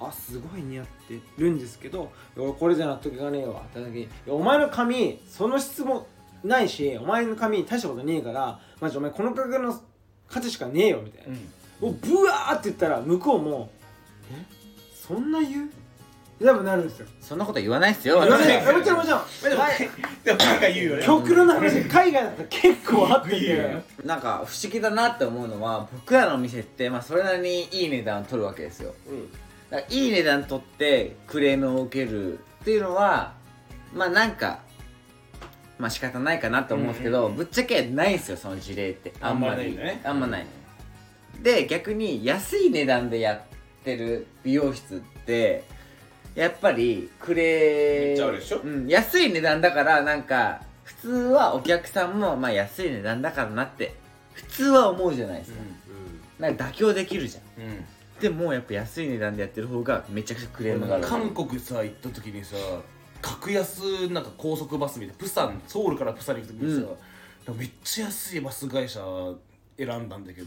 [0.00, 6.08] あすごい似合ってるんですけど「いや俺これじゃ納得がねえわ」って時にいや「お前の髪その質も
[6.42, 9.80] ないしお前の髪大したことねえからマジお前この価格の
[10.28, 11.34] 価値しかねえよ」みたいな。
[11.34, 11.52] うん
[11.88, 13.70] 「おブワー!」って言ったら向こうも
[14.32, 14.44] 「え？
[14.92, 15.70] そんな言う?」
[16.42, 17.06] 多分なるんですよ。
[17.20, 18.20] そんなこと言わないっすよ。
[18.20, 18.56] 言わない。
[18.56, 18.72] 私。
[18.72, 19.22] もちろんもちろん。
[19.42, 19.62] でも
[20.24, 21.04] でもなんか言うよね。
[21.04, 23.30] 極論の話海外だったら結構あって。
[23.30, 23.56] ていいよ。
[23.56, 28.94] ねなんか不思議だなって思うのは僕らのお店ってまあそれなりにいい値段を取るわけですよ。
[29.08, 29.30] うん。
[29.70, 33.34] だからいい値段取ってクレームを受けるっていうのは
[33.94, 34.60] まあなんか
[35.78, 39.12] まあ仕方ないかなと思うんですけど、ぶっちゃけないんですよその事例って。
[39.20, 40.46] あんまりあんまない
[41.42, 43.42] で逆に安い値段でやっ
[43.84, 45.64] てる美容室って
[46.34, 48.60] やっぱりクレめっちゃあるでしょ？
[48.64, 53.94] うん、安い値段だからなんか普通はお客さんもまあ安い値段だからなって
[54.32, 55.58] 普通は思うじゃないですか、
[56.38, 57.64] なんか妥協できるじゃん。
[57.64, 57.84] うん。
[58.20, 61.04] でもやっぱ安い値段でやってる方がめちゃくちゃクレームがある。
[61.04, 62.56] 韓国さ行った時にさ
[63.20, 69.00] 格安なんか高速バスみたいなプサンソウルからプサンに行く時にさ、めっちゃ安いバス会社
[69.76, 70.46] 選んだんだけど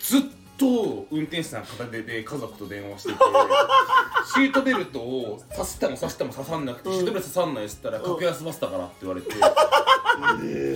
[0.00, 0.28] ずっと
[0.60, 3.18] 運転手さん片手で家族と電話してて
[4.34, 9.30] シートベルトを刺しても刺しても刺さんなくて、シートベルト刺さんないっつったら格安バスだからって言われて、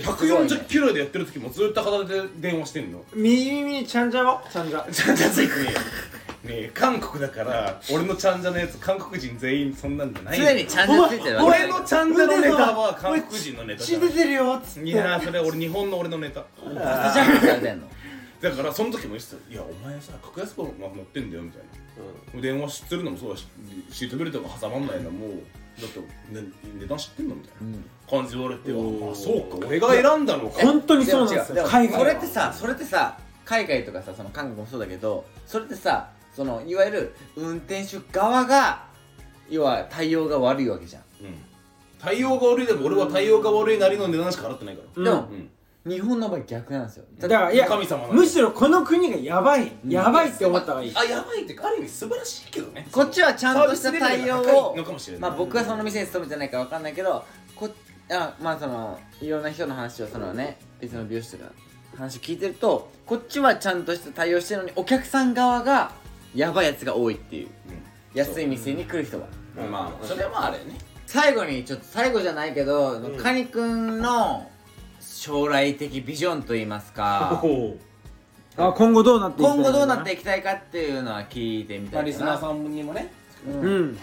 [0.01, 3.03] 140キロでやってる時もずっと片手で電話してんの。
[3.13, 4.85] 右耳にちゃんじゃはちゃんじゃ。
[4.91, 5.73] ちゃんとついてねえ。
[5.73, 5.79] よね
[6.49, 10.45] え韓国だから俺のちゃんじゃのやつ韓国人全員そんなんじゃないよ。
[10.45, 14.09] 常にちゃんとついてるわけ俺のちゃんじゃのネタは韓国人のネタじゃない。
[14.09, 14.89] 血出てるよっつって。
[14.89, 16.41] いやーそれ俺日本の俺のネタ。
[16.63, 17.87] バスジャンプされてんの
[18.41, 21.61] だからその時も言ってたよいやお前さ格安バス乗ってんだよみたい
[22.35, 22.41] な。
[22.41, 23.47] 電話するのもそうだし
[23.91, 25.27] シートベルトが挟まんないのも
[25.81, 26.47] だって、ね、
[26.79, 27.77] 値段知ってんのみたいな。
[28.09, 28.75] 感じ言われてあ
[29.15, 30.61] そうか俺が選んだのか。
[30.61, 31.65] 本当にそうなんですよ。
[31.65, 38.85] 海外はそれってさそれってさ海外とかさその韓国もそうだけどそれってさそのいわゆる運転手側が
[39.49, 41.01] 要は対応が悪いわけじゃん。
[41.21, 41.35] うん。
[41.99, 45.03] 対応が悪いでも俺は対応が悪いなりの値段しか払ってないから。
[45.03, 45.49] でもうん
[45.89, 47.05] 日本の場合逆なんですよ。
[47.19, 49.71] だからいや神様なのむしろこの国がやばい。
[49.87, 50.93] やばいって思った方がいい。
[50.95, 52.87] あやばいっていうかある意味素晴らしいけどね。
[52.91, 57.23] こっちはちゃんとした対応をいのかもしれないまあ僕はその店に勤めてないから分かんないけど
[57.55, 57.69] こ
[58.11, 61.51] あまあそのいろんな人の話をそのね別の美容師とか
[61.95, 65.91] 話聞いてるとこっちはちゃんとした対応してるのにお客さん側が
[66.33, 67.47] やばいやつが多いっていう
[68.13, 69.27] 安い店に来る人は
[69.57, 74.47] うんまあそれはあれね最後にちょっと最後じゃないけど、んカニくんの
[75.19, 77.41] 将来的ビジョンといいますか。
[78.55, 82.31] あ今後どうなっていくか今後どうなっていきたいかっていうのは聞いてみたまあいかな。
[82.31, 83.11] リスナーさんにもね。
[83.45, 83.61] うん。
[83.61, 83.97] うん。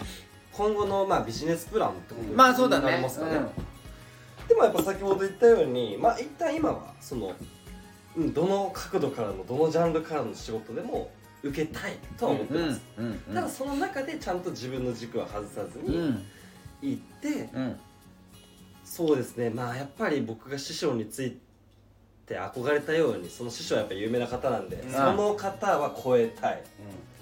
[0.53, 2.85] 今後のまあビジネスプランってことまあそうだね。
[2.85, 3.39] になりますかね、
[4.47, 7.33] でもやっぱ先ほど言ったようにまあ一旦今はその、
[8.15, 11.09] うん、どの角度からのどのジャンルからの仕事でも
[11.41, 12.67] 受けたいとは思ってうん。
[12.67, 13.05] ます、うん。
[13.05, 13.33] うん。
[13.33, 16.25] ただその中でちゃんと自分の軸は外さずにうん。
[16.83, 17.79] 行って、うん
[18.89, 19.49] そうですね。
[19.49, 21.37] まあやっぱり僕が師匠につい
[22.25, 24.91] て憧れたようにその師匠はやっぱ有名な方なんで、ん。
[24.91, 26.51] その方は超えたい。
[26.51, 26.63] はい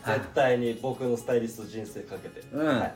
[0.06, 2.68] 絶対に僕のスタイリスト人生かけて、うん。
[2.68, 2.94] はい、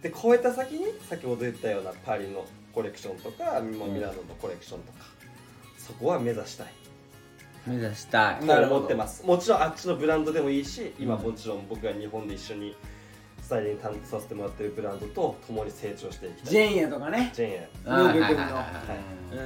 [0.00, 4.98] で超えた先に先ほど言ったようなパリのコレクションとかミラノのコレクションとか、
[5.76, 6.66] そこは目指したい。
[7.66, 8.40] 目指したい。
[8.40, 8.76] となるほど。
[8.76, 9.26] 思ってます。
[9.26, 11.22] もちろんあっちのブランドでもいいし今うん。
[11.22, 12.76] もちろん僕が日本で一緒に
[13.50, 16.52] スタイリング担当させてもらってるブランドと共に成長していきたい。
[16.52, 17.32] ジェーンやとかね。
[17.34, 17.58] ジェーンや
[17.96, 18.64] はいはいはいはいは
[19.32, 19.36] い。
[19.36, 19.40] う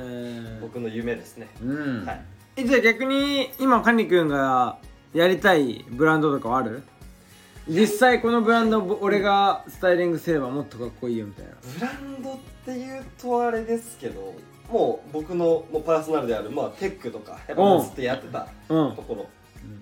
[0.58, 2.04] ん僕の夢ですね、うん。
[2.04, 2.20] はい。
[2.56, 4.76] えじゃあ逆に今カニ君が
[5.14, 6.82] やりたいブランドとかはある？
[7.66, 11.52] 実際このブランドぼ俺がスタイリングすればもっとかっこいいよみたいな。
[11.62, 14.34] ブランドっていうとあれですけど
[14.70, 18.94] もう僕のもうパーソナルである、まあ、テックとかやっぱずっとやってたうん。
[18.96, 19.26] ところ、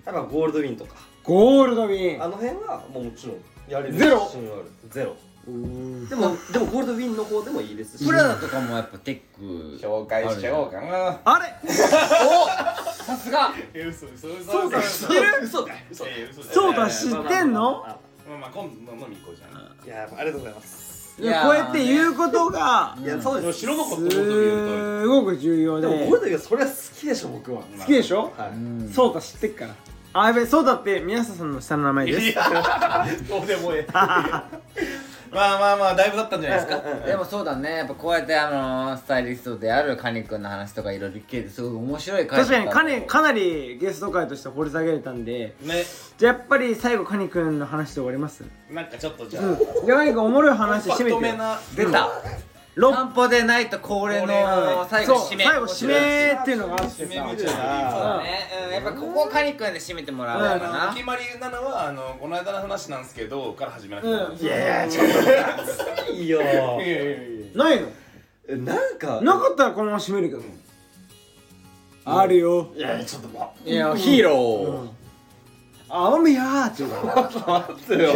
[0.05, 0.95] やっぱゴールドウィンとか。
[1.25, 2.23] ゴールドウィン。
[2.23, 3.35] あの辺はもうもちろん
[3.67, 4.19] やれるゼロ。
[4.19, 4.65] 自信はある。
[4.89, 5.15] ゼロ。
[5.47, 6.07] うん。
[6.07, 7.97] でもでもゴールドウィンの方でもいいです。
[7.97, 11.19] しプラダとかもやっぱテック紹介しちゃおうかな。
[11.23, 11.53] あれ？
[11.67, 13.53] さすが。
[13.73, 14.51] え嘘嘘嘘。
[14.51, 15.21] そうだ知ってる？
[15.43, 15.73] 嘘だ。
[15.73, 15.79] よ
[16.51, 17.85] そうだ知ってんの？
[18.25, 28.31] まあまあ今度飲み行こうじゃんいやありがとうございますいやーこうやって言うことがいやそうです知らなかったことで言うとすごく重要ででも俺だけどそれは好きでしょ僕は好きでしょ
[28.93, 29.75] そうだ知ってっから
[30.13, 32.19] あやべそうだって宮下さんの下の名前です。
[32.21, 33.87] いやどうでもええ。
[35.33, 37.05] まあまあまあだいぶだったんじゃないですか。
[37.07, 37.77] でもそうだね。
[37.77, 45.55] やっぱこうやってあのスタイリストであるカニ君の話とかいろいろ聞けてすごい面白い回確かにかねねかなりゲスト会として掘り下げれたんで。
[45.61, 45.83] ね。
[46.19, 48.43] じゃあやっぱり最後カニ君の話で終わります？
[48.69, 49.43] なんかちょっとじゃあ。
[49.45, 49.57] うん。
[49.57, 51.15] じゃあ何かおもろい話ま締めてよ。
[51.15, 52.09] とめな出た
[52.75, 55.43] 六散歩でないと恒例の最後締め。
[55.43, 56.97] 最後締めっていうのがあってさ。
[56.97, 57.15] そうだ
[58.23, 64.37] ね、うん、やっぱここカニ君で締めてもらうあかな、の決まりなのはあのこの間の話なんですけどから始めなきゃうん。
[64.37, 65.05] いやいやちょっ
[66.05, 66.63] といいよいやいや。
[66.63, 67.87] いやいやないの？
[68.49, 70.41] えなんかなかったらこのまま締めるけど。
[72.05, 72.73] あるよ。
[72.75, 73.29] いやちょっと
[73.65, 74.89] いやヒーロー、
[75.95, 77.59] あみやーって言うから。
[77.59, 78.11] 待ってよ。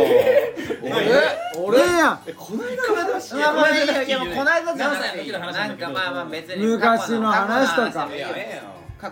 [1.63, 1.79] 俺？
[1.79, 3.35] やこの間の話。
[3.35, 8.09] まあまあいいよいやもうこの間じゃな何歳のくていい時の話なんんかまあまあ別に昔の話とか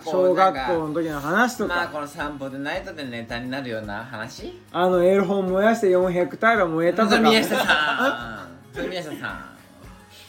[0.03, 9.19] 小学校のの時の話とかまあこの散歩でナイトでネタになるような話あのエロ本燃やして4ヘクタール燃えたとかそれ宮下さんそれ宮下さん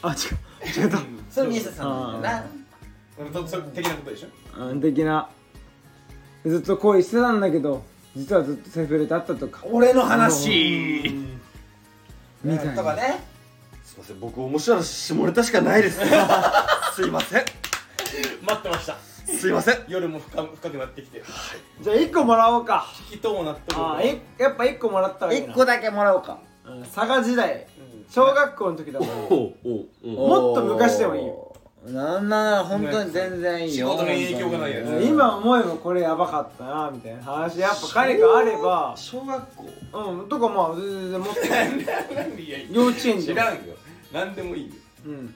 [0.02, 0.98] あ違う違った
[1.30, 2.44] それ宮下さんだよな
[3.74, 5.28] 的なことでしょうん的な
[6.44, 7.82] ずっと恋してたんだけど
[8.16, 9.60] 実はずっとセフレだったとか。
[9.70, 11.28] 俺の話。
[12.42, 12.74] みたいな。
[12.74, 13.20] とかね。
[13.84, 14.20] すいません。
[14.20, 16.00] 僕面白い話下ネタしかないです。
[16.96, 17.44] すいません。
[18.42, 18.96] 待ってました。
[19.26, 19.84] すいません。
[19.88, 21.22] 夜も深深くなってきて。
[21.82, 22.86] じゃあ1個もらおうか。
[23.10, 24.06] 引きともなってあー
[24.38, 25.52] えやっぱ1個もらったらいいな。
[25.52, 26.38] 一個だけもらおうか。
[26.64, 27.66] うん佐賀時代。
[28.08, 29.08] 小学校の時だもん。
[29.08, 31.45] もっと昔でもいいよ
[31.92, 33.90] なんなら本当に全然いいよ。
[33.90, 34.84] 仕事に影響がないやつ。
[34.86, 38.94] 本当に今思えばこれやばかったなみたいな話やっぱ彼があれば。
[38.96, 39.64] 小学校。
[39.92, 40.28] うん。
[40.28, 41.48] とかまあ全然もっとい。
[42.50, 43.22] や 幼稚園で。
[43.22, 43.60] 知らんよ。
[44.12, 44.72] 何でもいいよ。
[45.06, 45.34] うん。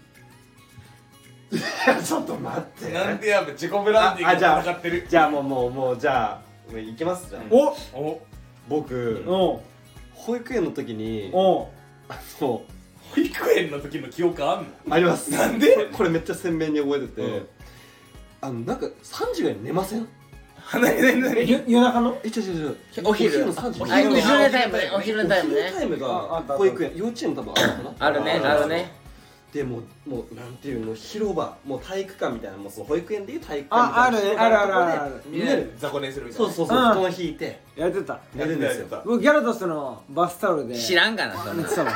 [2.05, 2.93] ちょっと待って。
[2.93, 5.07] なんでやべ自己ブランディングあじゃあ戦ってる。
[5.09, 7.43] じゃあもうもうもうじゃあもういきますじゃあ。
[7.51, 8.27] おお。
[8.69, 9.57] 僕お。
[9.57, 9.61] う
[10.15, 11.63] 保育園の時にお。
[11.63, 11.67] う
[12.09, 12.63] あの
[13.15, 14.95] 保育園の時の記憶あんの？
[14.95, 15.31] あります。
[15.31, 15.89] なんで？
[15.93, 17.47] これめっちゃ鮮明に覚えてて、うん。
[18.43, 20.09] あのなんか3時ぐらいに寝ません？
[20.73, 22.19] 何何何ゆ夜中の？
[22.23, 23.09] え違う違う違う。
[23.09, 23.47] お昼。
[23.47, 24.51] の3時おに昼あの。
[24.51, 25.61] タイムねお昼のタイムね。
[25.61, 26.09] お昼タイムが
[26.49, 28.07] 保育園幼稚園も多分あるのかな？
[28.07, 29.00] あるねあるね
[29.53, 35.03] でもうもうなんていうの広場もう体育館みたいなもうその保育園でいう体育館みたいなああるねあるあるある。
[35.03, 36.53] あるみんなで雑魚寝するみたいな。
[36.53, 36.95] そうそうそううん。
[36.95, 37.61] 布団引いて。
[37.77, 38.21] やってた。
[38.35, 40.79] 寝るんですよやって僕ギャラドスのバスタオルで。
[40.79, 41.63] 知らんがなそんな。
[41.63, 41.93] 寝てたもん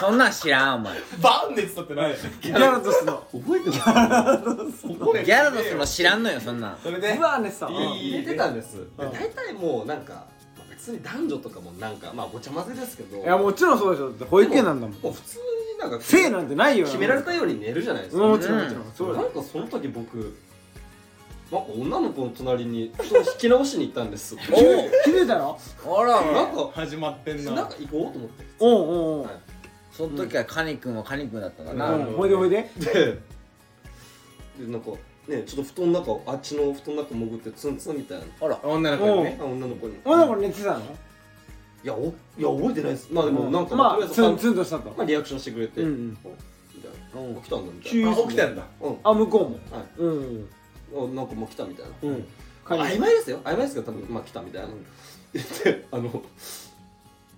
[0.00, 0.94] そんなん知らんお前。
[1.20, 2.14] バンでつったってない。
[2.40, 3.24] ギャラドスの。
[3.32, 4.86] 覚えてます？
[4.86, 6.68] ギャラドスの知らんのよそんな。
[6.68, 7.16] んそれで？
[7.16, 7.70] うわ寝てたう。
[7.72, 8.78] んいい寝てたんです。
[8.96, 10.26] 大体もうなんか
[10.56, 13.18] まあ別に男女とかもなんかまあごちゃ混ぜですけど。
[13.18, 14.98] いやもちろんそうでしょだって保育園なんだもん。
[15.00, 15.42] もう普通に
[15.80, 18.22] なんか性なんてないよ決められたように寝るじゃないですか。
[18.22, 18.92] うんもちろんもちろん。
[18.94, 19.22] そうだ。
[19.22, 20.36] なんかその時僕
[21.50, 24.36] なんか女の子の隣に布団引き直しに行ったんです。
[24.36, 25.58] 気づ気づいたの？
[25.84, 26.20] あら。
[26.32, 27.52] なんか始まってんな。
[27.52, 28.44] なんか行こうと思って。
[28.60, 29.24] おうおうおう。
[29.24, 29.32] はい。
[29.90, 32.04] その時はカニ君はカニ君だったんだうな、ん。
[32.12, 32.70] ほいでほいで。
[32.78, 33.18] で
[34.58, 34.90] でなんか
[35.26, 38.24] ねちょっと布団の中あっちの布団の中潜ってツンツンみたいな。
[38.42, 38.60] あら。
[38.62, 39.38] 女の子にね。
[39.40, 39.98] あ女の子に。
[40.04, 40.82] 女の子寝てたの？
[41.82, 43.08] いやおいや覚えてないです。
[43.10, 44.94] まあでもなんかまあツンとりあえずツンとしたと。
[44.96, 46.18] まあリアクションしてくれて、うんうん。
[46.24, 46.28] お
[46.74, 47.36] みたいな、うん。
[47.36, 48.62] 起きたんだみたい急なあ起きたんだ。
[48.80, 48.98] うん。
[49.02, 49.78] あ向こうも。
[49.78, 49.86] はい。
[49.98, 50.48] うん。
[50.94, 52.26] あなんかもう来たみたいな、うん。
[52.66, 53.40] あ曖昧ですよ。
[53.44, 54.68] 曖昧ですけど多分まあ来たみたいな、
[55.32, 56.22] 言ってあの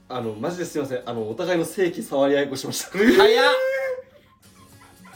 [0.09, 1.03] あのマジですいません。
[1.07, 2.99] あのお互いの性器触り合いっこしました。
[2.99, 3.07] 早っ。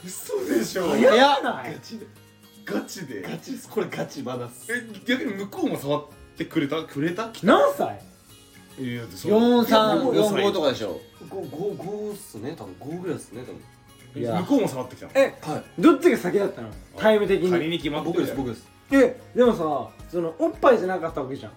[0.05, 0.89] 嘘でしょ。
[0.89, 1.43] 早っ。
[1.43, 2.07] ないガチで。
[2.65, 3.23] ガチで。
[3.23, 3.69] ガチです。
[3.69, 6.05] これガチバナスえ逆に向こうも触っ
[6.37, 6.83] てくれた？
[6.85, 7.31] くれた。
[7.43, 8.01] 何歳？
[8.79, 11.01] 4345とかでしょ。
[11.29, 12.55] 五五五っすね。
[12.57, 14.23] 多分五ぐらいですね多分。
[14.23, 14.41] いや。
[14.41, 15.13] 向こうも触ってきたの。
[15.15, 15.65] えはい。
[15.81, 16.71] どっちが先だったの？
[16.97, 17.51] タイム的に。
[17.51, 18.67] 仮に決まって僕です僕です。
[18.93, 21.53] えでもさそのおっぱいじゃなかったわけじゃん。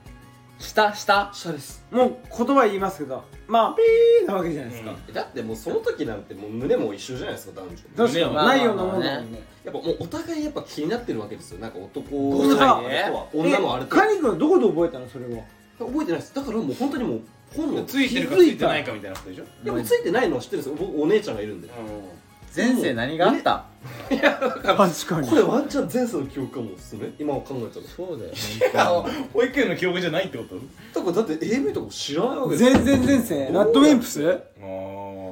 [0.57, 1.29] 下下？
[1.33, 1.85] 下です。
[1.91, 5.13] もう言葉言いますけどまあピーなわけじゃないですか、うん。
[5.13, 7.77] だってもうその時なんてもう胸も一緒じゃないですか男女。
[7.95, 8.25] 確かに。
[8.29, 9.41] ねないようなもんだもんね。
[9.63, 11.59] やっぱもうお互いやっぱ気になってるわけですよ。
[11.59, 12.55] なんか男5
[13.33, 15.07] 女のあれとカニ君はどこで覚えたの？
[15.07, 15.43] それは
[15.85, 16.35] 覚えてないです。
[16.35, 17.21] だからもう本当にもう
[17.55, 19.43] 本能ついてるかついてないかみたいなことでしょ？
[19.63, 20.87] でもついてないのは知ってるんですよ。
[20.87, 21.69] 僕お姉ちゃんがいるんで。
[22.55, 23.65] 前世何があった？
[24.09, 27.13] 確かこれワンチャン前世の記憶かもっすね。
[27.19, 27.85] 今考えたら。
[27.95, 28.31] そうだよ
[28.75, 30.55] あ保育園の記憶じゃないってこと？
[30.99, 32.69] だからだって AV とか知らないわけですよ。
[32.71, 33.53] 全然前世。
[33.53, 34.27] ラッドウィンプス？
[34.27, 34.37] あ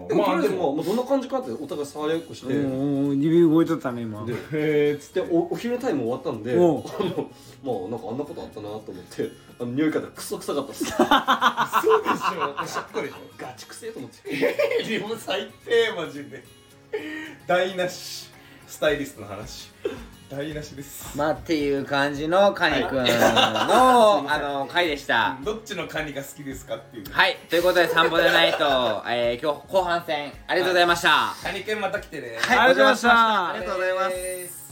[0.08, 4.26] でもとりあえずまあもうもうどんな感じかってお互い触り合いっこして、うんうん指動いとったね今。
[4.26, 7.30] でへえつでおお昼タイム終わったんであおうの
[7.64, 9.30] まあなんかあんなことあったなと思って
[9.60, 10.86] あの匂い方クソ臭かったっす。
[10.86, 12.56] そうでしょ。
[12.62, 13.16] おしゃっこでしょ。
[13.38, 14.30] ガチくせえと思って。
[14.88, 16.44] でも最低マジで。
[17.48, 18.28] 台無し。
[18.68, 19.72] スタイリストの話
[20.30, 21.18] 台無しです。
[21.18, 25.38] まあっていう感じのカニくんの、あの回でした。
[25.44, 27.06] どっちのカニが好きですかっていう。
[27.12, 27.38] はい。
[27.50, 28.58] ということで散歩でないと、
[29.08, 31.34] えー、今日後半戦ありがとうございました。
[31.42, 32.38] カニくんまた来てね。
[32.42, 32.60] はい。
[32.60, 33.50] ありがとうございました。
[33.50, 34.67] ありがとうございます